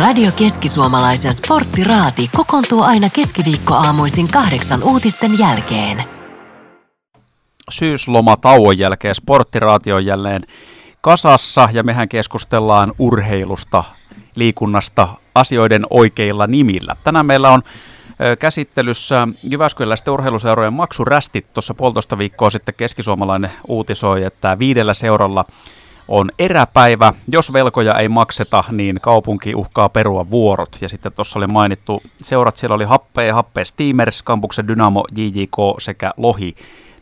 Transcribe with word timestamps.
Radio 0.00 0.32
Keski-Suomalaisen 0.32 1.34
sporttiraati 1.34 2.28
kokoontuu 2.36 2.82
aina 2.82 3.10
keskiviikkoaamuisin 3.10 4.28
kahdeksan 4.28 4.82
uutisten 4.82 5.38
jälkeen. 5.38 6.04
Syyslomatauon 7.70 8.78
jälkeen 8.78 9.14
sporttiraati 9.14 9.92
on 9.92 10.06
jälleen 10.06 10.42
kasassa 11.00 11.68
ja 11.72 11.82
mehän 11.82 12.08
keskustellaan 12.08 12.92
urheilusta, 12.98 13.84
liikunnasta, 14.34 15.08
asioiden 15.34 15.86
oikeilla 15.90 16.46
nimillä. 16.46 16.96
Tänään 17.04 17.26
meillä 17.26 17.50
on 17.50 17.62
käsittelyssä 18.38 19.28
Jyväskyläisten 19.42 20.14
urheiluseurojen 20.14 20.72
maksurästit. 20.72 21.52
Tuossa 21.52 21.74
puolitoista 21.74 22.18
viikkoa 22.18 22.50
sitten 22.50 22.74
keskisuomalainen 22.74 23.50
uutisoi, 23.68 24.24
että 24.24 24.58
viidellä 24.58 24.94
seuralla 24.94 25.44
on 26.10 26.30
eräpäivä. 26.38 27.12
Jos 27.28 27.52
velkoja 27.52 27.94
ei 27.94 28.08
makseta, 28.08 28.64
niin 28.70 29.00
kaupunki 29.00 29.54
uhkaa 29.54 29.88
perua 29.88 30.30
vuorot. 30.30 30.76
Ja 30.80 30.88
sitten 30.88 31.12
tuossa 31.12 31.38
oli 31.38 31.46
mainittu 31.46 32.02
seurat, 32.22 32.56
siellä 32.56 32.74
oli 32.74 32.84
Happe, 32.84 33.30
Happe 33.30 33.64
Steamers, 33.64 34.22
Kampuksen 34.22 34.68
Dynamo, 34.68 35.04
JJK 35.16 35.56
sekä 35.78 36.12
Lohi 36.16 36.54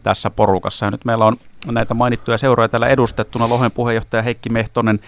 tässä 0.02 0.30
porukassa. 0.30 0.86
Ja 0.86 0.90
nyt 0.90 1.04
meillä 1.04 1.24
on 1.24 1.36
näitä 1.66 1.94
mainittuja 1.94 2.38
seuroja 2.38 2.68
täällä 2.68 2.88
edustettuna. 2.88 3.48
Lohen 3.48 3.72
puheenjohtaja 3.72 4.22
Heikki 4.22 4.48
Mehtonen, 4.48 5.00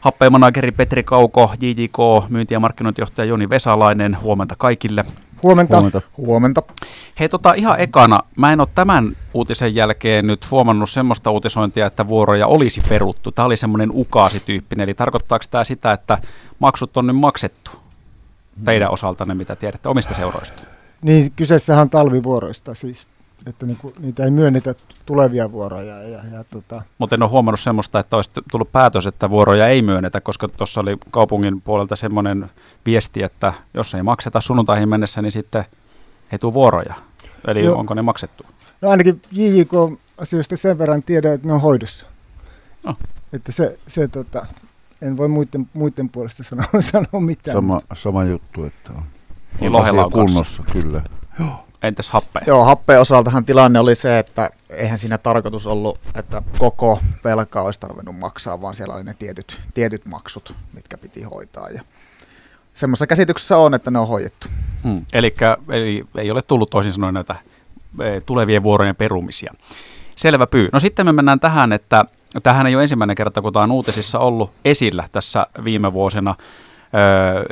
Happeen 0.00 0.32
manageri 0.32 0.72
Petri 0.72 1.02
Kauko, 1.02 1.52
JJK, 1.60 2.28
myynti- 2.28 2.54
ja 2.54 2.60
markkinointijohtaja 2.60 3.26
Joni 3.26 3.50
Vesalainen. 3.50 4.20
Huomenta 4.20 4.54
kaikille. 4.58 5.04
Huomenta. 5.44 5.76
Huomenta. 5.76 6.02
Huomenta. 6.16 6.62
Hei 7.20 7.28
tota 7.28 7.52
ihan 7.52 7.80
ekana, 7.80 8.20
mä 8.36 8.52
en 8.52 8.60
ole 8.60 8.68
tämän 8.74 9.16
uutisen 9.34 9.74
jälkeen 9.74 10.26
nyt 10.26 10.50
huomannut 10.50 10.90
semmoista 10.90 11.30
uutisointia, 11.30 11.86
että 11.86 12.08
vuoroja 12.08 12.46
olisi 12.46 12.82
peruttu. 12.88 13.32
Tämä 13.32 13.46
oli 13.46 13.56
semmoinen 13.56 13.90
ukaasityyppinen, 13.92 14.84
eli 14.84 14.94
tarkoittaako 14.94 15.44
tämä 15.50 15.64
sitä, 15.64 15.92
että 15.92 16.18
maksut 16.58 16.96
on 16.96 17.06
nyt 17.06 17.16
maksettu 17.16 17.70
teidän 18.64 18.90
osaltanne, 18.90 19.34
mitä 19.34 19.56
tiedätte 19.56 19.88
omista 19.88 20.14
seuroista? 20.14 20.62
Niin, 21.02 21.32
kyseessähän 21.36 21.82
on 21.82 21.90
talvivuoroista 21.90 22.74
siis 22.74 23.06
että 23.46 23.66
niinku, 23.66 23.92
niitä 23.98 24.24
ei 24.24 24.30
myönnetä 24.30 24.74
tulevia 25.06 25.52
vuoroja. 25.52 26.02
Ja, 26.02 26.20
ja 26.32 26.44
tota. 26.44 26.82
Mutta 26.98 27.16
en 27.16 27.22
ole 27.22 27.30
huomannut 27.30 27.60
semmoista, 27.60 27.98
että 27.98 28.16
olisi 28.16 28.30
tullut 28.50 28.72
päätös, 28.72 29.06
että 29.06 29.30
vuoroja 29.30 29.68
ei 29.68 29.82
myönnetä, 29.82 30.20
koska 30.20 30.48
tuossa 30.48 30.80
oli 30.80 30.96
kaupungin 31.10 31.60
puolelta 31.60 31.96
semmoinen 31.96 32.50
viesti, 32.86 33.22
että 33.22 33.52
jos 33.74 33.94
ei 33.94 34.02
makseta 34.02 34.40
sunnuntaihin 34.40 34.88
mennessä, 34.88 35.22
niin 35.22 35.32
sitten 35.32 35.64
ei 36.32 36.38
tule 36.38 36.54
vuoroja. 36.54 36.94
Eli 37.48 37.64
Joo. 37.64 37.78
onko 37.78 37.94
ne 37.94 38.02
maksettu? 38.02 38.46
No 38.80 38.90
ainakin 38.90 39.22
JJK-asioista 39.32 40.56
sen 40.56 40.78
verran 40.78 41.02
tiedän, 41.02 41.32
että 41.32 41.46
ne 41.46 41.52
on 41.52 41.60
hoidossa. 41.60 42.06
No. 42.82 42.94
Että 43.32 43.52
se, 43.52 43.78
se 43.86 44.08
tota, 44.08 44.46
en 45.02 45.16
voi 45.16 45.28
muiden, 45.28 45.68
muiden 45.72 46.08
puolesta 46.08 46.42
sanoa, 46.42 46.66
sanoa 46.92 47.20
mitään. 47.20 47.52
Sama, 47.52 47.80
sama 47.92 48.24
juttu, 48.24 48.64
että 48.64 48.92
on, 48.92 49.02
niin 49.60 49.74
on 49.74 50.12
kunnossa, 50.12 50.62
kyllä. 50.72 51.02
Joo. 51.38 51.63
Entäs 51.86 52.10
happe? 52.10 52.40
Joo, 52.46 52.64
happeen 52.64 53.00
osaltahan 53.00 53.44
tilanne 53.44 53.78
oli 53.78 53.94
se, 53.94 54.18
että 54.18 54.50
eihän 54.70 54.98
siinä 54.98 55.18
tarkoitus 55.18 55.66
ollut, 55.66 56.00
että 56.14 56.42
koko 56.58 56.98
velka 57.24 57.62
olisi 57.62 57.80
tarvinnut 57.80 58.18
maksaa, 58.18 58.60
vaan 58.60 58.74
siellä 58.74 58.94
oli 58.94 59.04
ne 59.04 59.14
tietyt, 59.14 59.60
tietyt 59.74 60.06
maksut, 60.06 60.54
mitkä 60.72 60.98
piti 60.98 61.22
hoitaa. 61.22 61.68
Ja 61.68 61.82
semmoisessa 62.74 63.06
käsityksessä 63.06 63.56
on, 63.56 63.74
että 63.74 63.90
ne 63.90 63.98
on 63.98 64.08
hoidettu. 64.08 64.48
Hmm. 64.84 65.04
Elikkä, 65.12 65.56
eli 65.68 66.06
ei 66.16 66.30
ole 66.30 66.42
tullut 66.42 66.70
toisin 66.70 66.92
sanoen 66.92 67.14
näitä 67.14 67.36
e, 68.00 68.20
tulevien 68.20 68.62
vuorojen 68.62 68.96
perumisia. 68.96 69.54
Selvä 70.16 70.46
pyy. 70.46 70.68
No 70.72 70.78
sitten 70.78 71.06
me 71.06 71.12
mennään 71.12 71.40
tähän, 71.40 71.72
että 71.72 72.04
tähän 72.42 72.66
ei 72.66 72.74
ole 72.74 72.82
ensimmäinen 72.82 73.16
kerta, 73.16 73.42
kun 73.42 73.52
tämä 73.52 73.62
on 73.62 73.72
uutisissa 73.72 74.18
ollut 74.18 74.52
esillä 74.64 75.08
tässä 75.12 75.46
viime 75.64 75.92
vuosina 75.92 76.34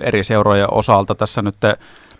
eri 0.02 0.24
seurojen 0.24 0.72
osalta. 0.72 1.14
Tässä 1.14 1.42
nyt 1.42 1.56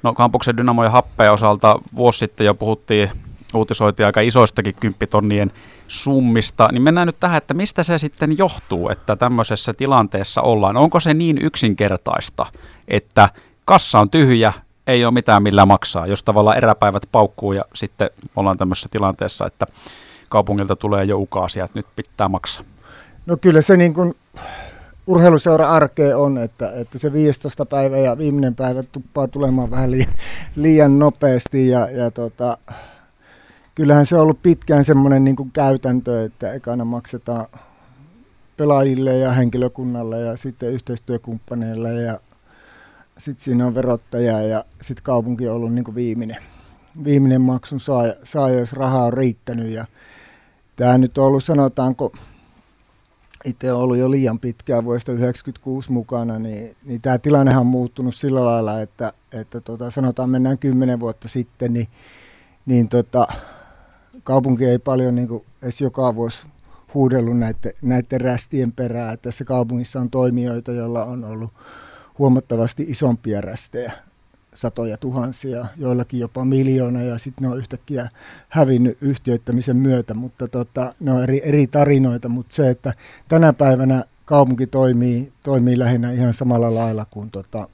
No 0.03 0.13
kampuksen 0.13 0.57
Dynamo 0.57 0.85
ja 0.85 0.91
Happeen 0.91 1.33
osalta 1.33 1.79
vuosi 1.97 2.19
sitten 2.19 2.47
jo 2.47 2.55
puhuttiin, 2.55 3.11
uutisoitiin 3.55 4.07
aika 4.07 4.21
isoistakin 4.21 4.75
kymppitonnien 4.81 5.51
summista, 5.89 6.69
niin 6.73 6.83
mennään 6.83 7.07
nyt 7.07 7.21
tähän, 7.21 7.39
että 7.39 7.55
mistä 7.55 7.83
se 7.83 7.99
sitten 7.99 8.39
johtuu, 8.39 8.89
että 8.89 9.17
tämmöisessä 9.17 9.75
tilanteessa 9.75 10.41
ollaan. 10.41 10.77
Onko 10.77 11.01
se 11.01 11.15
niin 11.15 11.39
yksinkertaista, 11.43 12.47
että 12.89 13.29
kassa 13.65 14.01
on 14.01 14.11
tyhjä, 14.11 14.53
ei 14.87 15.05
ole 15.05 15.15
mitään 15.15 15.43
millä 15.43 15.67
maksaa, 15.67 16.07
jos 16.07 16.23
tavallaan 16.23 16.57
eräpäivät 16.57 17.03
paukkuu 17.13 17.53
ja 17.53 17.65
sitten 17.75 18.11
ollaan 18.37 18.59
tämmöisessä 18.59 18.89
tilanteessa, 18.91 19.47
että 19.47 19.67
kaupungilta 20.29 20.77
tulee 20.77 21.05
jo 21.05 21.19
ukaasia, 21.19 21.65
että 21.65 21.79
nyt 21.79 21.87
pitää 21.97 22.29
maksaa. 22.29 22.65
No 23.27 23.37
kyllä 23.41 23.61
se 23.61 23.77
niin 23.77 23.95
kuin 23.95 24.15
urheiluseura 25.07 25.69
arkea 25.69 26.19
on, 26.19 26.39
että, 26.39 26.73
että 26.75 26.99
se 26.99 27.13
15 27.13 27.67
päivä 27.67 27.99
ja 27.99 28.19
viimeinen 28.19 28.55
päivä 28.55 28.83
tuppaa 28.83 29.29
tulemaan 29.29 29.71
vähän 29.71 29.91
liian, 29.91 30.13
liian 30.57 30.99
nopeasti 30.99 31.69
ja, 31.69 31.91
ja 31.91 32.11
tota, 32.11 32.59
kyllähän 33.75 34.07
se 34.07 34.17
on 34.17 34.23
ollut 34.23 34.43
pitkään 34.43 34.85
semmoinen 34.85 35.25
niin 35.25 35.37
käytäntö, 35.53 36.25
että 36.25 36.53
ekana 36.53 36.85
maksetaan 36.85 37.47
pelaajille 38.57 39.19
ja 39.19 39.33
henkilökunnalle 39.33 40.21
ja 40.21 40.37
sitten 40.37 40.73
yhteistyökumppaneille 40.73 41.93
ja 41.93 42.21
sitten 43.19 43.45
siinä 43.45 43.67
on 43.67 43.75
verottaja 43.75 44.41
ja 44.43 44.65
sitten 44.83 45.05
kaupunki 45.05 45.49
on 45.49 45.55
ollut 45.55 45.75
niin 45.75 45.95
viimeinen, 45.95 46.37
viimeinen 47.05 47.41
maksun 47.41 47.81
saaja, 47.81 48.15
saaja, 48.25 48.59
jos 48.59 48.73
rahaa 48.73 49.05
on 49.05 49.13
riittänyt 49.13 49.73
ja 49.73 49.85
tämä 50.77 50.99
nyt 50.99 51.19
on 51.19 51.25
ollut 51.25 51.45
sanotaanko 51.45 52.13
itse 53.45 53.73
ollut 53.73 53.97
jo 53.97 54.11
liian 54.11 54.39
pitkään 54.39 54.85
vuodesta 54.85 55.13
1996 55.13 55.93
mukana, 55.93 56.39
niin, 56.39 56.77
niin 56.85 57.01
tämä 57.01 57.19
tilannehan 57.19 57.61
on 57.61 57.67
muuttunut 57.67 58.15
sillä 58.15 58.45
lailla, 58.45 58.81
että, 58.81 59.13
että 59.33 59.61
tota, 59.61 59.91
sanotaan 59.91 60.31
mennään 60.31 60.59
kymmenen 60.59 61.01
vuotta 61.01 61.29
sitten, 61.29 61.73
niin, 61.73 61.89
niin 62.67 62.89
tota, 62.89 63.27
kaupunki 64.25 64.65
ei 64.65 64.79
paljon 64.79 65.15
niin 65.15 65.29
kuin 65.29 65.45
edes 65.63 65.81
joka 65.81 66.15
vuosi 66.15 66.47
huudellut 66.95 67.39
näiden, 67.39 67.73
näiden 67.83 68.21
rästien 68.21 68.73
perään. 68.73 69.19
Tässä 69.23 69.45
kaupungissa 69.45 70.01
on 70.01 70.11
toimijoita, 70.11 70.73
joilla 70.73 71.05
on 71.05 71.25
ollut 71.25 71.51
huomattavasti 72.19 72.83
isompia 72.83 73.41
rästejä 73.41 73.93
satoja 74.55 74.97
tuhansia, 74.97 75.67
joillakin 75.77 76.21
jopa 76.21 76.45
miljoona 76.45 77.03
ja 77.03 77.19
sitten 77.19 77.43
ne 77.43 77.49
on 77.49 77.59
yhtäkkiä 77.59 78.09
hävinnyt 78.49 78.99
yhtiöittämisen 79.01 79.77
myötä, 79.77 80.15
mutta 80.15 80.49
tota, 80.49 80.95
ne 81.01 81.13
on 81.13 81.23
eri, 81.23 81.41
eri 81.45 81.67
tarinoita, 81.67 82.29
mutta 82.29 82.55
se, 82.55 82.71
että 82.71 82.93
tänä 83.29 83.53
päivänä 83.53 84.05
kaupunki 84.25 84.67
toimii, 84.67 85.33
toimii 85.43 85.79
lähinnä 85.79 86.13
ihan 86.13 86.35
samalla 86.35 86.75
lailla 86.75 87.07
kuin 87.11 87.31
tota, 87.31 87.69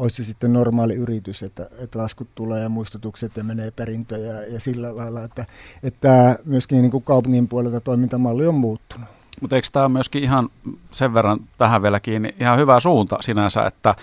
olisi 0.00 0.24
sitten 0.24 0.52
normaali 0.52 0.94
yritys, 0.94 1.42
että, 1.42 1.68
että 1.78 1.98
laskut 1.98 2.28
tulee 2.34 2.62
ja 2.62 2.68
muistutukset 2.68 3.36
ja 3.36 3.44
menee 3.44 3.70
perintöjä 3.70 4.42
ja 4.42 4.60
sillä 4.60 4.96
lailla, 4.96 5.24
että, 5.24 5.46
että 5.82 6.38
myöskin 6.44 6.82
niin 6.82 6.90
kuin 6.90 7.04
kaupungin 7.04 7.48
puolelta 7.48 7.80
toimintamalli 7.80 8.46
on 8.46 8.54
muuttunut. 8.54 9.08
Mutta 9.40 9.56
eikö 9.56 9.68
tämä 9.72 9.88
myöskin 9.88 10.22
ihan 10.22 10.48
sen 10.92 11.14
verran 11.14 11.38
tähän 11.58 11.82
vielä 11.82 12.00
kiinni, 12.00 12.34
ihan 12.40 12.58
hyvä 12.58 12.80
suunta 12.80 13.16
sinänsä, 13.20 13.66
että 13.66 13.94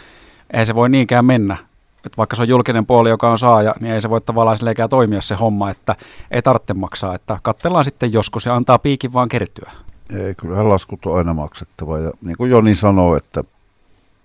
eihän 0.54 0.66
se 0.66 0.76
voi 0.76 0.90
niinkään 0.90 1.26
mennä, 1.26 1.58
että 2.06 2.18
vaikka 2.18 2.36
se 2.36 2.42
on 2.42 2.48
julkinen 2.48 2.86
puoli, 2.86 3.10
joka 3.10 3.32
on 3.32 3.38
saaja, 3.38 3.76
niin 3.80 3.94
ei 3.94 4.02
se 4.02 4.10
voi 4.10 4.22
tavallaan 4.22 4.58
silleen 4.58 4.90
toimia 4.90 5.22
se 5.22 5.36
homma, 5.36 5.70
että 5.70 5.96
ei 6.32 6.42
tarvitse 6.42 6.74
maksaa, 6.74 7.16
että 7.16 7.40
katsellaan 7.44 7.86
sitten 7.86 8.14
joskus 8.14 8.46
ja 8.46 8.56
antaa 8.56 8.80
piikin 8.80 9.14
vaan 9.14 9.30
kertyä. 9.30 9.72
Ei, 10.16 10.36
kyllähän 10.36 10.70
laskut 10.70 11.06
on 11.06 11.18
aina 11.18 11.34
maksettava 11.34 12.00
ja 12.00 12.12
niin 12.22 12.38
kuin 12.38 12.52
Joni 12.52 12.76
sanoi, 12.76 13.18
että 13.18 13.44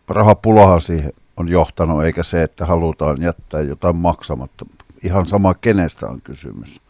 rahapulahan 0.09 0.81
siihen 0.81 1.13
on 1.37 1.49
johtanut, 1.49 2.05
eikä 2.05 2.23
se, 2.23 2.43
että 2.43 2.67
halutaan 2.67 3.23
jättää 3.23 3.61
jotain 3.61 3.97
maksamatta. 3.97 4.67
Ihan 5.05 5.27
sama, 5.27 5.55
kenestä 5.55 6.07
on 6.07 6.21
kysymys. 6.21 6.81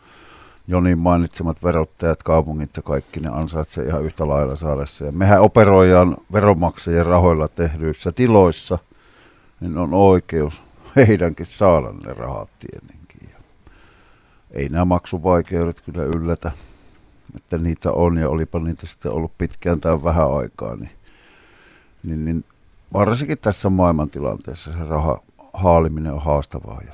Jonin 0.68 0.98
mainitsemat 0.98 1.64
verottajat, 1.64 2.22
kaupungit 2.22 2.76
ja 2.76 2.82
kaikki 2.82 3.20
ne 3.20 3.28
ansaitsevat 3.32 3.88
ihan 3.88 4.04
yhtä 4.04 4.28
lailla 4.28 4.56
saada 4.56 4.86
se. 4.86 5.04
Ja 5.04 5.12
mehän 5.12 5.40
operoidaan 5.40 6.16
veronmaksajien 6.32 7.06
rahoilla 7.06 7.48
tehdyissä 7.48 8.12
tiloissa, 8.12 8.78
niin 9.60 9.78
on 9.78 9.94
oikeus 9.94 10.62
heidänkin 10.96 11.46
saada 11.46 11.92
ne 11.92 12.12
rahat 12.12 12.48
tietenkin. 12.58 13.30
Ja 13.30 13.38
ei 14.50 14.68
nämä 14.68 14.84
maksuvaikeudet 14.84 15.80
kyllä 15.80 16.02
yllätä, 16.02 16.52
että 17.36 17.58
niitä 17.58 17.92
on 17.92 18.16
ja 18.16 18.28
olipa 18.28 18.58
niitä 18.58 18.86
sitten 18.86 19.12
ollut 19.12 19.38
pitkään 19.38 19.80
tai 19.80 20.02
vähän 20.04 20.36
aikaa, 20.36 20.76
niin, 20.76 20.90
niin, 22.02 22.24
niin 22.24 22.44
varsinkin 22.92 23.38
tässä 23.38 23.70
maailmantilanteessa 23.70 24.72
se 24.72 24.84
raha 24.84 25.22
haaliminen 25.52 26.12
on 26.12 26.22
haastavaa 26.22 26.80
ja, 26.86 26.92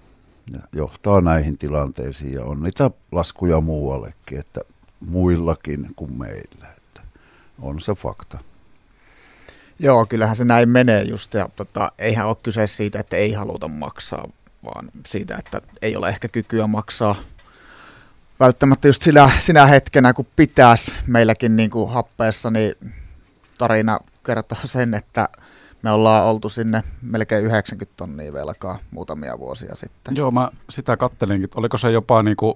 ja 0.52 0.58
johtaa 0.73 1.20
näihin 1.20 1.58
tilanteisiin 1.58 2.32
ja 2.32 2.44
on 2.44 2.62
niitä 2.62 2.91
laskuja 3.12 3.61
muuallekin, 3.61 4.38
että 4.38 4.61
muillakin 5.00 5.91
kuin 5.96 6.19
meillä, 6.19 6.69
että 6.76 7.00
on 7.62 7.81
se 7.81 7.94
fakta. 7.94 8.38
Joo, 9.78 10.06
kyllähän 10.06 10.36
se 10.36 10.44
näin 10.44 10.68
menee 10.68 11.02
just, 11.02 11.34
ja 11.34 11.48
tota, 11.56 11.92
eihän 11.98 12.26
ole 12.26 12.36
kyse 12.42 12.66
siitä, 12.66 13.00
että 13.00 13.16
ei 13.16 13.32
haluta 13.32 13.68
maksaa, 13.68 14.28
vaan 14.64 14.90
siitä, 15.06 15.36
että 15.36 15.60
ei 15.82 15.96
ole 15.96 16.08
ehkä 16.08 16.28
kykyä 16.28 16.66
maksaa 16.66 17.16
välttämättä 18.40 18.88
just 18.88 19.02
sillä, 19.02 19.30
sinä 19.38 19.66
hetkenä, 19.66 20.12
kun 20.12 20.26
pitäisi 20.36 20.94
meilläkin 21.06 21.56
niin 21.56 21.70
kuin 21.70 21.90
happeessa, 21.90 22.50
niin 22.50 22.74
tarina 23.58 24.00
kertoo 24.26 24.58
sen, 24.64 24.94
että 24.94 25.28
me 25.82 25.90
ollaan 25.90 26.24
oltu 26.24 26.48
sinne 26.48 26.82
melkein 27.02 27.44
90 27.44 27.96
tonnia 27.96 28.32
velkaa 28.32 28.78
muutamia 28.90 29.38
vuosia 29.38 29.76
sitten. 29.76 30.16
Joo, 30.16 30.30
mä 30.30 30.50
sitä 30.70 30.96
kattelinkin. 30.96 31.50
Oliko 31.56 31.78
se 31.78 31.90
jopa 31.90 32.22
niin 32.22 32.36
kuin 32.36 32.54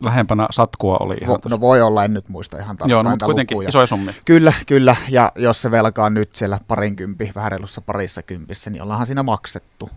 lähempänä 0.00 0.46
satkua 0.50 0.96
oli 1.00 1.16
ihan 1.22 1.38
Vo, 1.44 1.48
No 1.50 1.60
voi 1.60 1.82
olla, 1.82 2.04
en 2.04 2.14
nyt 2.14 2.28
muista 2.28 2.56
ihan 2.56 2.76
tarkkaan 2.76 2.90
Joo, 2.90 3.02
no, 3.02 3.10
mutta 3.10 3.26
kuitenkin 3.26 3.54
lukuja. 3.54 3.68
isoja 3.68 3.86
summia. 3.86 4.14
Kyllä, 4.24 4.52
kyllä. 4.66 4.96
Ja 5.08 5.32
jos 5.36 5.62
se 5.62 5.70
velka 5.70 6.04
on 6.04 6.14
nyt 6.14 6.36
siellä 6.36 6.60
parinkympi, 6.68 7.32
vähän 7.34 7.52
reilussa 7.52 7.80
parissa 7.80 8.22
kympissä, 8.22 8.70
niin 8.70 8.82
ollaanhan 8.82 9.06
siinä 9.06 9.22
maksettu. 9.22 9.90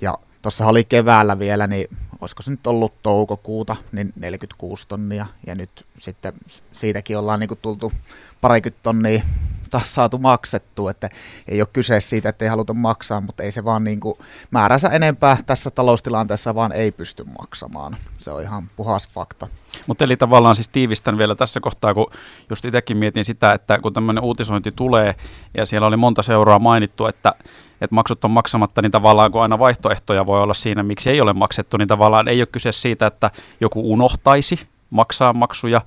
Ja 0.00 0.14
tuossa 0.42 0.66
oli 0.66 0.84
keväällä 0.84 1.38
vielä, 1.38 1.66
niin 1.66 1.86
olisiko 2.20 2.42
se 2.42 2.50
nyt 2.50 2.66
ollut 2.66 3.02
toukokuuta, 3.02 3.76
niin 3.92 4.12
46 4.16 4.88
tonnia. 4.88 5.26
Ja 5.46 5.54
nyt 5.54 5.86
sitten 5.98 6.32
siitäkin 6.72 7.18
ollaan 7.18 7.40
niin 7.40 7.50
tultu 7.62 7.92
parikymmentä 8.40 8.82
tonnia 8.82 9.22
taas 9.70 9.94
saatu 9.94 10.18
maksettua, 10.18 10.90
että 10.90 11.10
ei 11.48 11.60
ole 11.60 11.68
kyse 11.72 12.00
siitä, 12.00 12.28
että 12.28 12.44
ei 12.44 12.48
haluta 12.48 12.74
maksaa, 12.74 13.20
mutta 13.20 13.42
ei 13.42 13.52
se 13.52 13.64
vaan 13.64 13.84
niin 13.84 14.00
kuin 14.00 14.14
määränsä 14.50 14.88
enempää 14.88 15.36
tässä 15.46 15.70
taloustilanteessa 15.70 16.54
vaan 16.54 16.72
ei 16.72 16.92
pysty 16.92 17.24
maksamaan. 17.38 17.96
Se 18.18 18.30
on 18.30 18.42
ihan 18.42 18.68
puhas 18.76 19.08
fakta. 19.08 19.48
Mutta 19.86 20.04
eli 20.04 20.16
tavallaan 20.16 20.54
siis 20.54 20.68
tiivistän 20.68 21.18
vielä 21.18 21.34
tässä 21.34 21.60
kohtaa, 21.60 21.94
kun 21.94 22.10
just 22.50 22.64
itsekin 22.64 22.96
mietin 22.96 23.24
sitä, 23.24 23.52
että 23.52 23.78
kun 23.78 23.92
tämmöinen 23.92 24.24
uutisointi 24.24 24.72
tulee 24.72 25.14
ja 25.56 25.66
siellä 25.66 25.86
oli 25.86 25.96
monta 25.96 26.22
seuraa 26.22 26.58
mainittu, 26.58 27.06
että, 27.06 27.34
että 27.80 27.94
maksut 27.94 28.24
on 28.24 28.30
maksamatta, 28.30 28.82
niin 28.82 28.92
tavallaan 28.92 29.32
kun 29.32 29.42
aina 29.42 29.58
vaihtoehtoja 29.58 30.26
voi 30.26 30.42
olla 30.42 30.54
siinä, 30.54 30.82
miksi 30.82 31.10
ei 31.10 31.20
ole 31.20 31.32
maksettu, 31.32 31.76
niin 31.76 31.88
tavallaan 31.88 32.28
ei 32.28 32.40
ole 32.40 32.46
kyse 32.46 32.72
siitä, 32.72 33.06
että 33.06 33.30
joku 33.60 33.92
unohtaisi 33.92 34.68
maksaa 34.90 35.32
maksuja, 35.32 35.80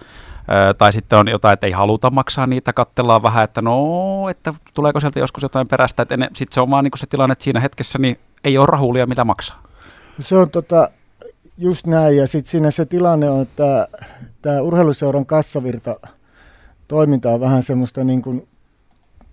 tai 0.77 0.93
sitten 0.93 1.19
on 1.19 1.27
jotain, 1.27 1.53
että 1.53 1.67
ei 1.67 1.71
haluta 1.71 2.09
maksaa 2.09 2.47
niitä, 2.47 2.73
katsellaan 2.73 3.23
vähän, 3.23 3.43
että 3.43 3.61
no, 3.61 4.29
että 4.29 4.53
tuleeko 4.73 4.99
sieltä 4.99 5.19
joskus 5.19 5.43
jotain 5.43 5.67
perästä, 5.67 6.01
että 6.01 6.15
sitten 6.33 6.53
se 6.53 6.61
on 6.61 6.69
vaan 6.69 6.83
niin 6.83 6.91
se 6.95 7.07
tilanne, 7.07 7.33
että 7.33 7.43
siinä 7.43 7.59
hetkessä 7.59 7.99
niin 7.99 8.19
ei 8.43 8.57
ole 8.57 8.65
rahulia, 8.65 9.07
mitä 9.07 9.23
maksaa. 9.23 9.63
Se 10.19 10.37
on 10.37 10.49
tota, 10.49 10.89
just 11.57 11.87
näin, 11.87 12.17
ja 12.17 12.27
sitten 12.27 12.51
siinä 12.51 12.71
se 12.71 12.85
tilanne 12.85 13.29
on, 13.29 13.41
että 13.41 13.87
tämä 14.41 14.61
urheiluseuran 14.61 15.25
kassavirta 15.25 15.95
toiminta 16.87 17.29
on 17.29 17.39
vähän 17.39 17.63
semmoista 17.63 18.03
niin 18.03 18.21
kuin 18.21 18.47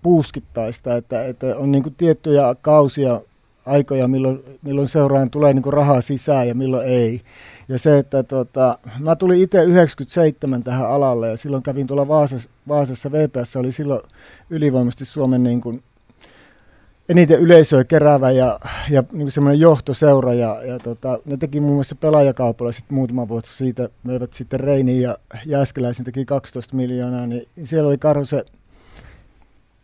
puuskittaista, 0.01 0.95
että, 0.97 1.25
että 1.25 1.57
on 1.57 1.71
niin 1.71 1.83
kuin 1.83 1.95
tiettyjä 1.95 2.55
kausia, 2.61 3.21
aikoja, 3.67 4.07
milloin, 4.07 4.43
milloin 4.61 4.87
seuraan 4.87 5.29
tulee 5.29 5.53
niin 5.53 5.73
rahaa 5.73 6.01
sisään 6.01 6.47
ja 6.47 6.55
milloin 6.55 6.87
ei. 6.87 7.21
Ja 7.69 7.79
se, 7.79 7.97
että 7.97 8.23
tota, 8.23 8.79
mä 8.99 9.15
tulin 9.15 9.41
itse 9.41 9.63
97 9.63 10.63
tähän 10.63 10.89
alalle 10.89 11.29
ja 11.29 11.37
silloin 11.37 11.63
kävin 11.63 11.87
tuolla 11.87 12.07
Vaasassa, 12.07 12.49
Vaasassa 12.67 13.11
VPS, 13.11 13.55
oli 13.55 13.71
silloin 13.71 14.01
ylivoimaisesti 14.49 15.05
Suomen 15.05 15.43
niin 15.43 15.61
kuin 15.61 15.83
eniten 17.09 17.39
yleisöä 17.39 17.83
keräävä 17.83 18.31
ja, 18.31 18.59
ja 18.89 19.03
niin 19.13 19.31
semmoinen 19.31 19.59
johtoseura. 19.59 20.33
Ja, 20.33 20.63
ja 20.63 20.79
tota, 20.79 21.19
ne 21.25 21.37
teki 21.37 21.59
muun 21.59 21.73
muassa 21.73 21.95
pelaajakaupalla 21.95 22.71
sitten 22.71 22.95
muutama 22.95 23.27
vuosi 23.27 23.57
siitä, 23.57 23.89
möivät 24.03 24.33
sitten 24.33 24.59
Reini 24.59 25.01
ja 25.01 25.17
Jääskeläisen 25.45 26.05
teki 26.05 26.25
12 26.25 26.75
miljoonaa, 26.75 27.27
niin 27.27 27.47
siellä 27.63 27.87
oli 27.87 27.97
Karhu 27.97 28.25
se 28.25 28.45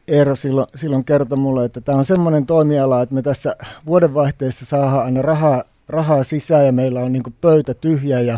Eero 0.07 0.35
silloin, 0.35 0.67
silloin 0.75 1.05
kertoi 1.05 1.37
mulle, 1.37 1.65
että 1.65 1.81
tämä 1.81 1.97
on 1.97 2.05
semmoinen 2.05 2.45
toimiala, 2.45 3.01
että 3.01 3.15
me 3.15 3.21
tässä 3.21 3.55
vuodenvaihteessa 3.85 4.65
saadaan 4.65 5.05
aina 5.05 5.21
rahaa, 5.21 5.63
rahaa 5.89 6.23
sisään 6.23 6.65
ja 6.65 6.71
meillä 6.71 6.99
on 6.99 7.13
niin 7.13 7.23
pöytä 7.41 7.73
tyhjä 7.73 8.19
ja 8.19 8.37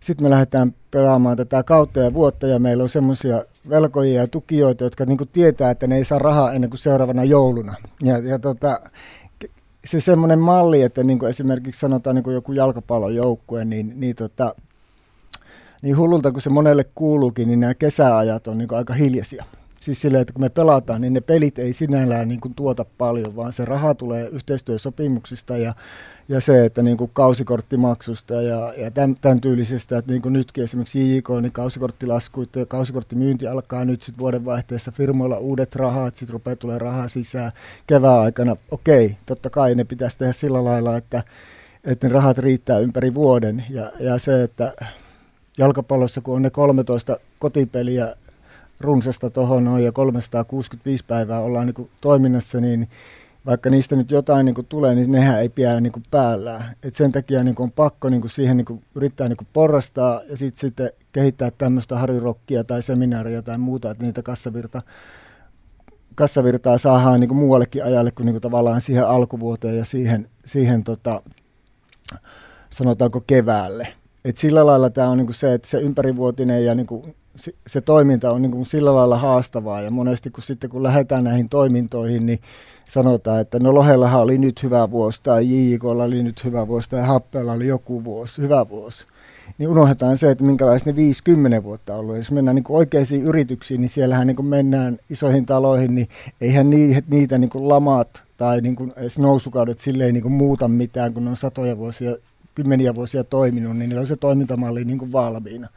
sitten 0.00 0.26
me 0.26 0.30
lähdetään 0.30 0.74
pelaamaan 0.90 1.36
tätä 1.36 1.62
kautta 1.62 2.00
ja 2.00 2.14
vuotta 2.14 2.46
ja 2.46 2.58
meillä 2.58 2.82
on 2.82 2.88
semmoisia 2.88 3.42
velkojia 3.68 4.20
ja 4.20 4.26
tukijoita, 4.26 4.84
jotka 4.84 5.04
niin 5.04 5.18
tietää, 5.32 5.70
että 5.70 5.86
ne 5.86 5.96
ei 5.96 6.04
saa 6.04 6.18
rahaa 6.18 6.52
ennen 6.52 6.70
kuin 6.70 6.78
seuraavana 6.78 7.24
jouluna. 7.24 7.74
Ja, 8.02 8.18
ja 8.18 8.38
tota, 8.38 8.80
se 9.84 10.00
semmoinen 10.00 10.38
malli, 10.38 10.82
että 10.82 11.04
niin 11.04 11.24
esimerkiksi 11.24 11.80
sanotaan 11.80 12.16
niin 12.16 12.22
kuin 12.24 12.34
joku 12.34 12.52
jalkapallojoukkue, 12.52 13.64
niin, 13.64 13.92
niin, 14.00 14.16
tota, 14.16 14.54
niin 15.82 15.96
hullulta 15.96 16.32
kuin 16.32 16.42
se 16.42 16.50
monelle 16.50 16.84
kuuluukin, 16.94 17.48
niin 17.48 17.60
nämä 17.60 17.74
kesäajat 17.74 18.48
on 18.48 18.58
niin 18.58 18.74
aika 18.74 18.94
hiljaisia. 18.94 19.44
Siis 19.86 20.00
silleen, 20.00 20.22
että 20.22 20.32
kun 20.32 20.42
me 20.42 20.48
pelataan, 20.48 21.00
niin 21.00 21.12
ne 21.12 21.20
pelit 21.20 21.58
ei 21.58 21.72
sinällään 21.72 22.28
niin 22.28 22.40
kuin 22.40 22.54
tuota 22.54 22.84
paljon, 22.98 23.36
vaan 23.36 23.52
se 23.52 23.64
raha 23.64 23.94
tulee 23.94 24.28
yhteistyösopimuksista 24.28 25.56
ja, 25.56 25.74
ja 26.28 26.40
se, 26.40 26.64
että 26.64 26.82
niin 26.82 26.96
kuin 26.96 27.10
kausikorttimaksusta 27.12 28.34
ja, 28.34 28.74
ja 28.76 28.90
tämän, 28.90 29.16
tämän 29.20 29.40
tyylisestä, 29.40 29.98
että 29.98 30.12
niin 30.12 30.22
kuin 30.22 30.32
nytkin 30.32 30.64
esimerkiksi 30.64 31.16
JK, 31.16 31.28
niin 31.42 31.52
kausikorttilaskuit 31.52 32.56
ja 32.56 32.66
kausikorttimyynti 32.66 33.46
alkaa 33.46 33.84
nyt 33.84 34.02
sitten 34.02 34.18
vuodenvaihteessa 34.18 34.90
firmoilla 34.90 35.38
uudet 35.38 35.76
rahat, 35.76 36.16
sitten 36.16 36.32
rupeaa 36.32 36.56
tulee 36.56 36.78
rahaa 36.78 37.08
sisään 37.08 37.52
kevään 37.86 38.20
aikana. 38.20 38.56
Okei, 38.70 39.16
totta 39.26 39.50
kai 39.50 39.74
ne 39.74 39.84
pitäisi 39.84 40.18
tehdä 40.18 40.32
sillä 40.32 40.64
lailla, 40.64 40.96
että, 40.96 41.22
että 41.84 42.08
ne 42.08 42.12
rahat 42.12 42.38
riittää 42.38 42.78
ympäri 42.78 43.14
vuoden 43.14 43.64
ja, 43.70 43.92
ja 44.00 44.18
se, 44.18 44.42
että 44.42 44.72
jalkapallossa, 45.58 46.20
kun 46.20 46.36
on 46.36 46.42
ne 46.42 46.50
13 46.50 47.16
kotipeliä 47.38 48.14
runsasta 48.80 49.30
tuohon 49.30 49.64
noin 49.64 49.84
ja 49.84 49.92
365 49.92 51.04
päivää 51.04 51.40
ollaan 51.40 51.66
niin 51.66 51.90
toiminnassa, 52.00 52.60
niin 52.60 52.88
vaikka 53.46 53.70
niistä 53.70 53.96
nyt 53.96 54.10
jotain 54.10 54.46
niin 54.46 54.54
kuin 54.54 54.66
tulee, 54.66 54.94
niin 54.94 55.10
nehän 55.10 55.40
ei 55.40 55.48
pidä 55.48 55.80
niin 55.80 55.92
kuin 55.92 56.02
päällään. 56.10 56.76
Et 56.82 56.94
sen 56.94 57.12
takia 57.12 57.44
niin 57.44 57.54
kuin 57.54 57.64
on 57.64 57.72
pakko 57.72 58.08
niin 58.08 58.20
kuin 58.20 58.30
siihen 58.30 58.56
niin 58.56 58.64
kuin 58.64 58.84
yrittää 58.94 59.28
niin 59.28 59.36
kuin 59.36 59.48
porrastaa 59.52 60.20
ja 60.30 60.36
sit, 60.36 60.56
sitten 60.56 60.90
kehittää 61.12 61.50
tämmöistä 61.50 61.98
harirokkia 61.98 62.64
tai 62.64 62.82
seminaaria 62.82 63.42
tai 63.42 63.58
muuta, 63.58 63.90
että 63.90 64.04
niitä 64.04 64.22
kassavirta, 64.22 64.82
kassavirtaa 66.14 66.78
saadaan 66.78 67.20
niin 67.20 67.28
kuin 67.28 67.38
muuallekin 67.38 67.84
ajalle 67.84 68.10
kuin, 68.10 68.26
niin 68.26 68.34
kuin 68.34 68.42
tavallaan 68.42 68.80
siihen 68.80 69.06
alkuvuoteen 69.06 69.76
ja 69.76 69.84
siihen, 69.84 70.28
siihen 70.44 70.84
tota, 70.84 71.22
sanotaanko 72.70 73.20
keväälle. 73.20 73.88
Et 74.26 74.36
sillä 74.36 74.66
lailla 74.66 74.90
tämä 74.90 75.08
on 75.08 75.18
niin 75.18 75.26
kuin 75.26 75.34
se, 75.34 75.54
että 75.54 75.68
se 75.68 75.78
ympärivuotinen 75.78 76.64
ja 76.64 76.74
niin 76.74 76.86
kuin 76.86 77.14
se, 77.66 77.80
toiminta 77.80 78.30
on 78.30 78.42
niin 78.42 78.52
kuin 78.52 78.66
sillä 78.66 78.94
lailla 78.94 79.18
haastavaa 79.18 79.80
ja 79.80 79.90
monesti 79.90 80.30
kun 80.30 80.42
sitten 80.42 80.70
kun 80.70 80.82
lähdetään 80.82 81.24
näihin 81.24 81.48
toimintoihin, 81.48 82.26
niin 82.26 82.40
sanotaan, 82.84 83.40
että 83.40 83.58
no 83.58 83.74
Lohellahan 83.74 84.22
oli 84.22 84.38
nyt 84.38 84.62
hyvä 84.62 84.90
vuosi 84.90 85.20
tai 85.22 85.50
JIKlla 85.50 86.04
oli 86.04 86.22
nyt 86.22 86.44
hyvä 86.44 86.68
vuosi 86.68 86.90
tai 86.90 87.02
Happeella 87.02 87.52
oli 87.52 87.66
joku 87.66 88.04
vuosi, 88.04 88.42
hyvä 88.42 88.68
vuosi. 88.68 89.06
Niin 89.58 89.68
unohdetaan 89.68 90.16
se, 90.16 90.30
että 90.30 90.44
minkälaiset 90.44 90.86
ne 90.86 90.96
50 90.96 91.62
vuotta 91.62 91.94
on 91.94 92.00
ollut. 92.00 92.16
Jos 92.16 92.32
mennään 92.32 92.54
niin 92.54 92.64
kuin 92.64 92.76
oikeisiin 92.76 93.22
yrityksiin, 93.22 93.80
niin 93.80 93.88
siellähän 93.88 94.26
niin 94.26 94.36
kuin 94.36 94.46
mennään 94.46 94.98
isoihin 95.10 95.46
taloihin, 95.46 95.94
niin 95.94 96.08
eihän 96.40 96.70
niitä, 97.08 97.38
niin 97.38 97.50
kuin 97.50 97.68
lamat 97.68 98.22
tai 98.36 98.60
niin 98.60 98.76
kuin 98.76 98.92
edes 98.96 99.18
nousukaudet 99.18 99.78
silleen 99.78 100.14
niin 100.14 100.22
kuin 100.22 100.34
muuta 100.34 100.68
mitään, 100.68 101.14
kun 101.14 101.28
on 101.28 101.36
satoja 101.36 101.78
vuosia, 101.78 102.16
kymmeniä 102.56 102.94
vuosia 102.94 103.24
toiminut, 103.24 103.76
niin 103.76 103.98
on 103.98 104.06
se 104.06 104.16
toimintamalli 104.16 104.84
niin 104.84 104.98
kuin 104.98 105.12
valmiina. 105.12 105.68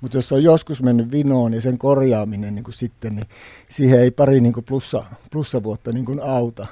Mutta 0.00 0.18
jos 0.18 0.32
on 0.32 0.42
joskus 0.42 0.82
mennyt 0.82 1.10
vinoon 1.10 1.54
ja 1.54 1.60
sen 1.60 1.78
korjaaminen 1.78 2.54
niin 2.54 2.64
kuin 2.64 2.74
sitten, 2.74 3.16
niin 3.16 3.26
siihen 3.68 4.00
ei 4.00 4.10
pari 4.10 4.40
niin 4.40 4.52
kuin 4.52 4.64
plussa, 4.64 5.04
plussavuotta 5.32 5.92
niin 5.92 6.04
kuin 6.04 6.20
auta. 6.22 6.66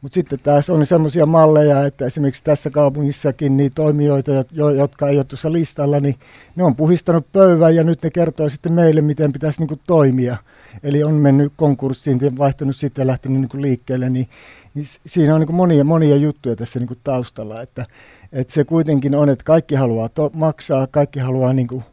Mutta 0.00 0.14
sitten 0.14 0.38
tässä 0.42 0.72
on 0.72 0.86
semmoisia 0.86 1.26
malleja, 1.26 1.86
että 1.86 2.06
esimerkiksi 2.06 2.44
tässä 2.44 2.70
kaupungissakin 2.70 3.56
niin 3.56 3.72
toimijoita, 3.74 4.30
jotka 4.76 5.08
ei 5.08 5.16
ole 5.16 5.24
tuossa 5.24 5.52
listalla, 5.52 6.00
niin 6.00 6.14
ne 6.56 6.64
on 6.64 6.76
puhistanut 6.76 7.32
pöydän 7.32 7.76
ja 7.76 7.84
nyt 7.84 8.02
ne 8.02 8.10
kertoo 8.10 8.48
sitten 8.48 8.72
meille, 8.72 9.00
miten 9.00 9.32
pitäisi 9.32 9.60
niin 9.60 9.68
kuin 9.68 9.80
toimia. 9.86 10.36
Eli 10.82 11.02
on 11.02 11.14
mennyt 11.14 11.52
konkurssiin 11.56 12.38
vaihtanut 12.38 12.76
sitten 12.76 13.02
ja 13.02 13.06
lähtenyt 13.06 13.40
niin 13.40 13.48
kuin 13.48 13.62
liikkeelle, 13.62 14.10
niin, 14.10 14.28
niin 14.74 14.86
siinä 15.06 15.34
on 15.34 15.40
niin 15.40 15.46
kuin 15.46 15.56
monia, 15.56 15.84
monia 15.84 16.16
juttuja 16.16 16.56
tässä 16.56 16.78
niin 16.78 16.88
kuin 16.88 17.00
taustalla. 17.04 17.62
Että, 17.62 17.86
että 18.32 18.54
se 18.54 18.64
kuitenkin 18.64 19.14
on, 19.14 19.28
että 19.28 19.44
kaikki 19.44 19.74
haluaa 19.74 20.08
to- 20.08 20.30
maksaa, 20.34 20.86
kaikki 20.86 21.20
haluaa 21.20 21.52
niin 21.52 21.68
kuin 21.68 21.84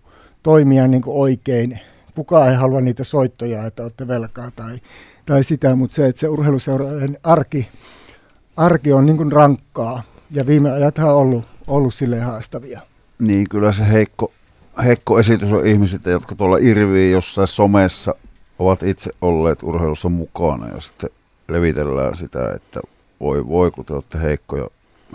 toimia 0.44 0.88
niin 0.88 1.02
kuin 1.02 1.18
oikein. 1.18 1.80
Kukaan 2.16 2.50
ei 2.50 2.56
halua 2.56 2.82
niitä 2.82 3.04
soittoja, 3.04 3.66
että 3.66 3.84
olette 3.84 4.08
velkaa 4.08 4.52
tai, 4.56 4.80
tai 5.26 5.44
sitä, 5.44 5.76
mutta 5.76 5.96
se, 5.96 6.08
että 6.08 6.20
se 6.20 6.28
urheiluseurojen 6.28 7.18
arki, 7.24 7.68
arki 8.58 8.94
on 8.94 9.06
niin 9.06 9.18
kuin 9.18 9.32
rankkaa 9.32 10.04
ja 10.32 10.48
viime 10.48 10.72
ajat 10.72 10.98
on 10.98 11.16
ollut, 11.16 11.46
ollut 11.68 11.94
sille 11.94 12.20
haastavia. 12.20 12.82
Niin, 13.20 13.50
kyllä 13.50 13.72
se 13.72 13.88
heikko, 13.92 14.32
heikko 14.86 15.20
esitys 15.20 15.54
on 15.54 15.68
ihmisiltä, 15.68 16.10
jotka 16.10 16.36
tuolla 16.36 16.58
irvii 16.62 17.12
jossain 17.12 17.48
somessa 17.48 18.16
ovat 18.60 18.84
itse 18.84 19.12
olleet 19.22 19.64
urheilussa 19.64 20.10
mukana 20.10 20.68
ja 20.68 20.80
sitten 20.82 21.10
levitellään 21.48 22.18
sitä, 22.18 22.52
että 22.56 22.80
voi 23.20 23.48
voi, 23.48 23.72
kun 23.72 23.86
te 23.86 23.94
olette 23.94 24.22
heikkoja, 24.22 24.68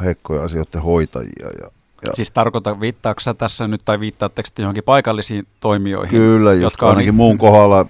heikkoja 0.04 0.42
asioiden 0.42 0.82
hoitajia 0.82 1.50
ja 1.62 1.70
ja. 2.06 2.10
Siis 2.14 2.30
tarkoita, 2.30 2.80
viittaako 2.80 3.20
sä 3.20 3.34
tässä 3.34 3.68
nyt 3.68 3.80
tai 3.84 4.00
viittaatteko 4.00 4.48
te 4.54 4.62
johonkin 4.62 4.84
paikallisiin 4.84 5.46
toimijoihin? 5.60 6.16
Kyllä, 6.16 6.52
jotka 6.52 6.88
ainakin 6.88 7.06
niin... 7.06 7.14
muun 7.14 7.38
kohdalla 7.38 7.86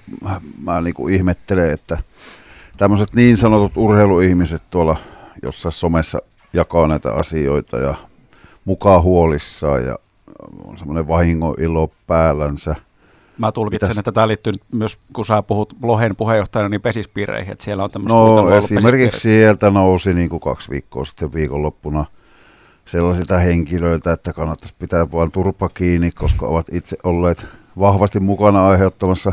mä 0.65 0.81
niin 0.81 0.95
kuin 0.95 1.15
ihmettelen, 1.15 1.71
että 1.71 1.99
tämmöiset 2.77 3.15
niin 3.15 3.37
sanotut 3.37 3.77
urheiluihmiset 3.77 4.63
tuolla 4.71 4.97
jossain 5.43 5.73
somessa 5.73 6.19
jakaa 6.53 6.87
näitä 6.87 7.13
asioita 7.13 7.77
ja 7.79 7.95
mukaan 8.65 9.03
huolissaan 9.03 9.85
ja 9.85 9.99
on 10.65 10.79
semmoinen 10.79 11.09
vahingon 11.09 11.55
ilo 11.59 11.91
päällänsä. 12.07 12.75
Mä 13.41 13.53
tulkitsen, 13.53 13.89
Mitäs? 13.89 13.99
että 13.99 14.13
tämä 14.13 14.29
liittyy 14.29 14.53
myös, 14.75 14.99
kun 15.13 15.27
sä 15.27 15.43
puhut 15.43 15.77
Lohen 15.83 16.17
puheenjohtajana, 16.17 16.69
niin 16.69 16.81
pesispiireihin, 16.81 17.53
että 17.53 17.65
siellä 17.65 17.85
on 17.85 17.91
tämmöistä 17.91 18.19
No 18.19 18.57
esimerkiksi 18.57 19.21
sieltä 19.21 19.71
nousi 19.71 20.15
niin 20.15 20.29
kuin 20.29 20.41
kaksi 20.41 20.71
viikkoa 20.71 21.05
sitten 21.05 21.33
viikonloppuna 21.33 22.05
sellaisilta 22.85 23.39
henkilöiltä, 23.39 24.13
että 24.13 24.33
kannattaisi 24.33 24.75
pitää 24.79 25.13
vain 25.13 25.31
turpa 25.31 25.69
kiinni, 25.69 26.11
koska 26.11 26.47
ovat 26.47 26.67
itse 26.73 26.97
olleet 27.05 27.47
vahvasti 27.79 28.21
mukana 28.21 28.69
aiheuttamassa 28.69 29.33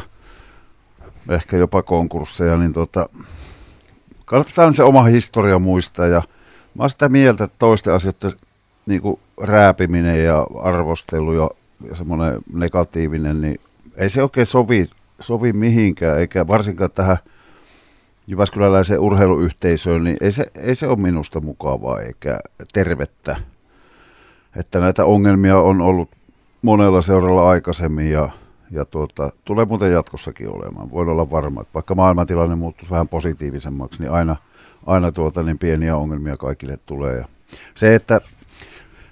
ehkä 1.30 1.58
jopa 1.58 1.84
konkursseja, 1.84 2.58
niin 2.58 2.74
tota, 2.74 3.10
kannattaisi 4.26 4.62
aina 4.62 4.74
se 4.74 4.84
oma 4.84 5.04
historia 5.04 5.60
muistaa 5.60 6.08
ja 6.08 6.22
mä 6.74 6.84
oon 6.84 6.90
sitä 6.90 7.10
mieltä, 7.10 7.44
että 7.44 7.56
toisten 7.60 7.94
asioiden 7.94 8.32
niin 8.86 9.02
kuin 9.02 9.20
rääpiminen 9.42 10.24
ja 10.24 10.48
arvostelu 10.64 11.34
ja, 11.34 11.50
ja 11.90 11.96
semmoinen 11.96 12.42
negatiivinen, 12.54 13.42
niin 13.42 13.60
ei 13.98 14.10
se 14.10 14.24
oikein 14.24 14.46
sovi, 14.46 14.90
sovi 15.20 15.54
mihinkään, 15.54 16.20
eikä 16.20 16.48
varsinkaan 16.48 16.92
tähän 16.92 17.18
Jyväskyläläiseen 18.28 19.00
urheiluyhteisöön, 19.00 20.04
niin 20.04 20.18
ei 20.22 20.32
se, 20.32 20.46
ei 20.56 20.76
se 20.76 20.88
ole 20.88 20.98
minusta 20.98 21.42
mukavaa 21.42 22.00
eikä 22.00 22.40
tervettä. 22.74 23.36
Että 24.56 24.80
näitä 24.80 25.06
ongelmia 25.06 25.58
on 25.58 25.82
ollut 25.82 26.10
monella 26.62 27.02
seuralla 27.02 27.50
aikaisemmin 27.50 28.12
ja, 28.12 28.30
ja 28.72 28.86
tuota, 28.86 29.32
tulee 29.46 29.66
muuten 29.66 29.92
jatkossakin 29.92 30.50
olemaan. 30.50 30.92
Voin 30.92 31.10
olla 31.10 31.32
varma, 31.32 31.62
että 31.62 31.74
vaikka 31.74 31.96
maailmantilanne 31.96 32.56
muuttuisi 32.56 32.92
vähän 32.92 33.08
positiivisemmaksi, 33.08 34.02
niin 34.02 34.12
aina, 34.12 34.36
aina 34.86 35.12
tuota, 35.12 35.44
niin 35.44 35.60
pieniä 35.60 35.96
ongelmia 35.98 36.38
kaikille 36.38 36.80
tulee. 36.86 37.18
Ja 37.18 37.26
se, 37.76 37.96
että 37.96 38.22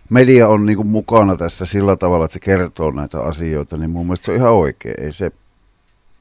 media 0.10 0.48
on 0.48 0.66
niin 0.66 0.76
kuin 0.76 0.88
mukana 0.88 1.36
tässä 1.36 1.66
sillä 1.66 1.96
tavalla, 1.96 2.26
että 2.26 2.34
se 2.34 2.40
kertoo 2.40 2.92
näitä 2.92 3.20
asioita, 3.22 3.78
niin 3.78 3.90
mun 3.90 4.06
mielestä 4.06 4.26
se 4.26 4.32
on 4.32 4.38
ihan 4.38 4.54
oikein. 4.54 4.96
Ei 5.02 5.12
se 5.12 5.32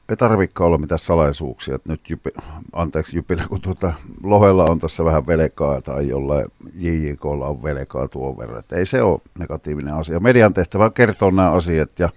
ei 0.08 0.16
tarvikaan 0.16 0.66
olla 0.66 0.78
mitään 0.78 0.98
salaisuuksia. 0.98 1.74
Että 1.74 1.92
nyt 1.92 2.10
Jypi, 2.10 2.30
anteeksi 2.72 3.16
Jypillä, 3.16 3.44
kun 3.48 3.60
tuota, 3.60 3.92
Lohella 4.22 4.64
on 4.64 4.78
tuossa 4.78 5.04
vähän 5.04 5.26
velkaa 5.26 5.80
tai 5.80 6.08
jollain 6.08 6.46
JJKlla 6.74 7.46
on 7.46 7.62
velkaa 7.62 8.08
tuon 8.08 8.38
verran. 8.38 8.58
Että 8.58 8.76
ei 8.76 8.86
se 8.86 9.02
ole 9.02 9.20
negatiivinen 9.38 9.94
asia. 9.94 10.20
Median 10.20 10.54
tehtävä 10.54 10.84
on 10.84 10.92
kertoa 10.92 11.30
nämä 11.30 11.50
asiat 11.50 11.98
ja 11.98 12.08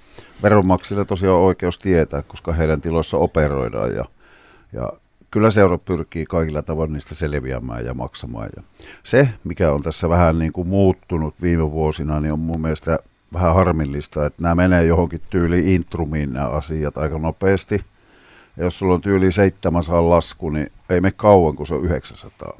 veronmaksille 0.43 1.05
tosiaan 1.05 1.37
oikeus 1.37 1.79
tietää, 1.79 2.23
koska 2.27 2.51
heidän 2.51 2.81
tiloissa 2.81 3.17
operoidaan 3.17 3.95
ja, 3.95 4.05
ja 4.73 4.93
kyllä 5.31 5.51
seura 5.51 5.77
pyrkii 5.77 6.25
kaikilla 6.25 6.61
tavoin 6.61 6.93
niistä 6.93 7.15
selviämään 7.15 7.85
ja 7.85 7.93
maksamaan. 7.93 8.49
Ja 8.55 8.63
se, 9.03 9.29
mikä 9.43 9.71
on 9.71 9.83
tässä 9.83 10.09
vähän 10.09 10.39
niin 10.39 10.53
kuin 10.53 10.67
muuttunut 10.67 11.35
viime 11.41 11.71
vuosina, 11.71 12.19
niin 12.19 12.33
on 12.33 12.39
mun 12.39 12.61
mielestä 12.61 12.99
vähän 13.33 13.53
harmillista, 13.53 14.25
että 14.25 14.43
nämä 14.43 14.55
menee 14.55 14.85
johonkin 14.85 15.21
tyyli 15.29 15.75
intrumiin 15.75 16.33
nämä 16.33 16.47
asiat 16.47 16.97
aika 16.97 17.17
nopeasti. 17.17 17.85
Ja 18.57 18.63
jos 18.63 18.79
sulla 18.79 18.93
on 18.93 19.01
tyyli 19.01 19.31
700 19.31 20.09
lasku, 20.09 20.49
niin 20.49 20.71
ei 20.89 21.01
me 21.01 21.11
kauan, 21.11 21.55
kun 21.55 21.67
se 21.67 21.75
on 21.75 21.85
900. 21.85 22.59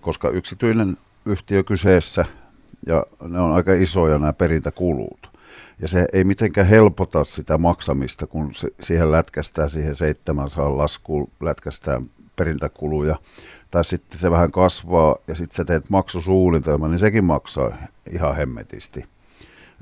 Koska 0.00 0.28
yksityinen 0.30 0.96
yhtiö 1.26 1.62
kyseessä, 1.62 2.24
ja 2.86 3.06
ne 3.28 3.40
on 3.40 3.52
aika 3.52 3.72
isoja 3.72 4.18
nämä 4.18 4.32
perintäkulut. 4.32 5.31
Ja 5.82 5.88
se 5.88 6.06
ei 6.12 6.24
mitenkään 6.24 6.66
helpota 6.66 7.24
sitä 7.24 7.58
maksamista, 7.58 8.26
kun 8.26 8.54
se, 8.54 8.68
siihen 8.80 9.12
lätkästään 9.12 9.70
siihen 9.70 9.94
700 9.94 10.78
laskuun, 10.78 11.30
lätkästään 11.40 12.10
perintäkuluja. 12.36 13.16
Tai 13.70 13.84
sitten 13.84 14.20
se 14.20 14.30
vähän 14.30 14.52
kasvaa 14.52 15.16
ja 15.28 15.34
sitten 15.34 15.56
sä 15.56 15.64
teet 15.64 15.90
maksusuunnitelman, 15.90 16.90
niin 16.90 16.98
sekin 16.98 17.24
maksaa 17.24 17.72
ihan 18.10 18.36
hemmetisti. 18.36 19.04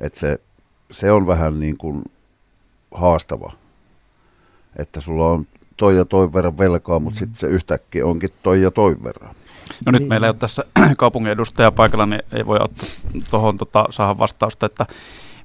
Et 0.01 0.15
se, 0.15 0.41
se 0.91 1.13
on 1.13 1.27
vähän 1.27 1.61
niin 1.61 1.77
kuin 1.77 2.05
haastava, 2.91 3.53
että 4.77 5.01
sulla 5.01 5.27
on 5.27 5.47
toi 5.77 5.97
ja 5.97 6.05
toi 6.05 6.33
verran 6.33 6.59
velkaa, 6.59 6.99
mutta 6.99 7.17
mm. 7.17 7.19
sitten 7.19 7.41
se 7.41 7.47
yhtäkkiä 7.47 8.07
onkin 8.07 8.31
toi 8.43 8.63
ja 8.63 8.71
toi 8.71 8.97
verran. 9.05 9.35
No 9.87 9.93
nyt 9.93 10.09
meillä 10.09 10.27
ei 10.27 10.31
ole 10.31 10.37
tässä 10.39 10.65
kaupungin 10.97 11.33
edustaja 11.33 11.73
paikalla, 11.73 12.07
niin 12.07 12.23
ei 12.33 12.47
voi 12.47 12.59
ottaa 12.61 12.89
tuohon 13.31 13.59
tota, 13.59 13.87
saada 13.91 14.19
vastausta, 14.19 14.67
että 14.67 14.87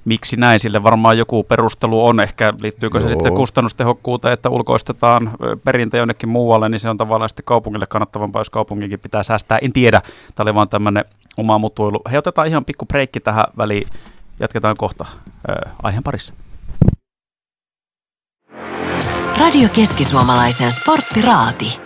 miksi 0.06 0.36
näin. 0.36 0.58
Sille 0.58 0.82
varmaan 0.82 1.18
joku 1.18 1.44
perustelu 1.44 2.06
on. 2.06 2.20
Ehkä 2.20 2.54
liittyykö 2.60 2.98
Joo. 2.98 3.08
se 3.08 3.12
sitten 3.12 3.34
kustannustehokkuuteen, 3.34 4.34
että 4.34 4.50
ulkoistetaan 4.50 5.30
perintö 5.64 5.96
jonnekin 5.96 6.28
muualle, 6.28 6.68
niin 6.68 6.80
se 6.80 6.88
on 6.88 6.96
tavallaan 6.96 7.28
sitten 7.28 7.44
kaupungille 7.44 7.86
kannattavampaa, 7.86 8.40
jos 8.40 8.50
kaupunginkin 8.50 9.00
pitää 9.00 9.22
säästää. 9.22 9.58
En 9.62 9.72
tiedä. 9.72 10.00
Tämä 10.34 10.44
oli 10.44 10.54
vaan 10.54 10.68
tämmöinen 10.68 11.04
oma 11.36 11.58
mutuilu. 11.58 12.02
He 12.12 12.18
otetaan 12.18 12.48
ihan 12.48 12.64
pikku 12.64 12.86
breikki 12.86 13.20
tähän 13.20 13.44
väliin. 13.58 13.86
Jatketaan 14.40 14.76
kohta 14.78 15.06
äh, 15.50 15.72
aiheen 15.82 16.02
parissa. 16.02 16.34
Radio 19.40 19.68
Keski-Suomalaisen 19.68 20.72
sporttiraati. 20.72 21.85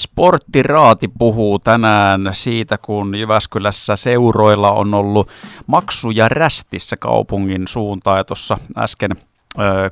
Sporttiraati 0.00 1.08
puhuu 1.18 1.58
tänään 1.58 2.28
siitä, 2.32 2.78
kun 2.78 3.14
Jyväskylässä 3.14 3.96
seuroilla 3.96 4.70
on 4.70 4.94
ollut 4.94 5.28
maksuja 5.66 6.28
rästissä 6.28 6.96
kaupungin 6.96 7.68
suuntaan. 7.68 8.18
Ja 8.18 8.24
tuossa 8.24 8.58
äsken 8.80 9.10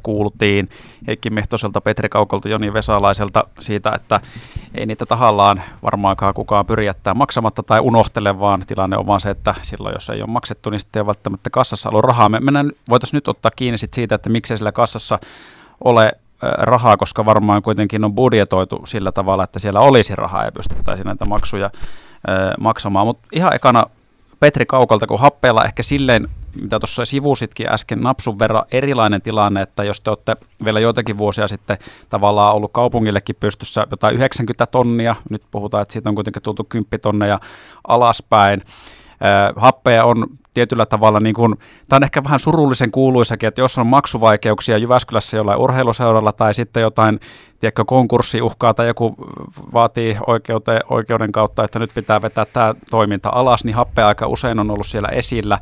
kuultiin 0.02 0.68
Heikki 1.06 1.30
Mehtoselta, 1.30 1.80
Petri 1.80 2.08
Kaukolta, 2.08 2.48
Joni 2.48 2.72
Vesalaiselta 2.72 3.44
siitä, 3.60 3.92
että 3.94 4.20
ei 4.74 4.86
niitä 4.86 5.06
tahallaan 5.06 5.62
varmaankaan 5.82 6.34
kukaan 6.34 6.66
pyri 6.66 6.86
jättää 6.86 7.14
maksamatta 7.14 7.62
tai 7.62 7.80
unohtele, 7.80 8.38
vaan 8.40 8.62
tilanne 8.66 8.96
on 8.96 9.06
vaan 9.06 9.20
se, 9.20 9.30
että 9.30 9.54
silloin 9.62 9.94
jos 9.94 10.10
ei 10.10 10.22
ole 10.22 10.30
maksettu, 10.30 10.70
niin 10.70 10.80
sitten 10.80 11.00
ei 11.00 11.06
välttämättä 11.06 11.50
kassassa 11.50 11.88
ollut 11.88 12.04
rahaa. 12.04 12.28
Me 12.28 12.40
voitaisiin 12.90 13.16
nyt 13.16 13.28
ottaa 13.28 13.50
kiinni 13.56 13.78
siitä, 13.78 14.14
että 14.14 14.30
miksei 14.30 14.56
sillä 14.56 14.72
kassassa 14.72 15.18
ole 15.84 16.12
rahaa, 16.42 16.96
koska 16.96 17.24
varmaan 17.24 17.62
kuitenkin 17.62 18.04
on 18.04 18.14
budjetoitu 18.14 18.80
sillä 18.84 19.12
tavalla, 19.12 19.44
että 19.44 19.58
siellä 19.58 19.80
olisi 19.80 20.16
rahaa 20.16 20.44
ja 20.44 20.52
pystyttäisiin 20.52 21.06
näitä 21.06 21.24
maksuja 21.24 21.70
maksamaan. 22.60 23.06
Mutta 23.06 23.28
ihan 23.32 23.54
ekana 23.54 23.84
Petri 24.40 24.66
Kaukolta, 24.66 25.06
kun 25.06 25.20
happeella 25.20 25.64
ehkä 25.64 25.82
silleen, 25.82 26.28
mitä 26.60 26.80
tuossa 26.80 27.04
sivusitkin 27.04 27.72
äsken 27.72 28.00
napsun 28.00 28.38
verran 28.38 28.62
erilainen 28.70 29.22
tilanne, 29.22 29.62
että 29.62 29.84
jos 29.84 30.00
te 30.00 30.10
olette 30.10 30.36
vielä 30.64 30.80
joitakin 30.80 31.18
vuosia 31.18 31.48
sitten 31.48 31.78
tavallaan 32.10 32.54
ollut 32.54 32.72
kaupungillekin 32.72 33.36
pystyssä 33.40 33.86
jotain 33.90 34.16
90 34.16 34.66
tonnia, 34.66 35.16
nyt 35.30 35.42
puhutaan, 35.50 35.82
että 35.82 35.92
siitä 35.92 36.08
on 36.08 36.14
kuitenkin 36.14 36.42
tultu 36.42 36.64
10 36.64 37.00
tonneja 37.02 37.40
alaspäin, 37.88 38.60
happeja 39.56 40.04
on 40.04 40.26
tietyllä 40.58 40.86
tavalla, 40.86 41.20
niin 41.20 41.34
kuin, 41.34 41.54
tämä 41.88 41.96
on 41.96 42.04
ehkä 42.04 42.24
vähän 42.24 42.40
surullisen 42.40 42.90
kuuluisakin, 42.90 43.46
että 43.46 43.60
jos 43.60 43.78
on 43.78 43.86
maksuvaikeuksia 43.86 44.78
Jyväskylässä 44.78 45.36
jollain 45.36 45.58
urheiluseuralla 45.58 46.32
tai 46.32 46.54
sitten 46.54 46.80
jotain 46.80 47.20
tiedätkö, 47.60 47.84
konkurssiuhkaa 47.84 48.74
tai 48.74 48.86
joku 48.86 49.14
vaatii 49.72 50.16
oikeuden, 50.26 50.80
oikeuden 50.90 51.32
kautta, 51.32 51.64
että 51.64 51.78
nyt 51.78 51.90
pitää 51.94 52.22
vetää 52.22 52.44
tämä 52.44 52.74
toiminta 52.90 53.28
alas, 53.32 53.64
niin 53.64 53.74
happea 53.74 54.08
aika 54.08 54.26
usein 54.26 54.58
on 54.58 54.70
ollut 54.70 54.86
siellä 54.86 55.08
esillä. 55.08 55.58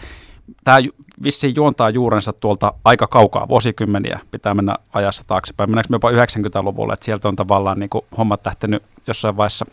Tämä 0.65 0.79
vissiin 1.23 1.57
juontaa 1.57 1.91
juurensa 1.91 2.33
tuolta 2.33 2.73
aika 2.85 3.07
kaukaa, 3.07 3.49
vuosikymmeniä 3.49 4.21
pitää 4.31 4.55
mennä 4.55 4.75
ajassa 4.93 5.25
taaksepäin. 5.27 5.71
Mennäänkö 5.71 5.89
me 5.91 5.95
jopa 5.95 6.11
90-luvulle, 6.11 6.93
että 6.93 7.05
sieltä 7.05 7.29
on 7.29 7.37
tavallaan 7.37 7.79
niin 7.79 7.91
kuin 7.91 8.05
hommat 8.19 8.47
lähtenyt 8.47 8.83
jossain 9.07 9.37
vaiheessa 9.37 9.67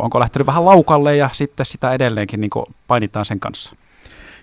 onko 0.00 0.20
lähtenyt 0.20 0.46
vähän 0.46 0.64
laukalle 0.64 1.16
ja 1.16 1.28
sitten 1.32 1.66
sitä 1.66 1.92
edelleenkin 1.92 2.40
niin 2.40 2.50
painitaan 2.86 3.24
sen 3.24 3.40
kanssa? 3.40 3.76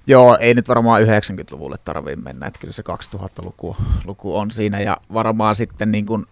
Joo, 0.08 0.38
ei 0.40 0.54
nyt 0.54 0.68
varmaan 0.68 1.02
90-luvulle 1.04 1.78
tarvitse 1.86 2.22
mennä, 2.22 2.48
että 2.48 2.60
kyllä 2.60 2.74
se 2.74 2.84
2000-luku 3.16 3.78
luku 4.06 4.38
on 4.38 4.52
siinä 4.52 4.80
ja 4.80 4.98
varmaan 5.14 5.56
sitten 5.56 5.92
niin 5.92 6.06
kuin 6.06 6.26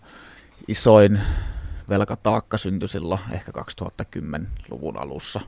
isoin 0.67 1.19
velkataakka 1.89 2.57
syntyi 2.57 2.87
silloin 2.87 3.19
ehkä 3.31 3.51
2010-luvun 3.51 4.97
alussa. 4.97 5.39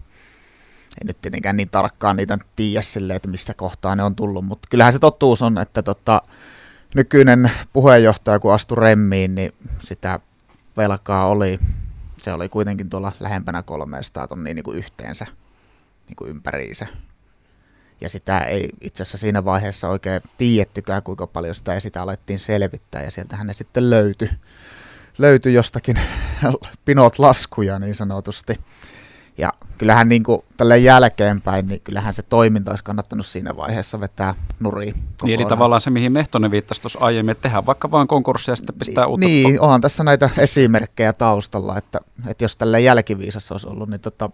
Ei 1.01 1.07
nyt 1.07 1.21
tietenkään 1.21 1.57
niin 1.57 1.69
tarkkaan 1.69 2.15
niitä 2.15 2.37
tiedä 2.55 2.81
silleen, 2.81 3.15
että 3.15 3.29
missä 3.29 3.53
kohtaa 3.53 3.95
ne 3.95 4.03
on 4.03 4.15
tullut, 4.15 4.45
mutta 4.45 4.67
kyllähän 4.71 4.93
se 4.93 4.99
totuus 4.99 5.41
on, 5.41 5.57
että 5.57 5.83
tota, 5.83 6.21
nykyinen 6.95 7.51
puheenjohtaja 7.73 8.39
kun 8.39 8.53
astui 8.53 8.77
remmiin, 8.77 9.35
niin 9.35 9.53
sitä 9.79 10.19
velkaa 10.77 11.27
oli 11.27 11.59
se 12.25 12.33
oli 12.33 12.49
kuitenkin 12.49 12.89
tuolla 12.89 13.11
lähempänä 13.19 13.63
300 13.63 14.27
tonnia 14.27 14.53
niin 14.53 14.63
kuin 14.63 14.77
yhteensä 14.77 15.25
niin 16.07 16.15
kuin 16.15 16.29
ympäriinsä. 16.29 16.87
Ja 18.01 18.09
sitä 18.09 18.39
ei 18.39 18.69
itse 18.81 19.03
asiassa 19.03 19.17
siinä 19.17 19.45
vaiheessa 19.45 19.89
oikein 19.89 20.21
tiedettykään, 20.37 21.03
kuinka 21.03 21.27
paljon 21.27 21.55
sitä 21.55 21.73
ja 21.73 21.81
sitä 21.81 22.01
alettiin 22.01 22.39
selvittää. 22.39 23.03
Ja 23.03 23.11
sieltähän 23.11 23.47
ne 23.47 23.53
sitten 23.53 23.89
löytyi, 23.89 24.29
löytyi 25.17 25.53
jostakin 25.53 25.99
pinot 26.85 27.19
laskuja 27.19 27.79
niin 27.79 27.95
sanotusti. 27.95 28.59
Ja 29.37 29.53
kyllähän 29.77 30.09
niin 30.09 30.23
kuin 30.23 30.41
tällä 30.57 30.75
jälkeenpäin, 30.75 31.67
niin 31.67 31.81
kyllähän 31.81 32.13
se 32.13 32.23
toiminta 32.23 32.71
olisi 32.71 32.83
kannattanut 32.83 33.25
siinä 33.25 33.57
vaiheessa 33.57 33.99
vetää 33.99 34.35
nuriin. 34.59 34.95
Niin, 35.23 35.39
eli 35.39 35.49
tavallaan 35.49 35.81
se, 35.81 35.89
mihin 35.89 36.11
Mehtonen 36.11 36.51
viittasi 36.51 36.81
tuossa 36.81 36.99
aiemmin, 36.99 37.31
että 37.31 37.41
tehdään 37.41 37.65
vaikka 37.65 37.91
vain 37.91 38.07
konkurssia 38.07 38.51
ja 38.51 38.55
sitten 38.55 38.75
pistää 38.75 39.07
uutta. 39.07 39.25
Niin, 39.25 39.61
onhan 39.61 39.81
tässä 39.81 40.03
näitä 40.03 40.29
esimerkkejä 40.37 41.13
taustalla, 41.13 41.77
että, 41.77 41.99
että 42.27 42.43
jos 42.43 42.55
tällä 42.55 42.79
jälkiviisassa 42.79 43.53
olisi 43.53 43.67
ollut, 43.67 43.89
niin 43.89 44.01
tota, 44.01 44.29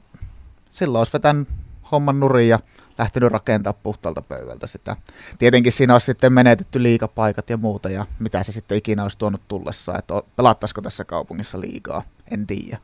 silloin 0.69 0.99
olisi 0.99 1.13
vetänyt 1.13 1.47
homman 1.91 2.19
nurin 2.19 2.49
ja 2.49 2.59
lähtenyt 2.97 3.31
rakentaa 3.31 3.73
puhtaalta 3.73 4.21
pöydältä 4.21 4.67
sitä. 4.67 4.95
Tietenkin 5.39 5.71
siinä 5.71 5.93
olisi 5.93 6.05
sitten 6.05 6.33
menetetty 6.33 6.83
liikapaikat 6.83 7.49
ja 7.49 7.57
muuta 7.57 7.89
ja 7.89 8.05
mitä 8.19 8.43
se 8.43 8.51
sitten 8.51 8.77
ikinä 8.77 9.03
olisi 9.03 9.17
tuonut 9.17 9.41
tullessa, 9.47 9.97
että 9.97 10.13
pelattaisiko 10.35 10.81
tässä 10.81 11.05
kaupungissa 11.05 11.61
liikaa, 11.61 12.03
en 12.31 12.47
tiedä. 12.47 12.77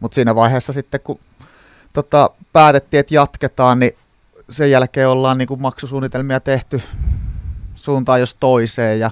Mutta 0.00 0.14
siinä 0.14 0.34
vaiheessa 0.34 0.72
sitten 0.72 1.00
kun 1.00 1.18
tota, 1.92 2.30
päätettiin, 2.52 3.00
että 3.00 3.14
jatketaan, 3.14 3.78
niin 3.80 3.92
sen 4.50 4.70
jälkeen 4.70 5.08
ollaan 5.08 5.38
niin 5.38 5.48
kuin 5.48 5.62
maksusuunnitelmia 5.62 6.40
tehty 6.40 6.82
suuntaan 7.74 8.20
jos 8.20 8.36
toiseen 8.40 9.00
ja 9.00 9.10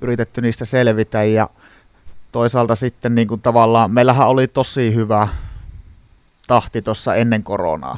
yritetty 0.00 0.40
niistä 0.40 0.64
selvitä 0.64 1.22
ja 1.24 1.50
toisaalta 2.32 2.74
sitten 2.74 3.14
niin 3.14 3.28
kuin 3.28 3.40
tavallaan, 3.40 3.90
meillähän 3.90 4.28
oli 4.28 4.48
tosi 4.48 4.94
hyvä 4.94 5.28
tahti 6.46 6.82
tuossa 6.82 7.14
ennen 7.14 7.42
koronaa. 7.42 7.96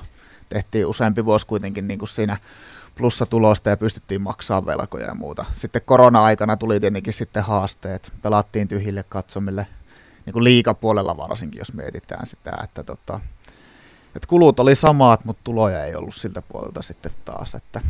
Tehtiin 0.50 0.87
useampi 0.87 1.25
vuosi 1.25 1.47
kuitenkin 1.47 1.88
niin 1.88 1.99
kuin 1.99 2.09
siinä 2.09 2.37
plussatulosta 2.95 3.71
ja 3.71 3.76
pystyttiin 3.76 4.23
maksamaan 4.23 4.66
velkoja 4.66 5.07
ja 5.07 5.14
muuta. 5.14 5.45
Sitten 5.52 5.83
korona-aikana 5.85 6.57
tuli 6.57 6.80
tietenkin 6.80 7.12
sitten 7.12 7.45
haasteet. 7.45 8.12
Pelattiin 8.23 8.69
tyhjille 8.69 9.04
katsomille, 9.09 9.66
niin 10.26 10.33
kuin 10.33 10.45
liikapuolella 10.45 11.16
varsinkin, 11.16 11.59
jos 11.59 11.73
mietitään 11.73 12.26
sitä, 12.26 12.52
että 12.64 12.83
tota, 12.83 13.21
että 14.16 14.26
kulut 14.28 14.61
oli 14.61 14.75
samat, 14.75 15.25
mutta 15.25 15.40
tuloja 15.45 15.85
ei 15.85 15.95
ollut 15.95 16.14
siltä 16.14 16.42
puolelta 16.42 16.83
sitten 16.83 17.12
taas. 17.25 17.54
Että, 17.54 17.80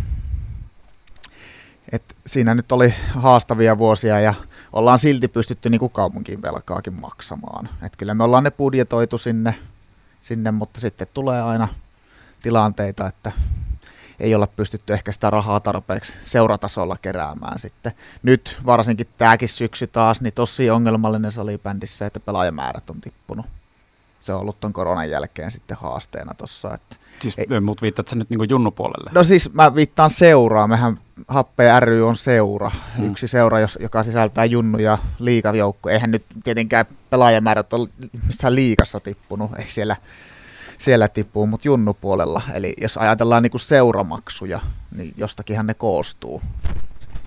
et 1.92 2.16
siinä 2.26 2.54
nyt 2.54 2.72
oli 2.72 2.94
haastavia 3.14 3.78
vuosia 3.78 4.20
ja 4.20 4.34
ollaan 4.72 4.98
silti 4.98 5.28
pystytty 5.28 5.70
niin 5.70 5.78
kuin 5.78 5.92
kaupunkiin 5.92 6.42
velkaakin 6.42 7.00
maksamaan. 7.00 7.68
Et 7.82 7.96
kyllä 7.96 8.14
me 8.14 8.24
ollaan 8.24 8.44
ne 8.44 8.50
budjetoitu 8.50 9.18
sinne, 9.18 9.54
sinne, 10.20 10.50
mutta 10.50 10.80
sitten 10.80 11.06
tulee 11.14 11.42
aina 11.42 11.68
tilanteita, 12.42 13.06
että 13.06 13.32
ei 14.20 14.34
olla 14.34 14.46
pystytty 14.46 14.92
ehkä 14.92 15.12
sitä 15.12 15.30
rahaa 15.30 15.60
tarpeeksi 15.60 16.12
seuratasolla 16.20 16.96
keräämään 17.02 17.58
sitten. 17.58 17.92
Nyt 18.22 18.58
varsinkin 18.66 19.06
tämäkin 19.18 19.48
syksy 19.48 19.86
taas, 19.86 20.20
niin 20.20 20.32
tosi 20.32 20.70
ongelmallinen 20.70 21.32
salibändissä, 21.32 22.06
että 22.06 22.20
pelaajamäärät 22.20 22.90
on 22.90 23.00
tippunut 23.00 23.46
se 24.20 24.32
on 24.32 24.40
ollut 24.40 24.60
tuon 24.60 24.72
koronan 24.72 25.10
jälkeen 25.10 25.50
sitten 25.50 25.76
haasteena 25.76 26.34
tuossa. 26.34 26.78
Siis, 27.20 27.38
ei, 27.38 27.60
mut 27.60 27.82
viittaat 27.82 28.08
sä 28.08 28.16
nyt 28.16 28.30
niin 28.30 28.50
junnupuolelle? 28.50 29.10
No 29.14 29.24
siis 29.24 29.52
mä 29.52 29.74
viittaan 29.74 30.10
seuraa. 30.10 30.68
Mehän 30.68 31.00
Happe 31.28 31.80
ry 31.80 32.02
on 32.02 32.16
seura. 32.16 32.70
Hmm. 32.96 33.06
Yksi 33.06 33.28
seura, 33.28 33.58
joka 33.80 34.02
sisältää 34.02 34.44
junnu 34.44 34.78
ja 34.78 34.98
liikajoukko. 35.18 35.88
Eihän 35.88 36.10
nyt 36.10 36.24
tietenkään 36.44 36.86
pelaajamäärät 37.10 37.72
ole 37.72 37.88
missään 38.26 38.54
liikassa 38.54 39.00
tippunut. 39.00 39.50
Ei 39.58 39.68
siellä, 39.68 39.96
siellä 40.80 41.08
tippuu, 41.08 41.46
mutta 41.46 41.68
junnupuolella. 41.68 42.42
Eli 42.54 42.74
jos 42.80 42.96
ajatellaan 42.96 43.42
niin 43.42 43.50
kuin 43.50 43.60
seuramaksuja, 43.60 44.60
niin 44.96 45.14
jostakinhan 45.16 45.66
ne 45.66 45.74
koostuu. 45.74 46.42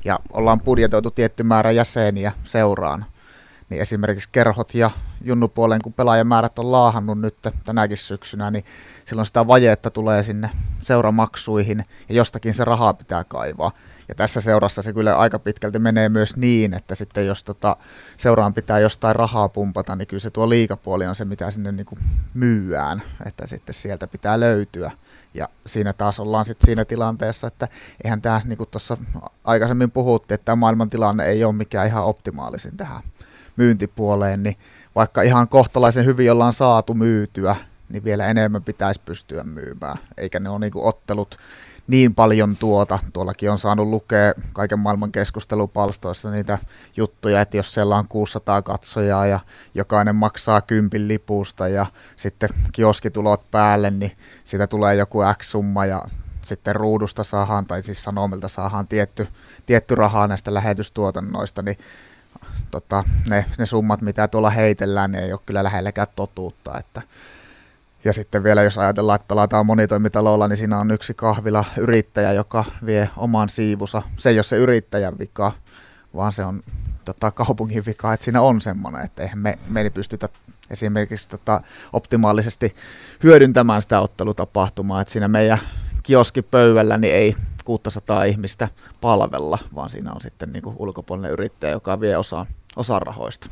Ja 0.05 0.19
ollaan 0.31 0.61
budjetoitu 0.61 1.11
tietty 1.11 1.43
määrä 1.43 1.71
jäseniä 1.71 2.31
seuraan 2.43 3.05
niin 3.69 3.81
esimerkiksi 3.81 4.29
kerhot 4.31 4.73
ja 4.73 4.91
junnupuoleen, 5.21 5.81
kun 5.81 5.93
pelaajamäärät 5.93 6.59
on 6.59 6.71
laahannut 6.71 7.19
nyt 7.19 7.35
tänäkin 7.65 7.97
syksynä, 7.97 8.51
niin 8.51 8.65
silloin 9.05 9.25
sitä 9.25 9.47
vajetta 9.47 9.89
tulee 9.89 10.23
sinne 10.23 10.49
seuramaksuihin 10.81 11.85
ja 12.09 12.15
jostakin 12.15 12.53
se 12.53 12.65
rahaa 12.65 12.93
pitää 12.93 13.23
kaivaa. 13.23 13.71
Ja 14.07 14.15
tässä 14.15 14.41
seurassa 14.41 14.81
se 14.81 14.93
kyllä 14.93 15.17
aika 15.17 15.39
pitkälti 15.39 15.79
menee 15.79 16.09
myös 16.09 16.35
niin, 16.35 16.73
että 16.73 16.95
sitten 16.95 17.27
jos 17.27 17.43
tota 17.43 17.77
seuraan 18.17 18.53
pitää 18.53 18.79
jostain 18.79 19.15
rahaa 19.15 19.49
pumpata, 19.49 19.95
niin 19.95 20.07
kyllä 20.07 20.21
se 20.21 20.29
tuo 20.29 20.49
liikapuoli 20.49 21.07
on 21.07 21.15
se, 21.15 21.25
mitä 21.25 21.51
sinne 21.51 21.71
niin 21.71 21.85
kuin 21.85 21.99
myyään, 22.33 23.01
että 23.25 23.47
sitten 23.47 23.75
sieltä 23.75 24.07
pitää 24.07 24.39
löytyä. 24.39 24.91
Ja 25.33 25.49
siinä 25.65 25.93
taas 25.93 26.19
ollaan 26.19 26.45
sitten 26.45 26.65
siinä 26.65 26.85
tilanteessa, 26.85 27.47
että 27.47 27.67
eihän 28.03 28.21
tämä, 28.21 28.41
niin 28.45 28.57
kuin 28.57 28.69
tuossa 28.69 28.97
aikaisemmin 29.43 29.91
puhuttiin, 29.91 30.35
että 30.35 30.45
tämä 30.45 30.55
maailman 30.55 30.89
tilanne 30.89 31.25
ei 31.25 31.43
ole 31.43 31.53
mikään 31.53 31.87
ihan 31.87 32.03
optimaalisin 32.03 32.77
tähän 32.77 33.03
myyntipuoleen, 33.55 34.43
niin 34.43 34.57
vaikka 34.95 35.21
ihan 35.21 35.47
kohtalaisen 35.47 36.05
hyvin 36.05 36.31
ollaan 36.31 36.53
saatu 36.53 36.93
myytyä, 36.93 37.55
niin 37.89 38.03
vielä 38.03 38.27
enemmän 38.27 38.63
pitäisi 38.63 39.01
pystyä 39.05 39.43
myymään. 39.43 39.97
Eikä 40.17 40.39
ne 40.39 40.49
ole 40.49 40.59
niin 40.59 40.71
ottelut 40.75 41.37
niin 41.87 42.15
paljon 42.15 42.57
tuota. 42.57 42.99
Tuollakin 43.13 43.51
on 43.51 43.59
saanut 43.59 43.87
lukea 43.87 44.33
kaiken 44.53 44.79
maailman 44.79 45.11
keskustelupalstoissa 45.11 46.31
niitä 46.31 46.57
juttuja, 46.97 47.41
että 47.41 47.57
jos 47.57 47.73
siellä 47.73 47.95
on 47.95 48.07
600 48.07 48.61
katsojaa 48.61 49.25
ja 49.25 49.39
jokainen 49.75 50.15
maksaa 50.15 50.61
kympin 50.61 51.07
lipusta 51.07 51.67
ja 51.67 51.85
sitten 52.15 52.49
kioskitulot 52.71 53.51
päälle, 53.51 53.91
niin 53.91 54.11
siitä 54.43 54.67
tulee 54.67 54.95
joku 54.95 55.19
X-summa 55.37 55.85
ja 55.85 56.01
sitten 56.41 56.75
ruudusta 56.75 57.23
saadaan, 57.23 57.65
tai 57.65 57.83
siis 57.83 58.03
sanomilta 58.03 58.47
saadaan 58.47 58.87
tietty, 58.87 59.27
tietty 59.65 59.95
rahaa 59.95 60.27
näistä 60.27 60.53
lähetystuotannoista, 60.53 61.61
niin 61.61 61.77
tota, 62.73 63.03
ne, 63.29 63.45
ne 63.57 63.65
summat, 63.65 64.01
mitä 64.01 64.27
tuolla 64.27 64.49
heitellään, 64.49 65.11
ne 65.11 65.19
ei 65.19 65.33
ole 65.33 65.39
kyllä 65.45 65.63
lähelläkään 65.63 66.07
totuutta. 66.15 66.77
Että. 66.79 67.01
Ja 68.03 68.13
sitten 68.13 68.43
vielä 68.43 68.63
jos 68.63 68.77
ajatellaan, 68.77 69.15
että 69.15 69.27
pelataan 69.27 69.65
monitoimitalolla, 69.65 70.47
niin 70.47 70.57
siinä 70.57 70.79
on 70.79 70.91
yksi 70.91 71.13
kahvila 71.13 71.65
yrittäjä, 71.77 72.33
joka 72.33 72.65
vie 72.85 73.09
oman 73.17 73.49
siivusa. 73.49 74.01
Se 74.17 74.29
ei 74.29 74.37
ole 74.37 74.43
se 74.43 74.57
yrittäjän 74.57 75.19
vika, 75.19 75.51
vaan 76.15 76.33
se 76.33 76.45
on 76.45 76.63
tota, 77.05 77.31
kaupungin 77.31 77.85
vika, 77.85 78.13
että 78.13 78.23
siinä 78.23 78.41
on 78.41 78.61
semmoinen, 78.61 79.01
että 79.05 79.23
eihän 79.23 79.37
me, 79.37 79.59
me 79.69 79.81
ei 79.81 79.89
pystytä 79.89 80.29
esimerkiksi 80.69 81.29
tota, 81.29 81.61
optimaalisesti 81.93 82.75
hyödyntämään 83.23 83.81
sitä 83.81 83.99
ottelutapahtumaa, 83.99 85.01
että 85.01 85.11
siinä 85.11 85.27
meidän 85.27 85.59
kioskipöydällä 86.03 86.97
niin 86.97 87.15
ei 87.15 87.35
600 87.65 88.23
ihmistä 88.23 88.69
palvella, 89.01 89.59
vaan 89.75 89.89
siinä 89.89 90.11
on 90.11 90.21
sitten 90.21 90.53
niin 90.53 90.63
ulkopuolinen 90.65 91.31
yrittäjä, 91.31 91.73
joka 91.73 91.99
vie 91.99 92.17
osaa 92.17 92.45
osa 92.75 92.99
rahoista. 92.99 93.47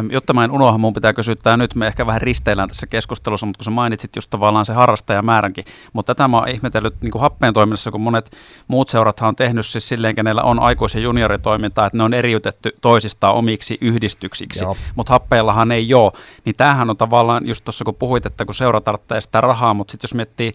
Jotta 0.10 0.34
mä 0.34 0.44
en 0.44 0.50
unohda, 0.50 0.78
mun 0.78 0.92
pitää 0.92 1.12
kysyä 1.12 1.36
tämä 1.36 1.56
nyt, 1.56 1.74
me 1.74 1.86
ehkä 1.86 2.06
vähän 2.06 2.20
risteillään 2.20 2.68
tässä 2.68 2.86
keskustelussa, 2.86 3.46
mutta 3.46 3.58
kun 3.58 3.64
sä 3.64 3.70
mainitsit 3.70 4.16
just 4.16 4.30
tavallaan 4.30 4.64
se 4.64 4.72
harrastajamääränkin, 4.72 5.64
mutta 5.92 6.14
tätä 6.14 6.28
mä 6.28 6.38
oon 6.38 6.48
ihmetellyt 6.48 6.94
niin 7.02 7.10
kuin 7.10 7.22
happeen 7.22 7.54
toiminnassa, 7.54 7.90
kun 7.90 8.00
monet 8.00 8.36
muut 8.68 8.88
seurathan 8.88 9.28
on 9.28 9.36
tehnyt 9.36 9.66
siis 9.66 9.88
silleen, 9.88 10.14
kenellä 10.14 10.42
on 10.42 10.58
aikuis- 10.58 10.94
ja 10.94 11.00
junioritoimintaa, 11.00 11.86
että 11.86 11.98
ne 11.98 12.04
on 12.04 12.14
eriytetty 12.14 12.76
toisistaan 12.80 13.34
omiksi 13.34 13.78
yhdistyksiksi, 13.80 14.64
mutta 14.96 15.12
happeillahan 15.12 15.72
ei 15.72 15.94
ole, 15.94 16.12
niin 16.44 16.56
tämähän 16.56 16.90
on 16.90 16.96
tavallaan 16.96 17.46
just 17.46 17.64
tuossa 17.64 17.84
kun 17.84 17.94
puhuit, 17.94 18.26
että 18.26 18.44
kun 18.44 18.54
seura 18.54 18.80
tarvitsee 18.80 19.20
sitä 19.20 19.40
rahaa, 19.40 19.74
mutta 19.74 19.92
sitten 19.92 20.08
jos 20.08 20.14
miettii 20.14 20.54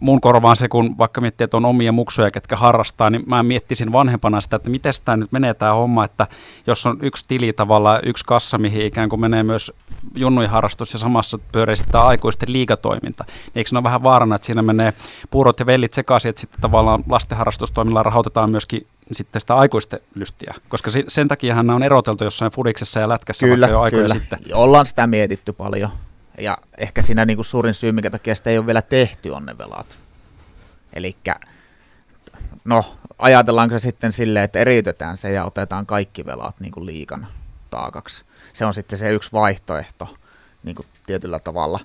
mun 0.00 0.20
korvaan 0.20 0.56
se, 0.56 0.68
kun 0.68 0.98
vaikka 0.98 1.20
miettii, 1.20 1.44
että 1.44 1.56
on 1.56 1.64
omia 1.64 1.92
muksuja, 1.92 2.30
ketkä 2.30 2.56
harrastaa, 2.56 3.10
niin 3.10 3.22
mä 3.26 3.42
miettisin 3.42 3.92
vanhempana 3.92 4.40
sitä, 4.40 4.56
että 4.56 4.70
miten 4.70 4.92
tämä 5.04 5.16
nyt 5.16 5.32
menee 5.32 5.54
tämä 5.54 5.74
homma, 5.74 6.04
että 6.04 6.26
jos 6.66 6.86
on 6.86 6.98
yksi 7.02 7.24
tili 7.28 7.52
tavallaan, 7.52 8.00
yksi 8.04 8.24
kassa, 8.24 8.58
mihin 8.60 8.86
ikään 8.86 9.08
kuin 9.08 9.20
menee 9.20 9.42
myös 9.42 9.72
junnuiharrastus 10.14 10.92
ja 10.92 10.98
samassa 10.98 11.38
pyörii 11.52 11.76
sitten 11.76 12.00
aikuisten 12.00 12.52
liikatoiminta, 12.52 13.24
niin 13.26 13.52
eikö 13.54 13.70
ne 13.72 13.78
ole 13.78 13.84
vähän 13.84 14.02
vaarana, 14.02 14.36
että 14.36 14.46
siinä 14.46 14.62
menee 14.62 14.92
puurot 15.30 15.60
ja 15.60 15.66
vellit 15.66 15.92
sekaisin, 15.92 16.28
että 16.28 16.40
sitten 16.40 16.60
tavallaan 16.60 17.04
lastenharrastustoimilla 17.08 18.02
rahoitetaan 18.02 18.50
myöskin 18.50 18.86
sitten 19.12 19.40
sitä 19.40 19.54
aikuisten 19.54 20.00
lystiä, 20.14 20.54
koska 20.68 20.90
sen 21.08 21.28
takiahan 21.28 21.66
nämä 21.66 21.76
on 21.76 21.82
eroteltu 21.82 22.24
jossain 22.24 22.52
fudiksessa 22.52 23.00
ja 23.00 23.08
lätkässä 23.08 23.46
kyllä, 23.46 23.66
jo 23.66 23.80
aikoja 23.80 24.02
kyllä. 24.02 24.14
sitten. 24.14 24.38
Ollaan 24.52 24.86
sitä 24.86 25.06
mietitty 25.06 25.52
paljon. 25.52 25.90
Ja 26.38 26.58
ehkä 26.78 27.02
siinä 27.02 27.24
niin 27.24 27.36
kuin 27.36 27.44
suurin 27.44 27.74
syy, 27.74 27.92
minkä 27.92 28.10
takia 28.10 28.34
sitä 28.34 28.50
ei 28.50 28.58
ole 28.58 28.66
vielä 28.66 28.82
tehty, 28.82 29.30
on 29.30 29.46
ne 29.46 29.58
velat. 29.58 29.98
Eli 30.92 31.16
no, 32.64 32.84
ajatellaanko 33.18 33.78
se 33.78 33.82
sitten 33.82 34.12
silleen, 34.12 34.44
että 34.44 34.58
eriytetään 34.58 35.16
se 35.16 35.32
ja 35.32 35.44
otetaan 35.44 35.86
kaikki 35.86 36.26
velat 36.26 36.60
niin 36.60 36.72
kuin 36.72 36.86
liikan 36.86 37.26
taakaksi. 37.70 38.24
Se 38.52 38.64
on 38.64 38.74
sitten 38.74 38.98
se 38.98 39.12
yksi 39.12 39.32
vaihtoehto 39.32 40.16
niin 40.62 40.76
kuin 40.76 40.86
tietyllä 41.06 41.38
tavalla. 41.38 41.80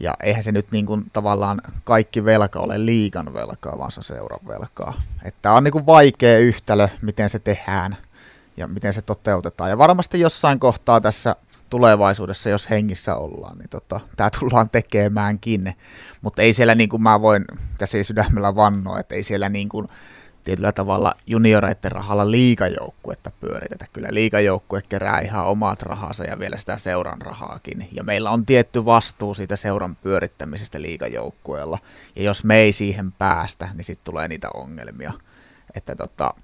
Ja 0.00 0.14
eihän 0.22 0.44
se 0.44 0.52
nyt 0.52 0.72
niin 0.72 0.86
kuin 0.86 1.04
tavallaan 1.12 1.60
kaikki 1.84 2.24
velka 2.24 2.60
ole 2.60 2.86
liikan 2.86 3.34
velkaa, 3.34 3.78
vaan 3.78 3.90
se 3.90 4.00
on 4.00 4.04
seuran 4.04 4.46
velkaa. 4.46 5.02
Että 5.24 5.52
on 5.52 5.64
niin 5.64 5.72
kuin 5.72 5.86
vaikea 5.86 6.38
yhtälö, 6.38 6.88
miten 7.02 7.30
se 7.30 7.38
tehdään 7.38 7.96
ja 8.56 8.66
miten 8.66 8.92
se 8.92 9.02
toteutetaan. 9.02 9.70
Ja 9.70 9.78
varmasti 9.78 10.20
jossain 10.20 10.60
kohtaa 10.60 11.00
tässä 11.00 11.36
tulevaisuudessa, 11.70 12.50
jos 12.50 12.70
hengissä 12.70 13.16
ollaan, 13.16 13.58
niin 13.58 13.68
tota, 13.68 14.00
tämä 14.16 14.30
tullaan 14.40 14.70
tekemäänkin. 14.70 15.74
Mutta 16.22 16.42
ei 16.42 16.52
siellä, 16.52 16.74
niin 16.74 16.88
kuin 16.88 17.02
mä 17.02 17.20
voin 17.20 17.44
käsi 17.78 18.04
sydämellä 18.04 18.54
vannoa, 18.54 19.00
että 19.00 19.14
ei 19.14 19.22
siellä 19.22 19.48
niin 19.48 19.68
kuin, 19.68 19.88
tietyllä 20.50 20.72
tavalla 20.72 21.14
junioreiden 21.26 21.92
rahalla 21.92 22.30
liikajoukkuetta 22.30 23.30
pyöritetä. 23.40 23.86
Kyllä 23.92 24.08
liikajoukkue 24.10 24.82
kerää 24.88 25.20
ihan 25.20 25.46
omat 25.46 25.82
rahansa 25.82 26.24
ja 26.24 26.38
vielä 26.38 26.56
sitä 26.56 26.78
seuran 26.78 27.22
rahaakin. 27.22 27.88
Ja 27.92 28.04
meillä 28.04 28.30
on 28.30 28.46
tietty 28.46 28.84
vastuu 28.84 29.34
siitä 29.34 29.56
seuran 29.56 29.96
pyörittämisestä 29.96 30.82
liikajoukkueella. 30.82 31.78
Ja 32.16 32.22
jos 32.22 32.44
me 32.44 32.56
ei 32.56 32.72
siihen 32.72 33.12
päästä, 33.12 33.68
niin 33.74 33.84
sitten 33.84 34.04
tulee 34.04 34.28
niitä 34.28 34.48
ongelmia. 34.54 35.12
Että 35.74 35.96
tota, 35.96 36.34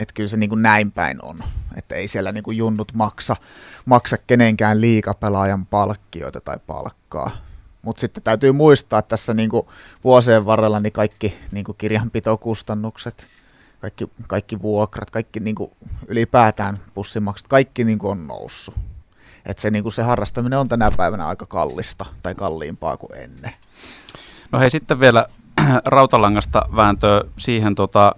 että 0.00 0.14
kyllä 0.14 0.28
se 0.28 0.36
niin 0.36 0.50
kuin 0.50 0.62
näin 0.62 0.92
päin 0.92 1.24
on, 1.24 1.38
että 1.76 1.94
ei 1.94 2.08
siellä 2.08 2.32
niin 2.32 2.44
kuin 2.44 2.56
junnut 2.56 2.92
maksa, 2.94 3.36
maksa 3.84 4.16
kenenkään 4.26 4.80
liikapelaajan 4.80 5.66
palkkioita 5.66 6.40
tai 6.40 6.56
palkkaa. 6.66 7.45
Mutta 7.86 8.00
sitten 8.00 8.22
täytyy 8.22 8.52
muistaa 8.52 8.98
että 8.98 9.08
tässä 9.08 9.34
niin 9.34 9.50
vuosien 10.04 10.46
varrella 10.46 10.80
niin 10.80 10.92
kaikki 10.92 11.38
niin 11.52 11.64
kirjanpitokustannukset, 11.78 13.26
kaikki, 13.80 14.10
kaikki 14.26 14.62
vuokrat, 14.62 15.10
kaikki 15.10 15.40
niin 15.40 15.56
ylipäätään 16.08 16.78
pussimaksut, 16.94 17.48
kaikki 17.48 17.84
niin 17.84 17.98
on 18.02 18.26
noussut. 18.26 18.74
Että 19.46 19.60
se, 19.60 19.70
niin 19.70 19.92
se 19.92 20.02
harrastaminen 20.02 20.58
on 20.58 20.68
tänä 20.68 20.90
päivänä 20.96 21.26
aika 21.26 21.46
kallista 21.46 22.06
tai 22.22 22.34
kalliimpaa 22.34 22.96
kuin 22.96 23.14
ennen. 23.14 23.52
No 24.52 24.58
hei 24.58 24.70
sitten 24.70 25.00
vielä 25.00 25.26
rautalangasta 25.84 26.68
vääntöä 26.76 27.24
siihen, 27.36 27.74
tota, 27.74 28.14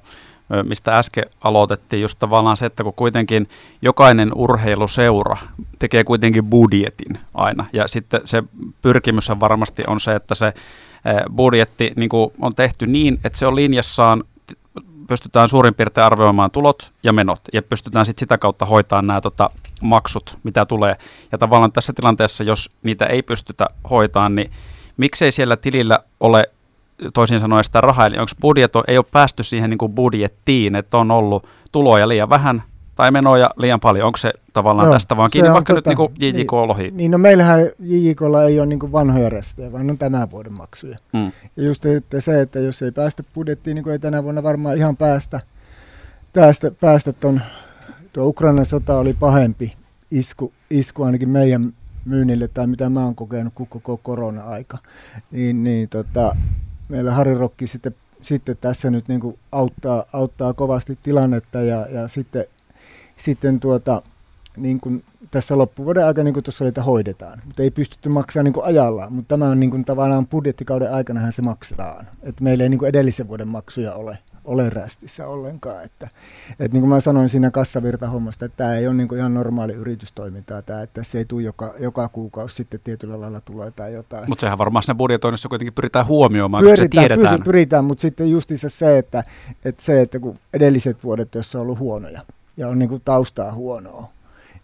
mistä 0.63 0.99
äsken 0.99 1.25
aloitettiin, 1.41 2.03
just 2.03 2.19
tavallaan 2.19 2.57
se, 2.57 2.67
että 2.67 2.85
kun 2.85 2.95
kuitenkin 2.95 3.49
jokainen 3.83 4.31
urheiluseura 4.35 5.37
tekee 5.79 6.05
kuitenkin 6.05 6.45
budjetin 6.45 7.19
aina, 7.35 7.65
ja 7.73 7.89
sitten 7.89 8.21
se 8.25 8.43
pyrkimys 8.83 9.31
varmasti 9.41 9.83
on 9.87 10.01
se, 10.01 10.15
että 10.15 10.35
se 10.35 10.53
budjetti 11.37 11.93
niin 11.97 12.11
on 12.41 12.55
tehty 12.55 12.87
niin, 12.87 13.21
että 13.25 13.39
se 13.39 13.47
on 13.47 13.57
linjassaan 13.57 14.25
pystytään 15.09 15.49
suurin 15.49 15.75
piirtein 15.75 16.07
arvioimaan 16.07 16.51
tulot 16.51 16.93
ja 17.03 17.13
menot, 17.13 17.41
ja 17.53 17.63
pystytään 17.63 18.07
sitten 18.07 18.21
sitä 18.21 18.39
kautta 18.39 18.67
hoitamaan 18.67 19.07
nämä 19.07 19.21
tota, 19.21 19.51
maksut, 19.83 20.39
mitä 20.43 20.67
tulee. 20.67 20.97
Ja 21.33 21.39
tavallaan 21.39 21.73
tässä 21.73 21.93
tilanteessa, 21.93 22.45
jos 22.45 22.71
niitä 22.83 23.07
ei 23.07 23.23
pystytä 23.23 23.67
hoitamaan, 23.91 24.35
niin 24.35 24.51
miksei 24.97 25.33
siellä 25.33 25.57
tilillä 25.57 25.99
ole 26.21 26.45
toisin 27.15 27.41
sanoen 27.41 27.65
sitä 27.65 27.81
rahaa, 27.81 28.07
eli 28.07 28.19
onko 28.19 28.33
budjeto, 28.41 28.85
ei 28.89 28.99
ole 28.99 29.05
päästy 29.13 29.43
siihen 29.43 29.71
niin 29.71 29.79
kuin 29.79 29.93
budjettiin, 29.93 30.77
että 30.77 30.99
on 30.99 31.11
ollut 31.11 31.47
tuloja 31.73 32.09
liian 32.09 32.29
vähän 32.29 32.63
tai 32.99 33.11
menoja 33.11 33.51
liian 33.57 33.81
paljon. 33.81 34.07
Onko 34.07 34.17
se 34.17 34.33
tavallaan 34.53 34.89
no, 34.89 34.95
tästä 34.95 35.17
vaan 35.17 35.31
kiinni, 35.31 35.53
vaikka 35.53 35.75
tota, 35.75 35.91
nyt 35.91 35.99
niin 36.19 36.37
JJK 36.37 36.53
Lohi? 36.53 36.91
Niin, 36.91 37.11
no 37.11 37.19
meillähän 37.19 37.61
JJKlla 37.79 38.45
ei 38.45 38.61
ole 38.61 38.67
niin 38.67 38.93
vanhoja 38.93 39.29
restejä, 39.29 39.73
vaan 39.73 39.91
on 39.91 39.99
tämän 39.99 40.31
vuoden 40.31 40.53
maksuja. 40.53 40.99
Mm. 41.13 41.33
Ja 41.57 41.63
just 41.63 41.87
että 41.87 42.21
se, 42.21 42.41
että 42.41 42.59
jos 42.59 42.83
ei 42.83 42.93
päästä 42.93 43.23
budjettiin, 43.35 43.75
niin 43.75 43.83
kuin 43.83 43.93
ei 43.93 43.99
tänä 43.99 44.23
vuonna 44.23 44.43
varmaan 44.43 44.77
ihan 44.77 44.97
päästä, 44.97 45.41
päästä, 46.33 46.71
päästä 46.71 47.13
ton, 47.13 47.41
tuo 48.13 48.27
Ukrainan 48.27 48.67
sota 48.67 48.99
oli 48.99 49.13
pahempi 49.13 49.73
isku, 50.11 50.53
isku 50.71 51.03
ainakin 51.03 51.29
meidän 51.29 51.73
myynnille, 52.05 52.49
tai 52.49 52.67
mitä 52.67 52.91
mä 52.91 53.05
oon 53.05 53.15
kokenut 53.15 53.55
koko 53.55 53.97
korona-aika, 53.97 54.79
niin, 55.31 55.65
niin 55.65 55.89
tota, 55.89 56.37
meillä 56.89 57.13
Harry 57.13 57.35
Rokki 57.35 57.67
sitten, 57.67 57.95
sitten 58.23 58.57
tässä 58.57 58.91
nyt 58.91 59.09
niin 59.09 59.39
auttaa, 59.53 60.05
auttaa 60.13 60.55
kovasti 60.55 60.99
tilannetta 61.03 61.61
ja, 61.61 61.87
ja 61.91 62.09
sitten, 62.09 62.45
sitten 63.17 63.61
tuota, 63.61 64.03
niin 64.57 64.81
kuin 64.81 65.05
tässä 65.31 65.59
loppuvuoden 65.59 66.07
aikana, 66.07 66.25
niin 66.25 66.45
tuossa 66.45 66.65
oli, 66.65 66.69
että 66.69 66.83
hoidetaan, 66.83 67.43
mutta 67.45 67.63
ei 67.63 67.71
pystytty 67.71 68.09
maksamaan 68.09 68.45
niin 68.45 68.53
kuin 68.53 68.67
ajallaan, 68.67 69.13
mutta 69.13 69.29
tämä 69.29 69.51
on 69.51 69.61
niin 69.61 69.71
kuin 69.71 69.85
tavallaan 69.85 70.27
budjettikauden 70.27 70.93
aikana 70.93 71.31
se 71.31 71.43
maksetaan, 71.43 72.07
että 72.23 72.45
meillä 72.45 72.63
ei 72.63 72.69
niin 72.69 72.79
kuin 72.79 72.89
edellisen 72.89 73.29
vuoden 73.29 73.49
maksuja 73.49 73.93
ole 73.93 74.19
ole 74.49 74.71
rästissä 74.71 75.27
ollenkaan. 75.27 75.85
Että, 75.85 76.09
että 76.51 76.73
niin 76.73 76.81
kuin 76.81 76.89
mä 76.89 77.01
sanoin 77.01 77.29
siinä 77.29 77.51
kassavirtahommasta, 77.51 78.45
että 78.45 78.57
tämä 78.57 78.75
ei 78.75 78.87
ole 78.87 78.97
niin 78.97 79.09
kuin 79.09 79.19
ihan 79.19 79.35
normaali 79.35 79.73
yritystoimintaa, 79.73 80.63
tämä, 80.63 80.83
että 80.83 81.03
se 81.03 81.19
ei 81.19 81.25
tule 81.25 81.43
joka, 81.43 81.75
joka 81.79 82.09
kuukausi 82.09 82.55
sitten 82.55 82.81
tietyllä 82.85 83.21
lailla 83.21 83.41
tulee 83.41 83.71
tai 83.71 83.93
jotain. 83.93 84.25
Mutta 84.29 84.41
sehän 84.41 84.59
varmaan 84.59 84.83
siinä 84.83 84.95
budjetoinnissa 84.95 85.49
kuitenkin 85.49 85.75
pyritään 85.75 86.07
huomioimaan, 86.07 86.65
pyritään, 86.65 86.89
koska 86.89 87.01
se 87.01 87.09
tiedetään. 87.09 87.43
Pyritään, 87.43 87.85
mutta 87.85 88.03
sitten 88.03 88.31
justiinsa 88.31 88.69
se, 88.69 88.99
että, 88.99 89.23
että 89.65 89.83
se, 89.83 90.01
että 90.01 90.21
kun 90.21 90.39
edelliset 90.55 91.05
vuodet, 91.05 91.35
joissa 91.35 91.59
on 91.59 91.63
ollut 91.63 91.79
huonoja 91.79 92.21
ja 92.57 92.69
on 92.69 92.79
niin 92.79 92.89
kuin 92.89 93.03
taustaa 93.05 93.53
huonoa, 93.53 94.09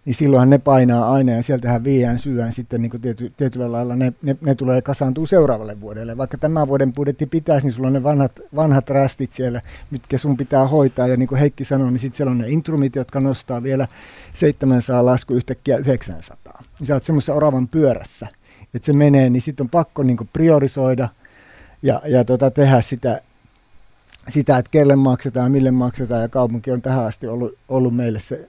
niin 0.04 0.14
silloinhan 0.14 0.50
ne 0.50 0.58
painaa 0.58 1.12
aina 1.12 1.32
ja 1.32 1.42
sieltähän 1.42 1.84
viiään 1.84 2.18
syöään 2.18 2.52
sitten 2.52 2.82
niin 2.82 3.00
tiety, 3.00 3.32
tietyllä 3.36 3.72
lailla 3.72 3.96
ne, 3.96 4.12
ne, 4.22 4.36
ne, 4.40 4.54
tulee 4.54 4.82
kasaantuu 4.82 5.26
seuraavalle 5.26 5.80
vuodelle. 5.80 6.16
Vaikka 6.16 6.38
tämän 6.38 6.68
vuoden 6.68 6.92
budjetti 6.92 7.26
pitäisi, 7.26 7.66
niin 7.66 7.74
sulla 7.74 7.86
on 7.86 7.92
ne 7.92 8.02
vanhat, 8.02 8.40
vanhat 8.56 8.90
rästit 8.90 9.32
siellä, 9.32 9.60
mitkä 9.90 10.18
sun 10.18 10.36
pitää 10.36 10.66
hoitaa. 10.66 11.08
Ja 11.08 11.16
niin 11.16 11.28
kuin 11.28 11.38
Heikki 11.38 11.64
sanoi, 11.64 11.90
niin 11.90 11.98
sitten 11.98 12.16
siellä 12.16 12.30
on 12.30 12.38
ne 12.38 12.48
intrumit, 12.48 12.96
jotka 12.96 13.20
nostaa 13.20 13.62
vielä 13.62 13.88
700 14.32 15.04
lasku 15.04 15.34
yhtäkkiä 15.34 15.76
900. 15.76 16.62
Niin 16.78 16.86
sä 16.86 16.94
oot 16.94 17.02
semmoisessa 17.02 17.34
oravan 17.34 17.68
pyörässä, 17.68 18.26
että 18.74 18.86
se 18.86 18.92
menee, 18.92 19.30
niin 19.30 19.42
sitten 19.42 19.64
on 19.64 19.70
pakko 19.70 20.02
niin 20.02 20.18
priorisoida 20.32 21.08
ja, 21.82 22.00
ja 22.06 22.24
tota, 22.24 22.50
tehdä 22.50 22.80
sitä, 22.80 23.20
sitä, 24.28 24.58
että 24.58 24.70
kelle 24.70 24.96
maksetaan, 24.96 25.52
mille 25.52 25.70
maksetaan, 25.70 26.22
ja 26.22 26.28
kaupunki 26.28 26.70
on 26.70 26.82
tähän 26.82 27.04
asti 27.04 27.26
ollut, 27.26 27.58
ollut 27.68 27.96
meille 27.96 28.20
se 28.20 28.48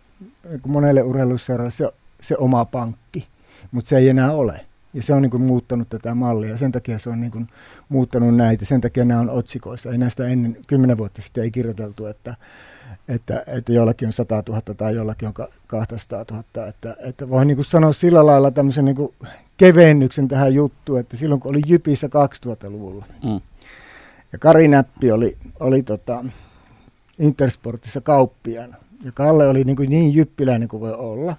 niin 0.50 0.62
monelle 0.68 1.04
urheilusseuralle 1.04 1.72
se, 1.72 1.92
se 2.22 2.36
oma 2.38 2.66
pankki, 2.66 3.28
mutta 3.72 3.90
se 3.90 3.98
ei 3.98 4.10
enää 4.10 4.32
ole. 4.32 4.66
Ja 4.94 5.04
se 5.04 5.14
on 5.14 5.22
niin 5.22 5.30
kuin 5.30 5.44
muuttanut 5.44 5.90
tätä 5.90 6.16
mallia. 6.16 6.58
Sen 6.58 6.72
takia 6.72 7.00
se 7.00 7.10
on 7.10 7.22
niin 7.22 7.32
kuin 7.32 7.48
muuttanut 7.90 8.36
näitä. 8.36 8.66
Sen 8.66 8.82
takia 8.82 9.06
nämä 9.06 9.20
on 9.20 9.30
otsikoissa. 9.30 9.90
Ei 9.90 9.98
näistä 9.98 10.28
ennen 10.28 10.58
kymmenen 10.68 10.98
vuotta 10.98 11.22
sitten 11.22 11.44
ei 11.44 11.52
kirjoiteltu, 11.52 12.06
että, 12.06 12.36
että, 13.08 13.44
että 13.48 13.74
jollakin 13.74 14.06
on 14.08 14.14
100 14.14 14.44
000 14.50 14.62
tai 14.62 14.96
jollakin 14.96 15.28
on 15.28 15.34
200 15.68 16.26
000. 16.32 16.68
Että, 16.68 16.96
että 17.00 17.30
voi 17.30 17.46
niin 17.46 17.58
kuin 17.58 17.66
sanoa 17.66 17.94
sillä 17.94 18.26
lailla 18.26 18.52
tämmöisen 18.52 18.86
niin 18.86 18.96
kuin 18.96 19.14
kevennyksen 19.58 20.28
tähän 20.28 20.54
juttuun, 20.54 21.00
että 21.00 21.18
silloin 21.18 21.42
kun 21.42 21.50
oli 21.50 21.62
Jypissä 21.68 22.08
2000-luvulla. 22.08 23.06
Mm. 23.24 23.42
Ja 24.32 24.40
Kari 24.40 24.68
Näppi 24.68 25.12
oli, 25.12 25.38
oli 25.60 25.84
tota, 25.84 26.26
Intersportissa 27.20 28.02
kauppiana 28.02 28.76
ja 29.06 29.12
Kalle 29.12 29.48
oli 29.48 29.64
niin, 29.64 29.76
kuin 29.76 29.90
niin 29.90 30.14
jyppiläinen 30.16 30.68
kuin 30.68 30.82
voi 30.82 30.94
olla, 30.94 31.36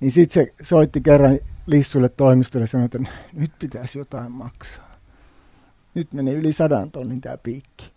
niin 0.00 0.12
sitten 0.12 0.44
se 0.44 0.52
soitti 0.62 1.00
kerran 1.00 1.38
Lissulle 1.66 2.08
toimistolle 2.08 2.62
ja 2.62 2.68
sanoi, 2.68 2.84
että 2.84 2.98
nyt 3.32 3.52
pitäisi 3.58 3.98
jotain 3.98 4.32
maksaa. 4.32 4.96
Nyt 5.94 6.12
menee 6.12 6.34
yli 6.34 6.52
sadan 6.52 6.90
tonnin 6.90 7.20
tämä 7.20 7.36
piikki. 7.36 7.92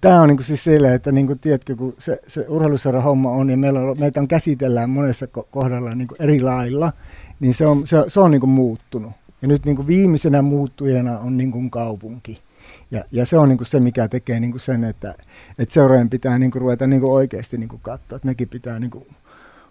Tämä 0.00 0.20
on 0.20 0.28
niinku 0.28 0.42
siis 0.42 0.64
sille, 0.64 0.94
että 0.94 1.12
niinku, 1.12 1.34
tiedätkö, 1.34 1.76
kun 1.76 1.94
se, 1.98 2.20
se 2.26 2.44
urheiluseuran 2.48 3.02
homma 3.02 3.30
on 3.30 3.50
ja 3.50 3.56
meillä 3.56 3.80
on, 3.80 3.98
meitä 3.98 4.20
on 4.20 4.28
käsitellään 4.28 4.90
monessa 4.90 5.26
kohdalla 5.26 5.94
niinku 5.94 6.14
eri 6.18 6.40
lailla, 6.40 6.92
niin 7.40 7.54
se 7.54 7.66
on, 7.66 7.86
se, 7.86 7.96
se 8.08 8.20
on 8.20 8.30
niinku 8.30 8.46
muuttunut. 8.46 9.12
Ja 9.42 9.48
nyt 9.48 9.64
niinku 9.64 9.86
viimeisenä 9.86 10.42
muuttujana 10.42 11.18
on 11.18 11.36
niinku 11.36 11.70
kaupunki. 11.70 12.42
Ja, 12.90 13.04
ja 13.12 13.26
se 13.26 13.38
on 13.38 13.48
niin 13.48 13.58
kuin 13.58 13.66
se, 13.66 13.80
mikä 13.80 14.08
tekee 14.08 14.40
niin 14.40 14.50
kuin 14.50 14.60
sen, 14.60 14.84
että, 14.84 15.14
että 15.58 15.74
seurojen 15.74 16.10
pitää 16.10 16.38
niin 16.38 16.50
kuin 16.50 16.60
ruveta 16.60 16.86
niin 16.86 17.00
kuin 17.00 17.12
oikeasti 17.12 17.58
niin 17.58 17.68
kuin 17.68 17.82
katsoa, 17.82 18.16
että 18.16 18.28
nekin 18.28 18.48
pitää 18.48 18.78
niin 18.78 18.90
kuin 18.90 19.06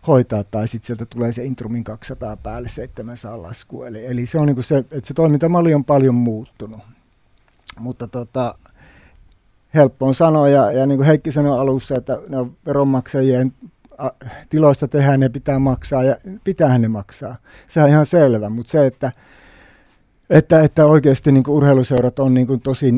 hoitaa, 0.08 0.44
tai 0.44 0.68
sitten 0.68 0.88
sieltä 0.88 1.06
tulee 1.06 1.32
se 1.32 1.44
Intrumin 1.44 1.84
200 1.84 2.38
päälle 2.38 2.70
700 2.70 3.42
lasku. 3.42 3.84
Eli, 3.84 4.06
eli 4.06 4.26
se 4.26 4.40
on 4.40 4.46
niin 4.46 4.56
kuin 4.56 4.64
se, 4.64 4.78
että 4.78 5.02
se 5.04 5.14
toimintamalli 5.14 5.74
on 5.74 5.86
paljon 5.86 6.16
muuttunut. 6.16 6.82
Mutta 7.80 8.08
tota, 8.08 8.56
helppo 9.74 10.06
on 10.06 10.16
sanoa, 10.16 10.50
ja, 10.50 10.72
ja 10.72 10.86
niin 10.86 10.98
kuin 10.98 11.08
Heikki 11.08 11.32
sanoi 11.32 11.60
alussa, 11.60 11.96
että 11.96 12.20
ne 12.30 12.38
on 12.38 12.58
veronmaksajien 12.66 13.54
tiloissa 14.50 14.88
tehdään, 14.88 15.20
ne 15.20 15.30
pitää 15.30 15.60
maksaa, 15.60 16.04
ja 16.04 16.18
pitäähän 16.44 16.82
ne 16.82 16.88
maksaa. 16.88 17.36
Se 17.68 17.84
on 17.84 17.90
ihan 17.90 18.06
selvä, 18.06 18.50
mutta 18.50 18.72
se, 18.72 18.86
että 18.86 19.12
että, 20.30 20.64
että 20.64 20.86
oikeasti 20.86 21.32
niin 21.32 21.44
urheiluseurat 21.48 22.20
on 22.20 22.34
niin 22.34 22.62
tosi 22.64 22.94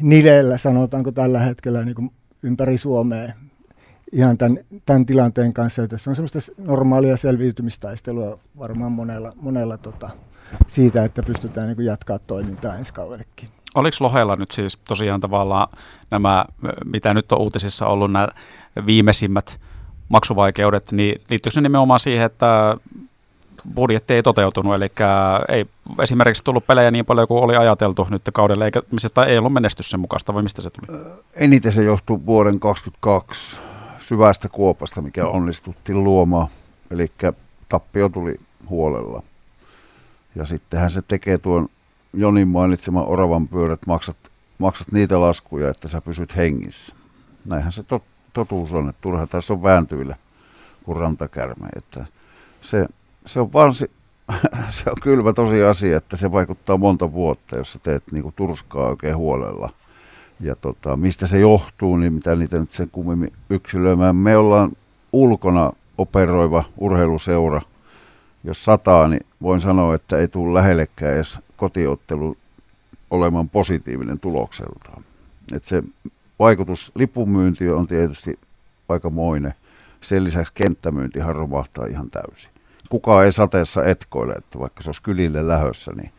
nileellä, 0.00 0.58
sanotaanko 0.58 1.12
tällä 1.12 1.40
hetkellä 1.40 1.84
niin 1.84 2.10
ympäri 2.42 2.78
Suomea 2.78 3.32
ihan 4.12 4.38
tämän, 4.38 4.58
tämän 4.86 5.06
tilanteen 5.06 5.52
kanssa. 5.52 5.82
Ja 5.82 5.88
tässä 5.88 6.10
on 6.10 6.16
semmoista 6.16 6.38
normaalia 6.58 7.16
selviytymistaistelua 7.16 8.38
varmaan 8.58 8.92
monella, 8.92 9.32
monella 9.36 9.78
tota, 9.78 10.10
siitä, 10.66 11.04
että 11.04 11.22
pystytään 11.22 11.66
niin 11.66 11.86
jatkaa 11.86 12.18
toimintaa 12.18 12.76
ensi 12.76 12.94
kaudellekin. 12.94 13.48
Oliko 13.74 13.96
Lohella 14.00 14.36
nyt 14.36 14.50
siis 14.50 14.76
tosiaan 14.88 15.20
tavallaan 15.20 15.68
nämä, 16.10 16.44
mitä 16.84 17.14
nyt 17.14 17.32
on 17.32 17.38
uutisissa 17.38 17.86
ollut, 17.86 18.12
nämä 18.12 18.28
viimeisimmät 18.86 19.60
maksuvaikeudet, 20.08 20.92
niin 20.92 21.20
liittyykö 21.30 21.54
se 21.54 21.60
nimenomaan 21.60 22.00
siihen, 22.00 22.26
että 22.26 22.76
budjetti 23.74 24.14
ei 24.14 24.22
toteutunut, 24.22 24.74
eli 24.74 24.92
ei 25.48 25.66
esimerkiksi 26.02 26.44
tullut 26.44 26.66
pelejä 26.66 26.90
niin 26.90 27.06
paljon 27.06 27.28
kuin 27.28 27.44
oli 27.44 27.56
ajateltu 27.56 28.06
nyt 28.10 28.22
kaudella, 28.32 28.64
eikä 28.64 28.82
mistä 28.90 29.24
ei 29.24 29.38
ollut 29.38 29.52
menestys 29.52 29.90
sen 29.90 30.00
mukaista, 30.00 30.34
vai 30.34 30.42
mistä 30.42 30.62
se 30.62 30.70
tuli? 30.70 31.00
Eniten 31.34 31.72
se 31.72 31.82
johtuu 31.82 32.26
vuoden 32.26 32.60
2022 32.60 33.60
syvästä 33.98 34.48
kuopasta, 34.48 35.02
mikä 35.02 35.26
onnistuttiin 35.26 36.04
luomaan, 36.04 36.48
eli 36.90 37.12
tappio 37.68 38.08
tuli 38.08 38.36
huolella. 38.70 39.22
Ja 40.34 40.46
sittenhän 40.46 40.90
se 40.90 41.02
tekee 41.08 41.38
tuon 41.38 41.68
Jonin 42.12 42.48
mainitseman 42.48 43.06
oravan 43.06 43.48
pyörät, 43.48 43.86
maksat, 43.86 44.16
maksat 44.58 44.92
niitä 44.92 45.20
laskuja, 45.20 45.70
että 45.70 45.88
sä 45.88 46.00
pysyt 46.00 46.36
hengissä. 46.36 46.94
Näinhän 47.44 47.72
se 47.72 47.82
tot, 47.82 48.02
totuus 48.32 48.72
on, 48.72 48.88
että 48.88 49.00
turha 49.00 49.26
tässä 49.26 49.52
on 49.52 49.62
vääntyillä 49.62 50.16
kuin 50.84 50.96
rantakärme. 50.96 51.68
Että 51.76 52.04
se 52.60 52.86
se 53.26 53.40
on 53.40 53.52
vaan 53.52 53.74
se, 53.74 53.90
se 54.70 54.90
on 54.90 54.96
kylmä 55.02 55.32
tosiasia, 55.32 55.96
että 55.96 56.16
se 56.16 56.32
vaikuttaa 56.32 56.76
monta 56.76 57.12
vuotta, 57.12 57.56
jos 57.56 57.72
sä 57.72 57.78
teet 57.82 58.02
niinku 58.12 58.32
turskaa 58.36 58.88
oikein 58.88 59.16
huolella. 59.16 59.70
Ja 60.40 60.56
tota, 60.56 60.96
mistä 60.96 61.26
se 61.26 61.38
johtuu, 61.38 61.96
niin 61.96 62.12
mitä 62.12 62.36
niitä 62.36 62.58
nyt 62.58 62.72
sen 62.72 62.90
kummemmin 62.90 63.32
yksilöimään. 63.50 64.16
Me 64.16 64.36
ollaan 64.36 64.72
ulkona 65.12 65.72
operoiva 65.98 66.64
urheiluseura, 66.78 67.60
jos 68.44 68.64
sataa, 68.64 69.08
niin 69.08 69.26
voin 69.42 69.60
sanoa, 69.60 69.94
että 69.94 70.18
ei 70.18 70.28
tule 70.28 70.54
lähellekään 70.54 71.14
edes 71.14 71.38
kotiottelu 71.56 72.36
olemaan 73.10 73.48
positiivinen 73.48 74.20
tulokseltaan. 74.20 75.02
Et 75.52 75.64
se 75.64 75.82
vaikutus 76.38 76.92
lipunmyynti 76.94 77.70
on 77.70 77.86
tietysti 77.86 78.38
aikamoinen. 78.88 79.54
Sen 80.00 80.24
lisäksi 80.24 80.52
kenttämyyntihan 80.54 81.36
romahtaa 81.36 81.86
ihan 81.86 82.10
täysin. 82.10 82.55
Kukaan 82.90 83.24
ei 83.24 83.32
sateessa 83.32 83.84
etkoile, 83.84 84.32
että 84.32 84.58
vaikka 84.58 84.82
se 84.82 84.88
olisi 84.88 85.02
kylille 85.02 85.48
lähössä, 85.48 85.92
niin 85.96 86.10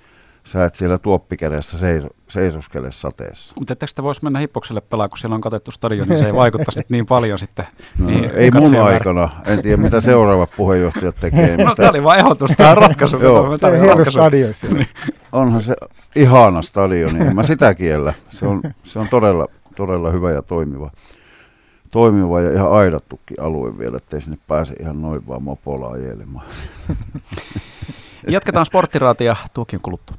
sä 0.43 0.65
et 0.65 0.75
siellä 0.75 0.97
tuoppikädessä 0.97 1.77
seiso, 1.77 2.07
seisoskele 2.27 2.91
sateessa. 2.91 3.55
Mutta 3.59 3.87
sitä 3.87 4.03
voisi 4.03 4.23
mennä 4.23 4.39
hippokselle 4.39 4.81
pelaa, 4.81 5.07
kun 5.07 5.17
siellä 5.17 5.35
on 5.35 5.41
katettu 5.41 5.71
stadion, 5.71 6.07
niin 6.07 6.19
se 6.19 6.25
ei 6.25 6.33
vaikuttaisi 6.33 6.85
niin 6.89 7.05
paljon 7.05 7.39
sitten. 7.39 7.65
No, 7.99 8.07
niin, 8.07 8.31
ei 8.33 8.51
mun 8.51 8.75
aikana. 8.75 9.29
En 9.45 9.61
tiedä, 9.61 9.77
mitä 9.77 10.01
seuraavat 10.01 10.49
puheenjohtajat 10.57 11.15
tekee. 11.15 11.57
no, 11.57 11.65
mutta... 11.65 11.75
tämä 11.75 11.89
oli 11.89 12.03
vain 12.03 12.19
ehdotus 12.19 12.51
tähän 12.57 12.77
ratkaisuun. 12.77 13.23
Joo, 13.23 13.57
tämä 13.57 13.77
hieno 13.77 14.05
stadion 14.05 14.53
Onhan 15.31 15.61
se 15.61 15.75
ihana 16.15 16.61
stadioni, 16.61 17.19
en 17.19 17.35
mä 17.35 17.43
sitä 17.43 17.73
kiellä. 17.75 18.13
Se 18.29 18.45
on, 18.45 18.61
se 18.83 18.99
on 18.99 19.07
todella, 19.09 19.47
todella 19.75 20.11
hyvä 20.11 20.31
ja 20.31 20.41
toimiva. 20.41 20.91
Toimiva 21.97 22.41
ja 22.41 22.53
ihan 22.53 22.71
aidattukin 22.71 23.41
alue 23.41 23.77
vielä, 23.77 23.97
ettei 23.97 24.21
sinne 24.21 24.37
pääse 24.47 24.73
ihan 24.79 25.01
noin 25.01 25.27
vaan 25.27 25.43
mopolla 25.43 25.87
ajelemaan. 25.87 26.45
Jatketaan 28.27 28.65
sporttiraatia 28.65 29.35
tuokin 29.53 29.79
kuluttua. 29.81 30.15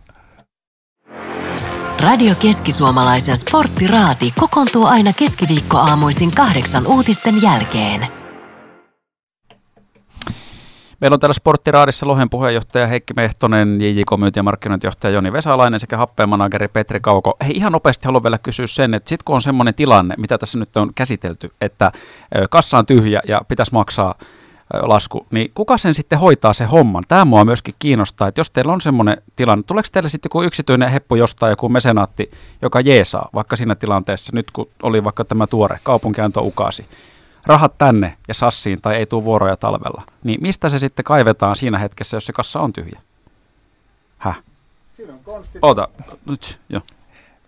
Radio 2.03 2.35
Keski-Suomalaisen 2.35 3.37
sporttiraati 3.37 4.33
kokoontuu 4.41 4.87
aina 4.87 5.13
keskiviikkoaamuisin 5.13 6.31
kahdeksan 6.31 6.87
uutisten 6.87 7.43
jälkeen. 7.43 8.18
Meillä 11.01 11.15
on 11.15 11.21
täällä 11.21 11.35
Sporttiraadissa 11.35 12.07
Lohen 12.07 12.31
puheenjohtaja 12.31 12.87
Heikki 12.87 13.15
Mehtonen, 13.15 13.81
JJK 13.81 14.11
myynti- 14.19 14.39
ja 14.39 14.43
markkinointijohtaja 14.43 15.15
Joni 15.15 15.33
Vesalainen 15.33 15.81
sekä 15.81 15.97
happeen 15.97 16.31
Petri 16.73 17.01
Kauko. 17.01 17.37
Hei, 17.47 17.57
ihan 17.57 17.73
nopeasti 17.73 18.07
haluan 18.07 18.23
vielä 18.23 18.39
kysyä 18.39 18.67
sen, 18.67 18.95
että 18.95 19.09
sitten 19.09 19.25
kun 19.25 19.35
on 19.35 19.43
semmoinen 19.43 19.75
tilanne, 19.75 20.15
mitä 20.19 20.39
tässä 20.39 20.59
nyt 20.59 20.77
on 20.77 20.95
käsitelty, 20.95 21.53
että 21.61 21.93
kassa 22.51 22.79
on 22.79 22.87
tyhjä 22.87 23.21
ja 23.29 23.41
pitäisi 23.49 23.73
maksaa 23.73 24.15
lasku, 24.83 25.27
niin 25.31 25.51
kuka 25.55 25.79
sen 25.79 25.95
sitten 25.95 26.19
hoitaa 26.19 26.53
se 26.53 26.65
homman? 26.65 27.05
Tämä 27.09 27.25
mua 27.25 27.45
myöskin 27.45 27.75
kiinnostaa, 27.79 28.29
että 28.29 28.41
jos 28.41 28.51
teillä 28.51 28.73
on 28.73 28.81
semmoinen 28.81 29.23
tilanne, 29.37 29.65
tuleeko 29.67 29.89
teille 29.93 30.09
sitten 30.09 30.29
joku 30.29 30.43
yksityinen 30.43 30.89
heppu 30.89 31.15
jostain, 31.15 31.51
joku 31.51 31.69
mesenaatti, 31.69 32.31
joka 32.63 32.81
jeesaa, 32.81 33.29
vaikka 33.35 33.57
siinä 33.57 33.75
tilanteessa, 33.75 34.33
nyt 34.35 34.51
kun 34.51 34.69
oli 34.83 35.05
vaikka 35.05 35.25
tämä 35.25 35.47
tuore 35.47 35.79
kaupunki 35.83 36.21
antoi 36.21 36.47
ukasi, 36.47 36.87
rahat 37.47 37.79
tänne 37.79 38.17
ja 38.29 38.35
sassiin 38.35 38.83
tai 38.83 38.97
ei 38.97 39.07
tule 39.07 39.25
vuoroja 39.25 39.57
talvella, 39.57 40.03
niin 40.25 40.43
mistä 40.43 40.69
se 40.69 40.79
sitten 40.79 41.05
kaivetaan 41.05 41.57
siinä 41.57 41.79
hetkessä, 41.79 42.17
jos 42.17 42.27
se 42.27 42.33
kassa 42.33 42.61
on 42.61 42.73
tyhjä? 42.73 43.01
Häh? 44.19 44.43
Siinä 44.89 45.13
on 45.13 45.21
konstit. 45.25 45.59
Ota, 45.63 45.89
nyt, 46.29 46.61
jo. 46.69 46.81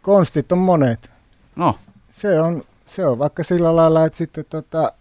Konstit 0.02 0.52
on 0.52 0.58
monet. 0.58 1.10
No. 1.56 1.78
Se 2.10 2.40
on, 2.40 2.62
se 2.86 3.06
on 3.06 3.18
vaikka 3.18 3.44
sillä 3.44 3.76
lailla, 3.76 4.04
että 4.04 4.16
sitten 4.16 4.44
tota, 4.50 4.92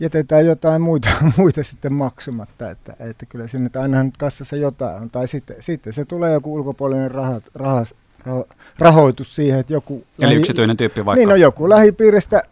jätetään 0.00 0.46
jotain 0.46 0.82
muita, 0.82 1.08
muita 1.38 1.62
sitten 1.62 1.92
maksamatta, 1.92 2.70
että, 2.70 2.96
että 2.98 3.26
kyllä 3.26 3.46
sinne 3.46 3.66
että 3.66 3.80
ainahan 3.82 4.06
nyt 4.06 4.16
kassassa 4.16 4.56
jotain 4.56 5.02
on. 5.02 5.10
Tai 5.10 5.28
sitten, 5.28 5.56
sitten 5.60 5.92
se 5.92 6.04
tulee 6.04 6.32
joku 6.32 6.54
ulkopuolinen 6.54 7.10
rahat, 7.10 7.44
rahas, 7.54 7.94
raho, 8.24 8.46
rahoitus 8.78 9.34
siihen, 9.34 9.60
että 9.60 9.72
joku... 9.72 9.94
Eli 9.94 10.26
lähi, 10.26 10.34
yksityinen 10.34 10.76
tyyppi 10.76 11.04
vaikka? 11.04 11.18
Niin, 11.18 11.28
no 11.28 11.36
joku 11.36 11.68
lähipiiristä, 11.68 12.42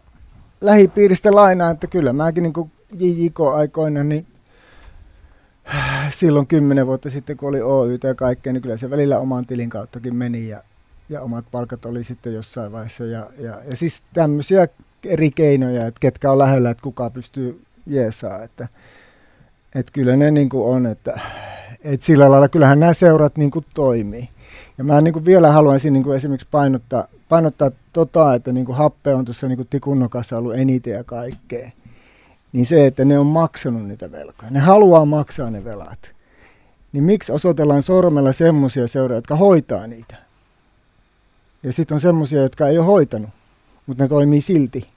lähipiiristä 0.63 1.35
lainaa, 1.35 1.71
että 1.71 1.87
kyllä 1.87 2.13
mäkin 2.13 2.43
niin 2.43 2.53
kuin 2.53 2.71
JJK-aikoina, 2.99 4.03
niin 4.03 4.27
silloin 6.09 6.47
kymmenen 6.47 6.87
vuotta 6.87 7.09
sitten, 7.09 7.37
kun 7.37 7.49
oli 7.49 7.61
Oy 7.61 7.99
ja 8.03 8.15
kaikkea, 8.15 8.53
niin 8.53 8.61
kyllä 8.61 8.77
se 8.77 8.89
välillä 8.89 9.19
oman 9.19 9.45
tilin 9.45 9.69
kauttakin 9.69 10.15
meni 10.15 10.49
ja, 10.49 10.63
ja 11.09 11.21
omat 11.21 11.45
palkat 11.51 11.85
oli 11.85 12.03
sitten 12.03 12.33
jossain 12.33 12.71
vaiheessa. 12.71 13.03
Ja, 13.03 13.27
ja, 13.37 13.57
ja 13.69 13.77
siis 13.77 14.03
tämmöisiä 14.13 14.67
eri 15.05 15.31
keinoja, 15.31 15.87
että 15.87 15.99
ketkä 15.99 16.31
on 16.31 16.37
lähellä, 16.37 16.69
että 16.69 16.83
kuka 16.83 17.09
pystyy 17.09 17.63
jeesaa. 17.87 18.43
Että, 18.43 18.67
että 19.75 19.91
kyllä 19.91 20.15
ne 20.15 20.31
niin 20.31 20.49
kuin 20.49 20.75
on, 20.75 20.85
että, 20.85 21.19
että 21.83 22.05
sillä 22.05 22.31
lailla 22.31 22.49
kyllähän 22.49 22.79
nämä 22.79 22.93
seurat 22.93 23.37
niin 23.37 23.51
kuin 23.51 23.65
toimii. 23.75 24.29
Ja 24.77 24.83
mä 24.83 25.01
niin 25.01 25.13
kuin 25.13 25.25
vielä 25.25 25.51
haluaisin 25.51 25.93
niin 25.93 26.03
kuin 26.03 26.17
esimerkiksi 26.17 26.47
painottaa, 26.51 27.07
painottaa 27.33 27.71
tota, 27.93 28.33
että 28.33 28.51
niin 28.51 28.65
kuin 28.65 28.77
happe 28.77 29.13
on 29.13 29.25
tuossa 29.25 29.47
niin 29.47 29.67
tikunnokassa 29.69 30.37
ollut 30.37 30.55
eniten 30.55 30.93
ja 30.93 31.03
kaikkea. 31.03 31.71
Niin 32.51 32.65
se, 32.65 32.85
että 32.85 33.05
ne 33.05 33.19
on 33.19 33.25
maksanut 33.25 33.87
niitä 33.87 34.11
velkoja. 34.11 34.51
Ne 34.51 34.59
haluaa 34.59 35.05
maksaa 35.05 35.49
ne 35.49 35.63
velat. 35.63 36.15
Niin 36.91 37.03
miksi 37.03 37.31
osoitellaan 37.31 37.81
sormella 37.81 38.31
semmoisia 38.31 38.87
seuroja, 38.87 39.17
jotka 39.17 39.35
hoitaa 39.35 39.87
niitä? 39.87 40.15
Ja 41.63 41.73
sitten 41.73 41.95
on 41.95 42.01
semmoisia, 42.01 42.41
jotka 42.41 42.67
ei 42.67 42.77
ole 42.77 42.85
hoitanut, 42.85 43.29
mutta 43.85 44.03
ne 44.03 44.07
toimii 44.07 44.41
silti 44.41 44.87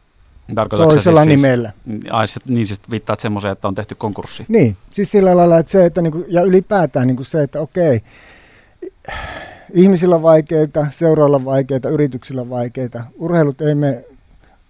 toisella 0.70 1.24
siis 1.24 1.36
nimellä. 1.36 1.72
Siis, 1.90 2.00
ai, 2.10 2.26
niin 2.46 2.66
siis 2.66 2.80
viittaat 2.90 3.20
semmoiseen, 3.20 3.52
että 3.52 3.68
on 3.68 3.74
tehty 3.74 3.94
konkurssi. 3.94 4.44
Niin, 4.48 4.76
siis 4.92 5.10
sillä 5.10 5.36
lailla, 5.36 5.58
että 5.58 5.72
se, 5.72 5.84
että 5.84 6.02
niinku, 6.02 6.24
ja 6.28 6.42
ylipäätään 6.42 7.06
niinku 7.06 7.24
se, 7.24 7.42
että 7.42 7.60
okei, 7.60 8.02
ihmisillä 9.72 10.22
vaikeita, 10.22 10.86
seuroilla 10.90 11.44
vaikeita, 11.44 11.88
yrityksillä 11.88 12.48
vaikeita. 12.48 13.04
Urheilut 13.18 13.60
ei 13.60 13.74
me, 13.74 14.04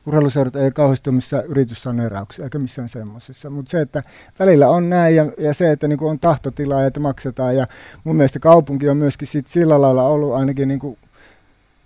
urheiluseurat 0.07 0.57
ei 0.57 0.71
kauheasti 0.71 1.11
ole 1.11 1.17
missään 1.17 1.45
yrityssaneerauksissa 1.45 2.45
eikä 2.45 2.59
missään 2.59 2.89
semmoisessa. 2.89 3.51
Mutta 3.51 3.71
se, 3.71 3.81
että 3.81 4.03
välillä 4.39 4.69
on 4.69 4.91
näin 4.91 5.17
ja, 5.17 5.27
ja 5.39 5.55
se, 5.55 5.71
että 5.71 5.89
niinku 5.89 6.07
on 6.07 6.19
tahtotilaa 6.19 6.81
ja 6.81 6.87
että 6.87 7.01
maksetaan. 7.01 7.57
Ja 7.57 7.67
mun 8.05 8.17
mielestä 8.17 8.39
kaupunki 8.39 8.89
on 8.89 8.97
myöskin 8.97 9.29
sit 9.29 9.47
sillä 9.47 9.81
lailla 9.81 10.03
ollut 10.03 10.35
ainakin 10.35 10.69
niinku 10.69 10.99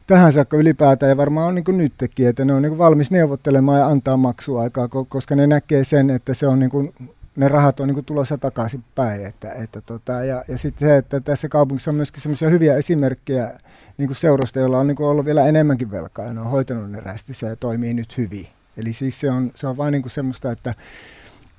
tähän 0.06 0.32
saakka 0.32 0.56
ylipäätään 0.56 1.10
ja 1.10 1.16
varmaan 1.16 1.48
on 1.48 1.54
niin 1.54 1.78
nytkin, 2.00 2.28
että 2.28 2.44
ne 2.44 2.52
on 2.52 2.62
niin 2.62 2.78
valmis 2.78 3.10
neuvottelemaan 3.10 3.78
ja 3.78 3.86
antaa 3.86 4.16
maksuaikaa, 4.16 4.88
koska 4.88 5.36
ne 5.36 5.46
näkee 5.46 5.84
sen, 5.84 6.10
että 6.10 6.34
se 6.34 6.46
on 6.46 6.58
niin 6.58 6.70
kuin, 6.70 6.94
ne 7.40 7.48
rahat 7.48 7.80
on 7.80 7.88
niin 7.88 8.04
tulossa 8.04 8.38
takaisin 8.38 8.84
päin. 8.94 9.26
Että, 9.26 9.52
että 9.52 9.80
tota, 9.80 10.12
ja, 10.12 10.44
ja 10.48 10.58
sitten 10.58 10.88
se, 10.88 10.96
että 10.96 11.20
tässä 11.20 11.48
kaupungissa 11.48 11.90
on 11.90 11.94
myöskin 11.94 12.22
semmoisia 12.22 12.48
hyviä 12.48 12.76
esimerkkejä 12.76 13.58
niin 13.98 14.14
seurasta, 14.14 14.58
joilla 14.58 14.78
on 14.78 14.86
niin 14.86 15.02
ollut 15.02 15.24
vielä 15.24 15.46
enemmänkin 15.46 15.90
velkaa 15.90 16.24
ja 16.24 16.32
ne 16.32 16.40
on 16.40 16.50
hoitanut 16.50 16.90
ne 16.90 17.00
rästissä 17.00 17.46
ja 17.46 17.56
toimii 17.56 17.94
nyt 17.94 18.18
hyvin. 18.18 18.46
Eli 18.76 18.92
siis 18.92 19.20
se 19.20 19.30
on, 19.30 19.50
se 19.54 19.66
on 19.66 19.76
vain 19.76 19.92
niin 19.92 20.10
semmoista, 20.10 20.52
että, 20.52 20.74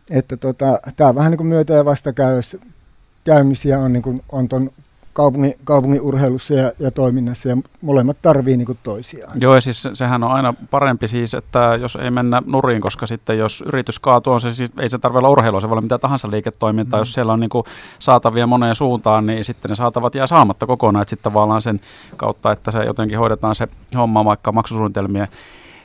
että 0.09 0.37
tota, 0.37 0.79
tämä 0.95 1.09
on 1.09 1.15
vähän 1.15 1.31
niin 1.31 1.37
kuin 1.37 1.47
myötä- 1.47 1.73
ja 1.73 1.85
vastakäymisiä 1.85 3.79
on, 3.79 3.93
niin 3.93 4.03
kuin, 4.03 4.21
on 4.31 4.49
ton 4.49 4.71
kaupungin, 5.13 5.53
kaupungin 5.63 6.01
urheilussa 6.01 6.53
ja, 6.53 6.71
ja 6.79 6.91
toiminnassa 6.91 7.49
ja 7.49 7.57
molemmat 7.81 8.17
tarvii 8.21 8.57
niin 8.57 8.77
toisiaan. 8.83 9.41
Joo 9.41 9.55
ja 9.55 9.61
siis 9.61 9.87
sehän 9.93 10.23
on 10.23 10.31
aina 10.31 10.53
parempi 10.71 11.07
siis, 11.07 11.33
että 11.33 11.77
jos 11.81 11.95
ei 12.01 12.11
mennä 12.11 12.41
nuriin, 12.45 12.81
koska 12.81 13.07
sitten 13.07 13.37
jos 13.37 13.63
yritys 13.67 13.99
kaatuu, 13.99 14.33
on 14.33 14.41
se 14.41 14.53
siis, 14.53 14.71
ei 14.79 14.89
se 14.89 14.97
tarvitse 14.97 15.17
olla 15.17 15.29
urheilua, 15.29 15.61
se 15.61 15.69
voi 15.69 15.73
olla 15.73 15.81
mitä 15.81 15.97
tahansa 15.97 16.31
liiketoimintaa, 16.31 16.99
mm. 16.99 17.01
jos 17.01 17.13
siellä 17.13 17.33
on 17.33 17.39
niin 17.39 17.49
kuin 17.49 17.63
saatavia 17.99 18.47
moneen 18.47 18.75
suuntaan, 18.75 19.25
niin 19.25 19.43
sitten 19.43 19.69
ne 19.69 19.75
saatavat 19.75 20.15
jää 20.15 20.27
saamatta 20.27 20.65
kokonaan, 20.65 21.01
että 21.01 21.09
sitten 21.09 21.31
tavallaan 21.31 21.61
sen 21.61 21.79
kautta, 22.17 22.51
että 22.51 22.71
se 22.71 22.83
jotenkin 22.83 23.17
hoidetaan 23.17 23.55
se 23.55 23.67
homma 23.97 24.25
vaikka 24.25 24.51
maksusuunnitelmien 24.51 25.27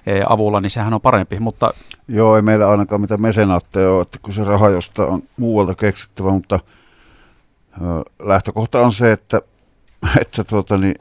e, 0.07 0.23
avulla, 0.29 0.61
niin 0.61 0.71
sehän 0.71 0.95
on 0.95 1.01
parempi. 1.01 1.41
Mutta... 1.41 1.75
Joo, 2.09 2.37
ei 2.37 2.43
meillä 2.43 2.69
ainakaan 2.69 3.01
mitä 3.01 3.17
mesenaatteja 3.17 3.91
ole, 3.91 4.03
että 4.03 4.19
kun 4.23 4.35
se 4.35 4.45
raha 4.45 4.69
josta 4.69 5.07
on 5.07 5.23
muualta 5.37 5.75
keksittävä, 5.75 6.31
mutta– 6.31 6.61
lähtökohta 8.19 8.81
on 8.81 8.93
se, 8.93 9.13
että, 9.13 9.43
että 10.21 10.45
tuota, 10.45 10.77
niin, 10.77 10.95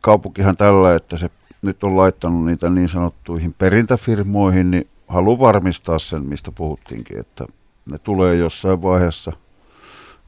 kaupunkihan 0.00 0.56
tällä, 0.56 0.94
että 0.94 1.16
se 1.16 1.30
nyt 1.62 1.84
on 1.84 1.96
laittanut 1.96 2.44
niitä 2.44 2.70
niin 2.70 2.88
sanottuihin 2.88 3.54
perintäfirmoihin, 3.58 4.70
niin 4.70 4.88
haluan 5.08 5.38
varmistaa 5.38 5.98
sen, 5.98 6.22
mistä 6.26 6.52
puhuttiinkin, 6.52 7.18
että 7.18 7.46
ne 7.86 7.98
tulee 7.98 8.34
jossain 8.34 8.82
vaiheessa. 8.82 9.32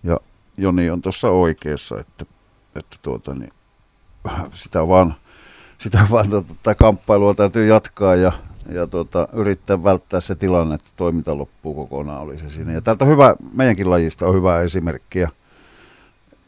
Ja 0.03 0.21
Joni 0.57 0.91
on 0.91 1.03
tuossa 1.03 1.31
oikeassa, 1.31 2.01
että, 2.01 2.25
että 2.77 2.97
tuota, 3.03 3.35
niin, 3.35 3.53
sitä 4.53 4.89
vaan, 4.89 5.15
sitä 5.79 6.07
vaan 6.11 6.31
tuota, 6.31 6.75
kamppailua 6.75 7.35
täytyy 7.35 7.67
jatkaa 7.67 8.15
ja, 8.15 8.33
ja 8.73 8.87
tuota, 8.87 9.29
yrittää 9.33 9.85
välttää 9.85 10.21
se 10.21 10.35
tilanne, 10.35 10.75
että 10.75 10.91
toiminta 10.97 11.39
loppuu 11.39 11.75
kokonaan, 11.75 12.23
oli 12.23 12.39
se 12.39 12.51
siinä. 12.51 12.73
Ja 12.73 12.81
täältä 12.81 13.05
hyvä, 13.05 13.35
meidänkin 13.55 13.91
lajista 13.91 14.27
on 14.27 14.35
hyvä 14.35 14.61
esimerkkiä 14.61 15.31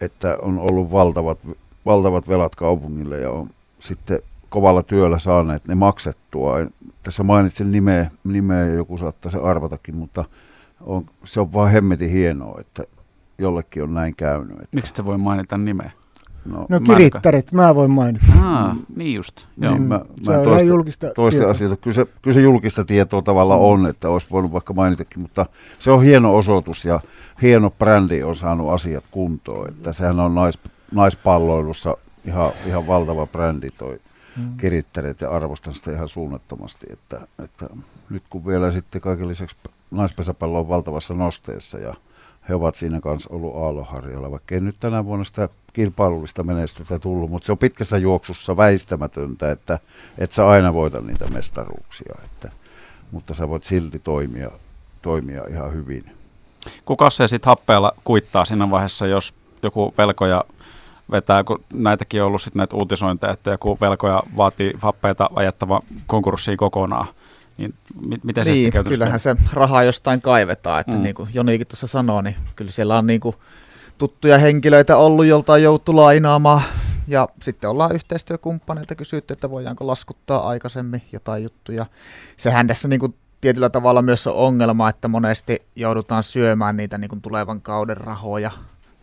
että 0.03 0.38
on 0.43 0.59
ollut 0.59 0.93
valtavat, 0.93 1.38
valtavat 1.87 2.29
velat 2.29 2.55
kaupungille 2.55 3.21
ja 3.21 3.31
on 3.31 3.51
sitten 3.79 4.21
kovalla 4.49 4.83
työllä 4.83 5.19
saaneet 5.19 5.69
ne 5.69 5.75
maksettua. 5.75 6.57
Tässä 7.03 7.23
mainitsin 7.23 7.73
nimeä, 7.73 8.11
nimeä 8.25 8.65
ja 8.67 8.75
joku 8.75 8.99
saattaa 8.99 9.33
se 9.33 9.38
arvatakin, 9.38 9.97
mutta 9.97 10.25
on, 10.81 11.07
se 11.25 11.41
on 11.41 11.53
vaan 11.53 11.71
hemmetin 11.71 12.11
hienoa, 12.11 12.61
että 12.61 12.85
jollekin 13.38 13.83
on 13.83 13.95
näin 13.95 14.17
käynyt. 14.17 14.51
Että 14.51 14.75
Miksi 14.75 14.93
se 14.97 15.07
voi 15.07 15.19
mainita 15.19 15.59
nimeä? 15.59 15.91
No, 16.45 16.67
no 16.69 16.81
kirittärit, 16.81 17.53
mä 17.53 17.75
voin 17.75 17.91
mainita. 17.91 18.25
Aa, 18.43 18.77
niin 18.97 19.15
just. 19.15 19.47
Joo. 19.59 19.73
Niin, 19.73 19.83
mä, 19.83 20.01
Se 20.23 20.31
mä 20.31 20.37
on 20.39 20.45
toista, 20.45 20.51
ihan 20.61 20.67
julkista 20.67 21.07
toista 21.15 21.39
tietoa. 21.39 21.51
asioita. 21.51 21.77
Kyllä 21.77 21.95
se, 21.95 22.07
kyllä 22.23 22.35
se 22.35 22.41
julkista 22.41 22.85
tietoa 22.85 23.23
tavalla 23.23 23.57
on, 23.57 23.87
että 23.87 24.09
olisi 24.09 24.27
voinut 24.31 24.53
vaikka 24.53 24.73
mainitakin, 24.73 25.21
mutta 25.21 25.47
se 25.79 25.91
on 25.91 26.03
hieno 26.03 26.37
osoitus 26.37 26.85
ja 26.85 27.01
hieno 27.43 27.71
brändi 27.71 28.23
on 28.23 28.37
saanut 28.37 28.71
asiat 28.71 29.05
kuntoon. 29.11 29.69
Että 29.69 29.93
sehän 29.93 30.21
on 30.21 30.35
nais, 30.35 30.59
naispalloilussa 30.93 31.97
ihan, 32.25 32.51
ihan 32.67 32.87
valtava 32.87 33.27
brändi 33.27 33.71
toi 33.71 33.99
Mm. 34.37 34.57
kirittäret 34.57 35.21
ja 35.21 35.31
arvostan 35.31 35.75
sitä 35.75 35.93
ihan 35.93 36.09
suunnattomasti. 36.09 36.87
Että, 36.91 37.21
että 37.45 37.67
nyt 38.11 38.23
kun 38.31 38.47
vielä 38.47 38.71
sitten 38.71 39.01
kaiken 39.01 39.29
lisäksi 39.29 39.57
naispesäpallo 39.91 40.59
on 40.61 40.69
valtavassa 40.69 41.15
nosteessa 41.15 41.79
ja 41.79 41.95
he 42.49 42.55
ovat 42.55 42.75
siinä 42.77 43.01
kanssa 43.01 43.31
ollut 43.33 43.57
aallonharjalla, 43.57 44.31
vaikka 44.31 44.55
ei 44.55 44.61
nyt 44.61 44.77
tänä 44.81 45.05
vuonna 45.05 45.25
sitä 45.25 45.49
kilpailullista 45.73 46.43
menestystä 46.43 46.99
tullut, 46.99 47.31
mutta 47.31 47.47
se 47.47 47.53
on 47.53 47.59
pitkässä 47.59 47.99
juoksussa 47.99 48.57
väistämätöntä, 48.57 49.51
että 49.51 49.79
et 50.19 50.33
sä 50.33 50.49
aina 50.49 50.73
voita 50.73 51.01
niitä 51.01 51.27
mestaruuksia, 51.29 52.15
että, 52.25 52.51
mutta 53.11 53.35
sä 53.35 53.49
voit 53.49 53.65
silti 53.65 53.99
toimia, 53.99 54.51
toimia 55.03 55.43
ihan 55.51 55.73
hyvin. 55.73 56.05
Kuka 56.85 57.11
se 57.11 57.29
sitten 57.29 57.51
happeella 57.51 57.93
kuittaa 58.05 58.45
siinä 58.45 58.71
vaiheessa, 58.71 59.07
jos 59.07 59.35
joku 59.63 59.95
velkoja 59.99 60.45
vetää, 61.11 61.45
kun 61.45 61.65
näitäkin 61.73 62.23
on 62.23 62.27
ollut 62.27 62.43
sitten 62.43 62.59
näitä 62.59 62.77
uutisointeja, 62.77 63.33
että 63.33 63.51
joku 63.51 63.79
velkoja 63.81 64.23
vaatii 64.37 64.73
happeita 64.79 65.31
ajettava 65.35 65.81
konkurssiin 66.07 66.57
kokonaan. 66.57 67.07
Niin 67.59 67.75
mi- 68.01 68.21
miten 68.23 68.45
se 68.45 68.51
Niin, 68.51 68.73
käytännössä 68.73 68.99
kyllähän 68.99 69.21
se 69.21 69.37
rahaa 69.53 69.83
jostain 69.85 70.23
kaivetaan, 70.23 70.81
että 70.81 70.93
Mm. 70.93 70.99
mm. 70.99 71.03
niin 71.03 71.15
kuin 71.15 71.29
Jonikin 71.35 71.67
tuossa 71.67 71.87
sanoo, 71.87 72.23
niin 72.23 72.37
kyllä 72.57 72.71
siellä 72.71 72.99
on 72.99 73.07
niin 73.07 73.21
kuin 73.21 73.37
tuttuja 73.99 74.38
henkilöitä 74.38 74.97
ollut, 74.97 75.27
jolta 75.27 75.53
on 75.53 75.62
joutu 75.62 75.97
lainaamaan. 75.97 76.62
Ja 77.09 77.29
sitten 77.43 77.71
ollaan 77.71 77.95
yhteistyökumppaneita 77.95 78.95
kysytty, 78.95 79.33
että 79.33 79.51
voidaanko 79.51 79.87
laskuttaa 79.87 80.49
aikaisemmin 80.49 81.03
jotain 81.12 81.43
juttuja. 81.43 81.87
Sehän 82.37 82.67
tässä 82.67 82.88
niin 82.88 83.01
kuin 83.01 83.15
tietyllä 83.41 83.69
tavalla 83.71 84.03
myös 84.03 84.27
on 84.27 84.35
ongelma, 84.35 84.88
että 84.88 85.09
monesti 85.09 85.62
joudutaan 85.77 86.23
syömään 86.23 86.77
niitä 86.77 86.99
niin 86.99 87.09
kuin 87.09 87.21
tulevan 87.23 87.61
kauden 87.62 87.97
rahoja 87.97 88.51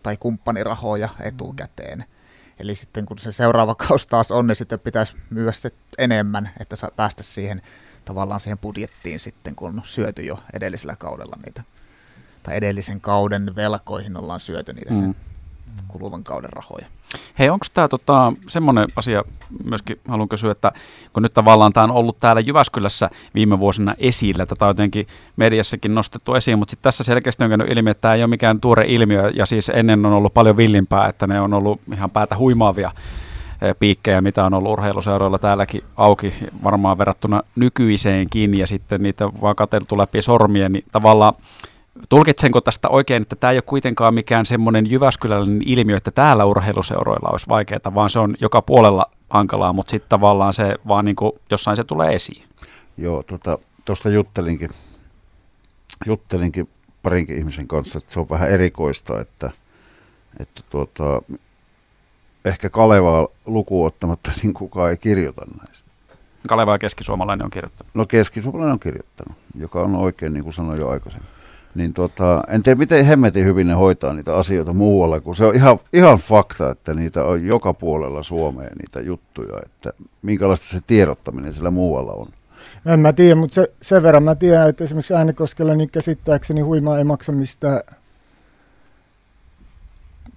tai 0.02 0.16
kumppanirahoja 0.16 1.08
etukäteen. 1.22 2.04
Eli 2.58 2.74
sitten 2.74 3.06
kun 3.06 3.18
se 3.18 3.32
seuraava 3.32 3.74
kausi 3.88 4.08
taas 4.08 4.30
on, 4.30 4.46
niin 4.46 4.56
sitten 4.56 4.80
pitäisi 4.80 5.14
myydä 5.30 5.52
se 5.52 5.70
enemmän, 5.98 6.50
että 6.60 6.76
saa 6.76 6.90
päästä 6.96 7.22
siihen 7.22 7.62
tavallaan 8.10 8.40
siihen 8.40 8.58
budjettiin 8.58 9.20
sitten, 9.20 9.54
kun 9.54 9.68
on 9.68 9.80
syöty 9.84 10.22
jo 10.22 10.38
edellisellä 10.52 10.96
kaudella 10.96 11.36
niitä, 11.44 11.62
tai 12.42 12.56
edellisen 12.56 13.00
kauden 13.00 13.56
velkoihin 13.56 14.16
ollaan 14.16 14.40
syöty 14.40 14.72
niitä 14.72 14.94
sen 14.94 15.04
Mm. 15.04 15.14
kuluvan 15.88 16.24
kauden 16.24 16.52
rahoja. 16.52 16.86
Hei, 17.38 17.50
onko 17.50 17.66
tämä 17.74 17.88
tota, 17.88 18.32
semmoinen 18.48 18.88
asia, 18.96 19.24
myöskin 19.64 20.00
haluan 20.08 20.28
kysyä, 20.28 20.52
että 20.52 20.72
kun 21.12 21.22
nyt 21.22 21.34
tavallaan 21.34 21.72
tämä 21.72 21.84
on 21.84 21.90
ollut 21.90 22.18
täällä 22.18 22.40
Jyväskylässä 22.40 23.10
viime 23.34 23.58
vuosina 23.58 23.94
esillä, 23.98 24.46
tätä 24.46 24.64
on 24.64 24.70
jotenkin 24.70 25.06
mediassakin 25.36 25.94
nostettu 25.94 26.34
esiin, 26.34 26.58
mutta 26.58 26.70
sitten 26.70 26.82
tässä 26.82 27.04
selkeästi 27.04 27.44
on 27.44 27.50
käynyt 27.50 27.70
ilmi, 27.70 27.90
että 27.90 28.00
tämä 28.00 28.14
ei 28.14 28.22
ole 28.22 28.30
mikään 28.30 28.60
tuore 28.60 28.84
ilmiö, 28.88 29.30
ja 29.34 29.46
siis 29.46 29.68
ennen 29.74 30.06
on 30.06 30.12
ollut 30.12 30.34
paljon 30.34 30.56
villimpää, 30.56 31.08
että 31.08 31.26
ne 31.26 31.40
on 31.40 31.54
ollut 31.54 31.80
ihan 31.94 32.10
päätä 32.10 32.36
huimaavia 32.36 32.90
piikkejä, 33.78 34.20
mitä 34.20 34.44
on 34.44 34.54
ollut 34.54 34.72
urheiluseuroilla 34.72 35.38
täälläkin 35.38 35.84
auki, 35.96 36.34
varmaan 36.64 36.98
verrattuna 36.98 37.42
nykyiseenkin, 37.56 38.58
ja 38.58 38.66
sitten 38.66 39.00
niitä 39.02 39.28
vaan 39.40 39.56
katseltu 39.56 39.98
läpi 39.98 40.22
sormien, 40.22 40.72
niin 40.72 40.84
tavallaan 40.92 41.34
Tulkitsenko 42.08 42.60
tästä 42.60 42.88
oikein, 42.88 43.22
että 43.22 43.36
tämä 43.36 43.50
ei 43.50 43.56
ole 43.56 43.62
kuitenkaan 43.62 44.14
mikään 44.14 44.46
semmoinen 44.46 44.90
jyväskyläläinen 44.90 45.62
ilmiö, 45.66 45.96
että 45.96 46.10
täällä 46.10 46.44
urheiluseuroilla 46.44 47.28
olisi 47.28 47.48
vaikeaa, 47.48 47.94
vaan 47.94 48.10
se 48.10 48.18
on 48.18 48.34
joka 48.40 48.62
puolella 48.62 49.06
hankalaa, 49.30 49.72
mutta 49.72 49.90
sitten 49.90 50.08
tavallaan 50.08 50.52
se 50.52 50.76
vaan 50.88 51.04
niin 51.04 51.16
kuin 51.16 51.32
jossain 51.50 51.76
se 51.76 51.84
tulee 51.84 52.14
esiin. 52.14 52.42
Joo, 52.96 53.22
tuosta 53.22 53.58
tota, 53.84 54.08
juttelinkin, 54.08 54.70
juttelinkin 56.06 56.68
parinkin 57.02 57.38
ihmisen 57.38 57.68
kanssa, 57.68 57.98
että 57.98 58.12
se 58.12 58.20
on 58.20 58.30
vähän 58.30 58.50
erikoista, 58.50 59.20
että, 59.20 59.50
että 60.40 60.62
tuota, 60.70 61.22
ehkä 62.44 62.70
Kalevaa 62.70 63.28
lukuun 63.46 63.86
ottamatta 63.86 64.32
niin 64.42 64.54
kukaan 64.54 64.90
ei 64.90 64.96
kirjoita 64.96 65.42
näistä. 65.58 65.90
Kaleva 66.48 66.72
ja 66.72 66.78
keskisuomalainen 66.78 67.44
on 67.44 67.50
kirjoittanut. 67.50 67.94
No 67.94 68.06
keskisuomalainen 68.06 68.72
on 68.72 68.80
kirjoittanut, 68.80 69.38
joka 69.58 69.80
on 69.80 69.96
oikein, 69.96 70.32
niin 70.32 70.44
kuin 70.44 70.54
sanoin 70.54 70.80
jo 70.80 70.88
aikaisemmin. 70.88 71.28
Niin 71.74 71.92
tota, 71.92 72.42
en 72.48 72.62
tiedä, 72.62 72.78
miten 72.78 73.06
hemmetin 73.06 73.44
hyvin 73.44 73.66
ne 73.66 73.74
hoitaa 73.74 74.14
niitä 74.14 74.36
asioita 74.36 74.72
muualla, 74.72 75.20
kun 75.20 75.36
se 75.36 75.44
on 75.44 75.54
ihan, 75.54 75.78
ihan 75.92 76.18
fakta, 76.18 76.70
että 76.70 76.94
niitä 76.94 77.24
on 77.24 77.46
joka 77.46 77.74
puolella 77.74 78.22
Suomeen 78.22 78.76
niitä 78.78 79.00
juttuja, 79.00 79.60
että 79.64 79.92
minkälaista 80.22 80.66
se 80.66 80.80
tiedottaminen 80.86 81.52
siellä 81.52 81.70
muualla 81.70 82.12
on. 82.12 82.26
En 82.86 83.00
mä 83.00 83.12
tiedä, 83.12 83.34
mutta 83.34 83.54
se, 83.54 83.72
sen 83.82 84.02
verran 84.02 84.22
mä 84.22 84.34
tiedän, 84.34 84.68
että 84.68 84.84
esimerkiksi 84.84 85.14
Äänekoskella 85.14 85.74
niin 85.74 85.90
käsittääkseni 85.90 86.60
huimaa 86.60 86.98
ei 86.98 87.04
maksa 87.04 87.32
mistään 87.32 87.80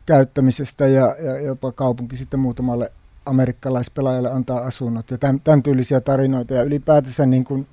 käyttämisestä 0.06 0.88
ja, 0.88 1.16
ja 1.20 1.40
jopa 1.40 1.72
kaupunki 1.72 2.18
sitten 2.18 2.40
muutamalle 2.40 2.92
amerikkalaispelaajalle 3.26 4.32
antaa 4.32 4.60
asunnot 4.60 5.12
ja 5.12 5.18
tämän, 5.18 5.42
tämän 5.42 5.64
tyylisiä 5.64 6.02
tarinoita 6.02 6.54
ja 6.54 6.64
ylipäätänsä 6.64 7.26
niin 7.26 7.44
kuin, 7.44 7.68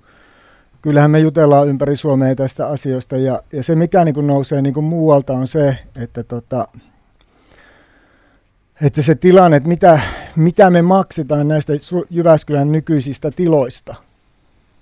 kyllähän 0.82 1.10
me 1.10 1.18
jutellaan 1.18 1.68
ympäri 1.68 1.96
Suomea 1.96 2.34
tästä 2.34 2.66
asioista 2.66 3.16
ja, 3.16 3.42
ja 3.52 3.62
se 3.62 3.76
mikä 3.76 4.04
niin 4.04 4.14
kuin 4.14 4.26
nousee 4.26 4.62
niin 4.62 4.74
kuin 4.74 4.86
muualta 4.86 5.32
on 5.32 5.46
se, 5.46 5.78
että 6.02 6.22
tota, 6.22 6.68
että 8.82 9.02
se 9.02 9.14
tilanne, 9.14 9.56
että 9.56 9.68
mitä, 9.68 10.00
mitä 10.36 10.70
me 10.70 10.82
maksetaan 10.82 11.48
näistä 11.48 11.72
Jyväskylän 12.10 12.72
nykyisistä 12.72 13.30
tiloista. 13.30 13.94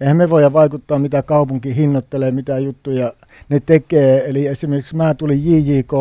Eihän 0.00 0.16
me 0.16 0.30
voida 0.30 0.52
vaikuttaa, 0.52 0.98
mitä 0.98 1.22
kaupunki 1.22 1.76
hinnoittelee, 1.76 2.30
mitä 2.30 2.58
juttuja 2.58 3.12
ne 3.48 3.60
tekee. 3.60 4.28
Eli 4.28 4.46
esimerkiksi 4.46 4.96
mä 4.96 5.14
tulin 5.14 5.40
JJK 5.44 5.92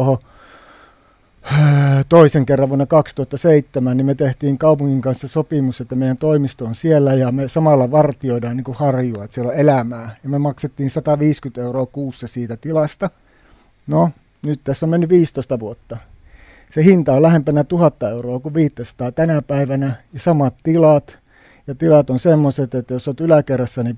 toisen 2.10 2.46
kerran 2.46 2.70
vuonna 2.70 2.86
2007, 2.86 3.98
niin 3.98 4.06
me 4.06 4.16
tehtiin 4.16 4.58
kaupungin 4.58 5.02
kanssa 5.02 5.28
sopimus, 5.28 5.82
että 5.82 5.96
meidän 5.96 6.18
toimisto 6.18 6.66
on 6.66 6.76
siellä 6.76 7.14
ja 7.14 7.32
me 7.32 7.48
samalla 7.48 7.92
vartioidaan 7.92 8.58
niin 8.58 8.64
kuin 8.64 8.78
harjua, 8.78 9.24
että 9.24 9.34
siellä 9.34 9.52
on 9.52 9.58
elämää. 9.58 10.16
Ja 10.24 10.30
me 10.30 10.38
maksettiin 10.38 10.90
150 10.90 11.62
euroa 11.62 11.86
kuussa 11.86 12.28
siitä 12.28 12.58
tilasta. 12.58 13.10
No, 13.88 14.10
nyt 14.46 14.62
tässä 14.64 14.86
on 14.86 14.90
mennyt 14.90 15.10
15 15.10 15.60
vuotta. 15.60 15.98
Se 16.70 16.84
hinta 16.84 17.14
on 17.14 17.22
lähempänä 17.22 17.64
1000 17.64 18.04
euroa 18.04 18.40
kuin 18.40 18.54
500 18.54 19.12
tänä 19.12 19.42
päivänä 19.42 19.96
ja 20.14 20.20
samat 20.20 20.56
tilat. 20.64 21.20
Ja 21.68 21.76
tilat 21.76 22.10
on 22.10 22.20
semmoiset, 22.20 22.76
että 22.76 22.94
jos 22.94 23.08
olet 23.08 23.20
yläkerrassa, 23.20 23.84
niin 23.84 23.98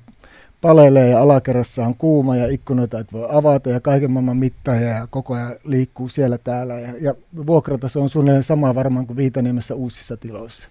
palelee 0.62 1.10
ja 1.10 1.22
alakerrassa 1.22 1.86
on 1.86 1.96
kuuma 1.96 2.36
ja 2.36 2.48
ikkunoita 2.48 3.00
et 3.00 3.14
voi 3.14 3.28
avata 3.32 3.70
ja 3.70 3.80
kaiken 3.80 4.12
maailman 4.12 4.38
mittaja 4.38 4.90
ja 4.90 5.08
koko 5.10 5.34
ajan 5.34 5.56
liikkuu 5.64 6.10
siellä 6.10 6.38
täällä. 6.38 6.74
Ja, 6.80 6.94
ja 7.02 7.14
vuokrataso 7.48 8.02
on 8.02 8.10
suunnilleen 8.10 8.44
sama 8.44 8.76
varmaan 8.76 9.08
kuin 9.08 9.18
Viitaniemessä 9.18 9.76
uusissa 9.76 10.18
tiloissa. 10.18 10.70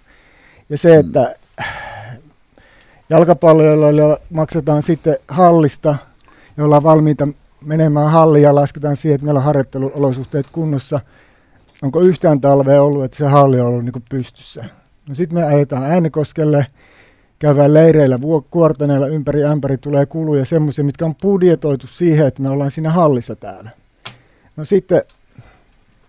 Ja 0.68 0.78
se, 0.78 0.96
että 0.96 1.34
jalkapalloilla 3.10 4.18
maksetaan 4.30 4.82
sitten 4.82 5.16
hallista, 5.28 5.96
ja 6.56 6.64
ollaan 6.64 6.82
valmiita 6.82 7.28
menemään 7.64 8.10
halliin 8.10 8.42
ja 8.42 8.54
lasketaan 8.54 8.96
siihen, 8.96 9.14
että 9.14 9.24
meillä 9.24 9.38
on 9.38 9.44
harjoitteluolosuhteet 9.44 10.46
kunnossa. 10.52 11.00
Onko 11.82 12.00
yhtään 12.00 12.40
talvea 12.40 12.82
ollut, 12.82 13.04
että 13.04 13.16
se 13.16 13.26
halli 13.26 13.60
on 13.60 13.66
ollut 13.66 13.84
niin 13.84 14.04
pystyssä? 14.10 14.64
No 15.08 15.14
sitten 15.14 15.38
me 15.38 15.44
ajetaan 15.44 15.84
Äänekoskelle, 15.84 16.66
käydään 17.38 17.74
leireillä 17.74 18.18
kuortaneilla 18.50 19.06
ympäri 19.06 19.44
ämpäri, 19.44 19.78
tulee 19.78 20.06
kuluja 20.06 20.44
semmoisia, 20.44 20.84
mitkä 20.84 21.04
on 21.04 21.14
budjetoitu 21.14 21.86
siihen, 21.86 22.26
että 22.26 22.42
me 22.42 22.50
ollaan 22.50 22.70
siinä 22.70 22.90
hallissa 22.90 23.36
täällä. 23.36 23.70
No 24.56 24.64
sitten, 24.64 25.02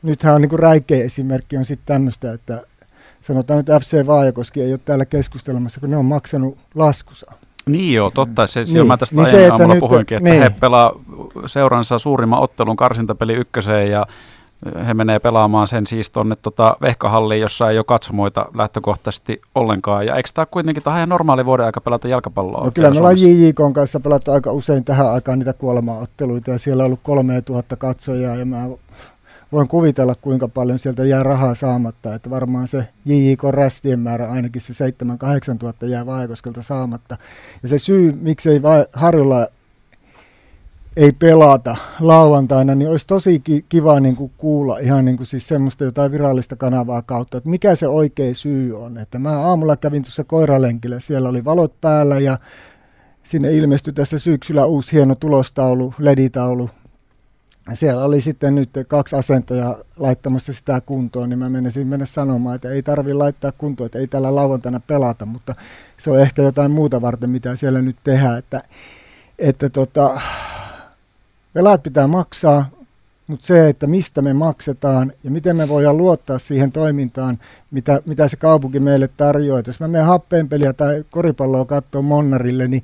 nythän 0.03 0.35
on 0.35 0.41
niin 0.41 0.49
kuin 0.49 0.59
räikeä 0.59 1.03
esimerkki 1.03 1.57
on 1.57 1.65
sitten 1.65 1.93
tämmöistä, 1.93 2.33
että 2.33 2.61
sanotaan 3.21 3.57
nyt 3.57 3.81
FC 3.81 4.05
Vaajakoski 4.05 4.61
ei 4.61 4.71
ole 4.71 4.79
täällä 4.85 5.05
keskustelemassa, 5.05 5.79
kun 5.79 5.89
ne 5.89 5.97
on 5.97 6.05
maksanut 6.05 6.57
laskusa. 6.75 7.31
Niin 7.65 7.93
joo, 7.93 8.11
totta. 8.11 8.47
Se, 8.47 8.63
niin, 8.63 8.87
mä 8.87 8.97
tästä 8.97 9.15
niin 9.15 9.25
se, 9.25 9.31
aiemmin 9.31 9.53
että 9.53 9.63
aamulla 9.63 9.79
puhuinkin, 9.79 10.17
että 10.17 10.29
niin. 10.29 10.41
he 10.41 10.49
pelaa 10.49 10.91
seuransa 11.45 11.97
suurimman 11.97 12.39
ottelun 12.39 12.75
karsintapeli 12.75 13.33
ykköseen 13.33 13.91
ja 13.91 14.05
he 14.87 14.93
menee 14.93 15.19
pelaamaan 15.19 15.67
sen 15.67 15.87
siis 15.87 16.11
tuonne 16.11 16.35
tota 16.35 16.77
Vehkahalliin, 16.81 17.41
jossa 17.41 17.69
ei 17.69 17.77
ole 17.77 17.83
katsomoita 17.83 18.45
lähtökohtaisesti 18.53 19.41
ollenkaan. 19.55 20.05
Ja 20.05 20.15
eikö 20.15 20.29
tämä 20.33 20.45
kuitenkin 20.45 20.83
tämä 20.83 20.93
on 20.93 20.97
ihan 20.97 21.09
normaali 21.09 21.45
vuoden 21.45 21.65
aika 21.65 21.81
pelata 21.81 22.07
jalkapalloa? 22.07 22.63
No 22.63 22.71
kyllä 22.71 22.91
me 22.91 22.97
ollaan? 22.97 23.21
JJK 23.21 23.59
kanssa 23.73 23.99
pelattu 23.99 24.31
aika 24.31 24.51
usein 24.51 24.85
tähän 24.85 25.11
aikaan 25.11 25.39
niitä 25.39 25.53
kuolemaotteluita 25.53 26.51
ja 26.51 26.57
siellä 26.57 26.81
on 26.81 26.85
ollut 26.85 26.99
3000 27.03 27.75
katsojaa 27.75 28.35
ja 28.35 28.45
mä 28.45 28.69
voin 29.51 29.67
kuvitella 29.67 30.15
kuinka 30.15 30.47
paljon 30.47 30.79
sieltä 30.79 31.05
jää 31.05 31.23
rahaa 31.23 31.55
saamatta, 31.55 32.15
että 32.15 32.29
varmaan 32.29 32.67
se 32.67 32.87
JJK 33.05 33.43
rästien 33.43 33.99
määrä 33.99 34.29
ainakin 34.29 34.61
se 34.61 34.89
7-8 35.53 35.57
tuhatta 35.57 35.85
jää 35.85 36.05
Vaajokoskelta 36.05 36.61
saamatta. 36.61 37.17
Ja 37.63 37.69
se 37.69 37.77
syy, 37.77 38.11
miksei 38.21 38.61
Harjulla 38.93 39.47
ei 40.97 41.11
pelata 41.11 41.75
lauantaina, 41.99 42.75
niin 42.75 42.89
olisi 42.89 43.07
tosi 43.07 43.43
kiva 43.69 43.99
niin 43.99 44.15
kuin 44.15 44.31
kuulla 44.37 44.77
ihan 44.77 45.05
niin 45.05 45.17
kuin 45.17 45.27
siis 45.27 45.47
semmoista 45.47 45.83
jotain 45.83 46.11
virallista 46.11 46.55
kanavaa 46.55 47.01
kautta, 47.01 47.37
että 47.37 47.49
mikä 47.49 47.75
se 47.75 47.87
oikea 47.87 48.33
syy 48.33 48.77
on. 48.77 48.97
Että 48.97 49.19
mä 49.19 49.39
aamulla 49.39 49.77
kävin 49.77 50.03
tuossa 50.03 50.23
koiralenkillä, 50.23 50.99
siellä 50.99 51.29
oli 51.29 51.45
valot 51.45 51.81
päällä 51.81 52.19
ja 52.19 52.37
sinne 53.23 53.53
ilmestyi 53.53 53.93
tässä 53.93 54.19
syksyllä 54.19 54.65
uusi 54.65 54.91
hieno 54.91 55.15
tulostaulu, 55.15 55.93
leditaulu. 55.99 56.69
Siellä 57.73 58.03
oli 58.03 58.21
sitten 58.21 58.55
nyt 58.55 58.69
kaksi 58.87 59.15
asentajaa 59.15 59.75
laittamassa 59.97 60.53
sitä 60.53 60.81
kuntoon, 60.81 61.29
niin 61.29 61.39
mä 61.39 61.49
menisin 61.49 61.87
mennä 61.87 62.05
sanomaan, 62.05 62.55
että 62.55 62.69
ei 62.69 62.83
tarvi 62.83 63.13
laittaa 63.13 63.51
kuntoon, 63.51 63.85
että 63.85 63.99
ei 63.99 64.07
tällä 64.07 64.35
lauantaina 64.35 64.79
pelata, 64.79 65.25
mutta 65.25 65.55
se 65.97 66.11
on 66.11 66.19
ehkä 66.19 66.41
jotain 66.41 66.71
muuta 66.71 67.01
varten, 67.01 67.31
mitä 67.31 67.55
siellä 67.55 67.81
nyt 67.81 67.97
tehdään, 68.03 68.37
että, 68.37 68.61
että 69.39 69.69
tota, 69.69 70.21
velat 71.55 71.83
pitää 71.83 72.07
maksaa, 72.07 72.69
mutta 73.27 73.45
se, 73.45 73.69
että 73.69 73.87
mistä 73.87 74.21
me 74.21 74.33
maksetaan 74.33 75.13
ja 75.23 75.31
miten 75.31 75.55
me 75.55 75.69
voidaan 75.69 75.97
luottaa 75.97 76.39
siihen 76.39 76.71
toimintaan, 76.71 77.39
mitä, 77.71 78.01
mitä 78.05 78.27
se 78.27 78.37
kaupunki 78.37 78.79
meille 78.79 79.09
tarjoaa. 79.17 79.61
Jos 79.67 79.79
mä 79.79 79.87
menen 79.87 80.07
happeenpeliä 80.07 80.73
tai 80.73 81.03
koripalloa 81.09 81.65
katsoa 81.65 82.01
Monnarille, 82.01 82.67
niin 82.67 82.83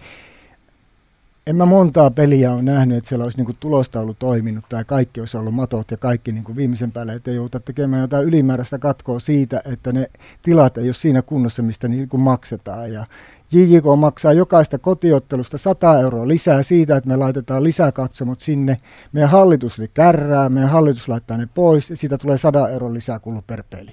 en 1.48 1.56
mä 1.56 1.66
montaa 1.66 2.12
peliä 2.12 2.54
ole 2.54 2.62
nähnyt, 2.62 2.98
että 2.98 3.08
siellä 3.08 3.24
olisi 3.24 3.38
niinku 3.38 3.54
tulostaulu 3.60 4.14
toiminut 4.14 4.66
tai 4.70 4.86
kaikki 4.86 5.20
olisi 5.20 5.38
ollut 5.38 5.54
matot 5.54 5.92
ja 5.92 5.98
kaikki 5.98 6.32
niinku 6.32 6.56
viimeisen 6.56 6.92
päälle, 6.92 7.14
että 7.14 7.32
ei 7.32 7.36
jouduta 7.36 7.60
tekemään 7.60 8.02
jotain 8.02 8.28
ylimääräistä 8.28 8.80
katkoa 8.80 9.20
siitä, 9.20 9.62
että 9.74 9.92
ne 9.92 10.10
tilat 10.42 10.78
ei 10.78 10.86
ole 10.88 10.94
siinä 10.94 11.22
kunnossa, 11.22 11.64
mistä 11.64 11.88
niinku 11.88 12.18
maksetaan. 12.18 12.94
Ja 12.94 13.06
JJK 13.52 13.84
maksaa 13.98 14.34
jokaista 14.34 14.78
kotiottelusta 14.78 15.58
100 15.58 16.00
euroa 16.00 16.28
lisää 16.28 16.64
siitä, 16.64 16.96
että 16.96 17.08
me 17.08 17.16
laitetaan 17.16 17.64
lisäkatsomot 17.64 18.40
sinne. 18.42 18.78
Meidän 19.12 19.30
hallitus 19.30 19.80
ne 19.80 19.88
kärrää, 19.88 20.50
meidän 20.50 20.70
hallitus 20.70 21.10
laittaa 21.10 21.38
ne 21.38 21.48
pois 21.56 21.90
ja 21.90 21.98
siitä 21.98 22.18
tulee 22.18 22.38
100 22.38 22.70
euroa 22.70 22.94
lisää 22.94 23.20
kulu 23.20 23.42
per 23.48 23.64
peli. 23.70 23.92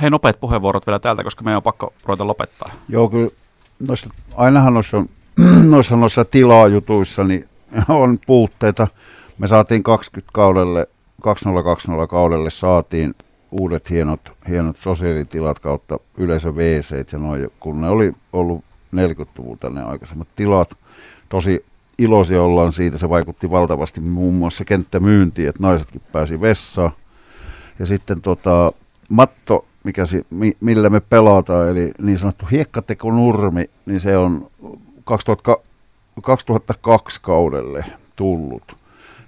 Hei, 0.00 0.10
nopeat 0.10 0.40
puheenvuorot 0.40 0.86
vielä 0.86 0.98
täältä, 0.98 1.24
koska 1.24 1.44
meidän 1.44 1.56
on 1.56 1.62
pakko 1.62 1.92
ruveta 2.04 2.26
lopettaa. 2.26 2.72
Joo, 2.88 3.08
kyllä 3.08 3.30
noissa, 3.88 4.10
ainahan 4.34 4.74
noissa 4.74 4.96
on 4.96 5.08
noissa, 5.70 5.96
noissa 5.96 6.24
tilaajutuissa 6.24 7.24
niin 7.24 7.48
on 7.88 8.18
puutteita. 8.26 8.86
Me 9.38 9.48
saatiin 9.48 9.82
20 9.82 10.30
kaudelle, 10.32 10.88
2020 11.22 12.10
kaudelle 12.10 12.50
saatiin 12.50 13.14
uudet 13.50 13.90
hienot, 13.90 14.32
hienot 14.48 14.76
sosiaalitilat 14.76 15.58
kautta 15.58 15.98
yleisö 16.18 16.50
WC, 16.50 17.12
ja 17.12 17.18
noin, 17.18 17.48
kun 17.60 17.80
ne 17.80 17.88
oli 17.88 18.12
ollut 18.32 18.64
40-luvulta 18.96 19.70
ne 19.70 19.82
aikaisemmat 19.82 20.28
tilat. 20.36 20.70
Tosi 21.28 21.64
iloisia 21.98 22.42
ollaan 22.42 22.72
siitä, 22.72 22.98
se 22.98 23.08
vaikutti 23.08 23.50
valtavasti 23.50 24.00
muun 24.00 24.34
muassa 24.34 24.64
kenttämyyntiin, 24.64 25.48
että 25.48 25.62
naisetkin 25.62 26.02
pääsi 26.12 26.40
vessaan. 26.40 26.90
Ja 27.78 27.86
sitten 27.86 28.20
tota, 28.20 28.72
matto, 29.08 29.64
mikä 29.84 30.06
si, 30.06 30.26
mi, 30.30 30.56
millä 30.60 30.90
me 30.90 31.00
pelataan, 31.00 31.68
eli 31.68 31.92
niin 32.02 32.18
sanottu 32.18 32.46
hiekkatekonurmi, 32.50 33.70
niin 33.86 34.00
se 34.00 34.16
on 34.16 34.50
2000, 35.08 35.56
2002 36.22 37.20
kaudelle 37.22 37.84
tullut. 38.16 38.76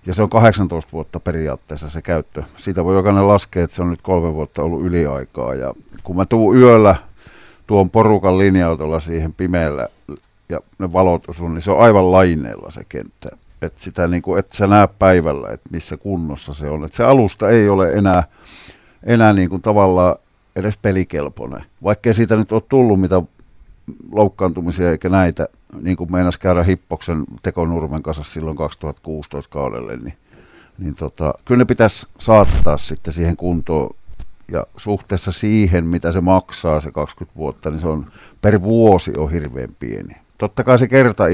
Ja 0.06 0.14
se 0.14 0.22
on 0.22 0.30
18 0.30 0.92
vuotta 0.92 1.20
periaatteessa 1.20 1.90
se 1.90 2.02
käyttö. 2.02 2.42
Siitä 2.56 2.84
voi 2.84 2.96
jokainen 2.96 3.28
laskea, 3.28 3.64
että 3.64 3.76
se 3.76 3.82
on 3.82 3.90
nyt 3.90 4.02
kolme 4.02 4.34
vuotta 4.34 4.62
ollut 4.62 4.82
yliaikaa. 4.82 5.54
Ja 5.54 5.74
kun 6.04 6.16
mä 6.16 6.24
tuun 6.24 6.56
yöllä 6.56 6.94
tuon 7.66 7.90
porukan 7.90 8.38
linja 8.38 8.68
siihen 9.00 9.32
pimeällä 9.32 9.88
ja 10.48 10.60
ne 10.78 10.92
valot 10.92 11.28
osun, 11.28 11.54
niin 11.54 11.62
se 11.62 11.70
on 11.70 11.80
aivan 11.80 12.12
laineella 12.12 12.70
se 12.70 12.84
kenttä. 12.88 13.28
Et 13.62 13.78
sitä 13.78 14.08
niin 14.08 14.22
kuin, 14.22 14.38
et 14.38 14.52
sä 14.52 14.66
näe 14.66 14.88
päivällä, 14.98 15.48
että 15.52 15.68
missä 15.72 15.96
kunnossa 15.96 16.54
se 16.54 16.70
on. 16.70 16.84
Et 16.84 16.94
se 16.94 17.04
alusta 17.04 17.50
ei 17.50 17.68
ole 17.68 17.92
enää, 17.92 18.22
enää 19.02 19.32
niin 19.32 19.50
kuin 19.50 19.62
tavallaan 19.62 20.16
edes 20.56 20.76
pelikelpoinen. 20.76 21.64
Vaikkei 21.84 22.14
siitä 22.14 22.36
nyt 22.36 22.52
ole 22.52 22.62
tullut 22.68 23.00
mitä 23.00 23.22
loukkaantumisia 24.12 24.90
eikä 24.90 25.08
näitä, 25.08 25.48
niin 25.82 25.96
kuin 25.96 26.12
meinas 26.12 26.38
käydä 26.38 26.62
Hippoksen 26.62 27.24
tekonurmen 27.42 28.02
kanssa 28.02 28.22
silloin 28.22 28.56
2016 28.56 29.50
kaudelle, 29.50 29.96
niin, 29.96 30.14
niin 30.78 30.94
tota, 30.94 31.34
kyllä 31.44 31.58
ne 31.58 31.64
pitäisi 31.64 32.06
saattaa 32.18 32.76
sitten 32.76 33.12
siihen 33.12 33.36
kuntoon 33.36 33.96
ja 34.52 34.66
suhteessa 34.76 35.32
siihen, 35.32 35.86
mitä 35.86 36.12
se 36.12 36.20
maksaa 36.20 36.80
se 36.80 36.90
20 36.90 37.36
vuotta, 37.36 37.70
niin 37.70 37.80
se 37.80 37.88
on 37.88 38.06
per 38.42 38.62
vuosi 38.62 39.12
on 39.16 39.32
hirveän 39.32 39.76
pieni. 39.80 40.14
Totta 40.38 40.64
kai 40.64 40.78
se 40.78 40.88
kerta 40.88 41.24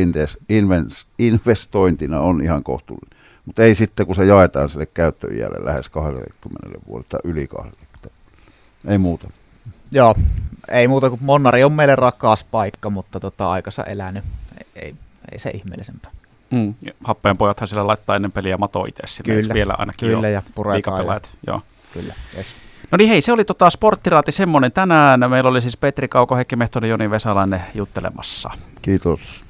investointina 1.19 2.21
on 2.21 2.43
ihan 2.43 2.63
kohtuullinen, 2.63 3.19
mutta 3.45 3.63
ei 3.63 3.75
sitten, 3.75 4.07
kun 4.07 4.15
se 4.15 4.25
jaetaan 4.25 4.69
sille 4.69 4.87
käyttöiälle 4.87 5.65
lähes 5.65 5.89
20 5.89 6.79
vuotta 6.89 7.19
yli 7.25 7.47
20. 7.47 8.11
Ei 8.89 8.99
muuta. 8.99 9.31
Joo, 9.93 10.15
ei 10.69 10.89
muuta 10.89 11.11
kuin 11.11 11.21
Monnari 11.23 11.65
on 11.65 11.73
meille 11.73 11.97
rakas 11.97 12.45
paikka, 12.45 12.91
mutta 12.91 13.21
tota, 13.21 13.51
aikansa 13.51 13.85
elänyt. 13.85 14.25
Ei, 14.59 14.83
ei, 14.83 14.95
ei 15.33 15.39
se 15.39 15.51
ihmeellisempää. 15.51 16.11
Mm. 16.51 16.75
Happeen 17.05 17.37
pojathan 17.37 17.69
siellä 17.69 17.87
laittaa 17.87 18.17
ennen 18.17 18.33
peliä 18.33 18.57
mato 18.57 18.85
itse 18.85 19.23
kyllä, 19.23 19.55
vielä 19.55 19.75
ainakin 19.79 20.09
kyllä, 20.09 20.29
ja 20.29 20.43
puretaan. 20.55 21.07
Ja, 21.07 21.21
joo. 21.47 21.63
Kyllä, 21.93 22.15
yes. 22.37 22.55
No 22.91 22.97
niin 22.97 23.09
hei, 23.09 23.21
se 23.21 23.33
oli 23.33 23.45
tota 23.45 23.71
sporttiraati 23.71 24.33
semmoinen 24.33 24.73
tänään. 24.73 25.31
Meillä 25.31 25.51
oli 25.51 25.61
siis 25.61 25.77
Petri 25.77 26.09
Kauko, 26.09 26.37
Heikki 26.37 26.57
Mehtonen, 26.57 26.91
Joni 26.91 27.11
Vesalainen 27.11 27.61
juttelemassa. 27.75 28.51
Kiitos. 28.83 29.46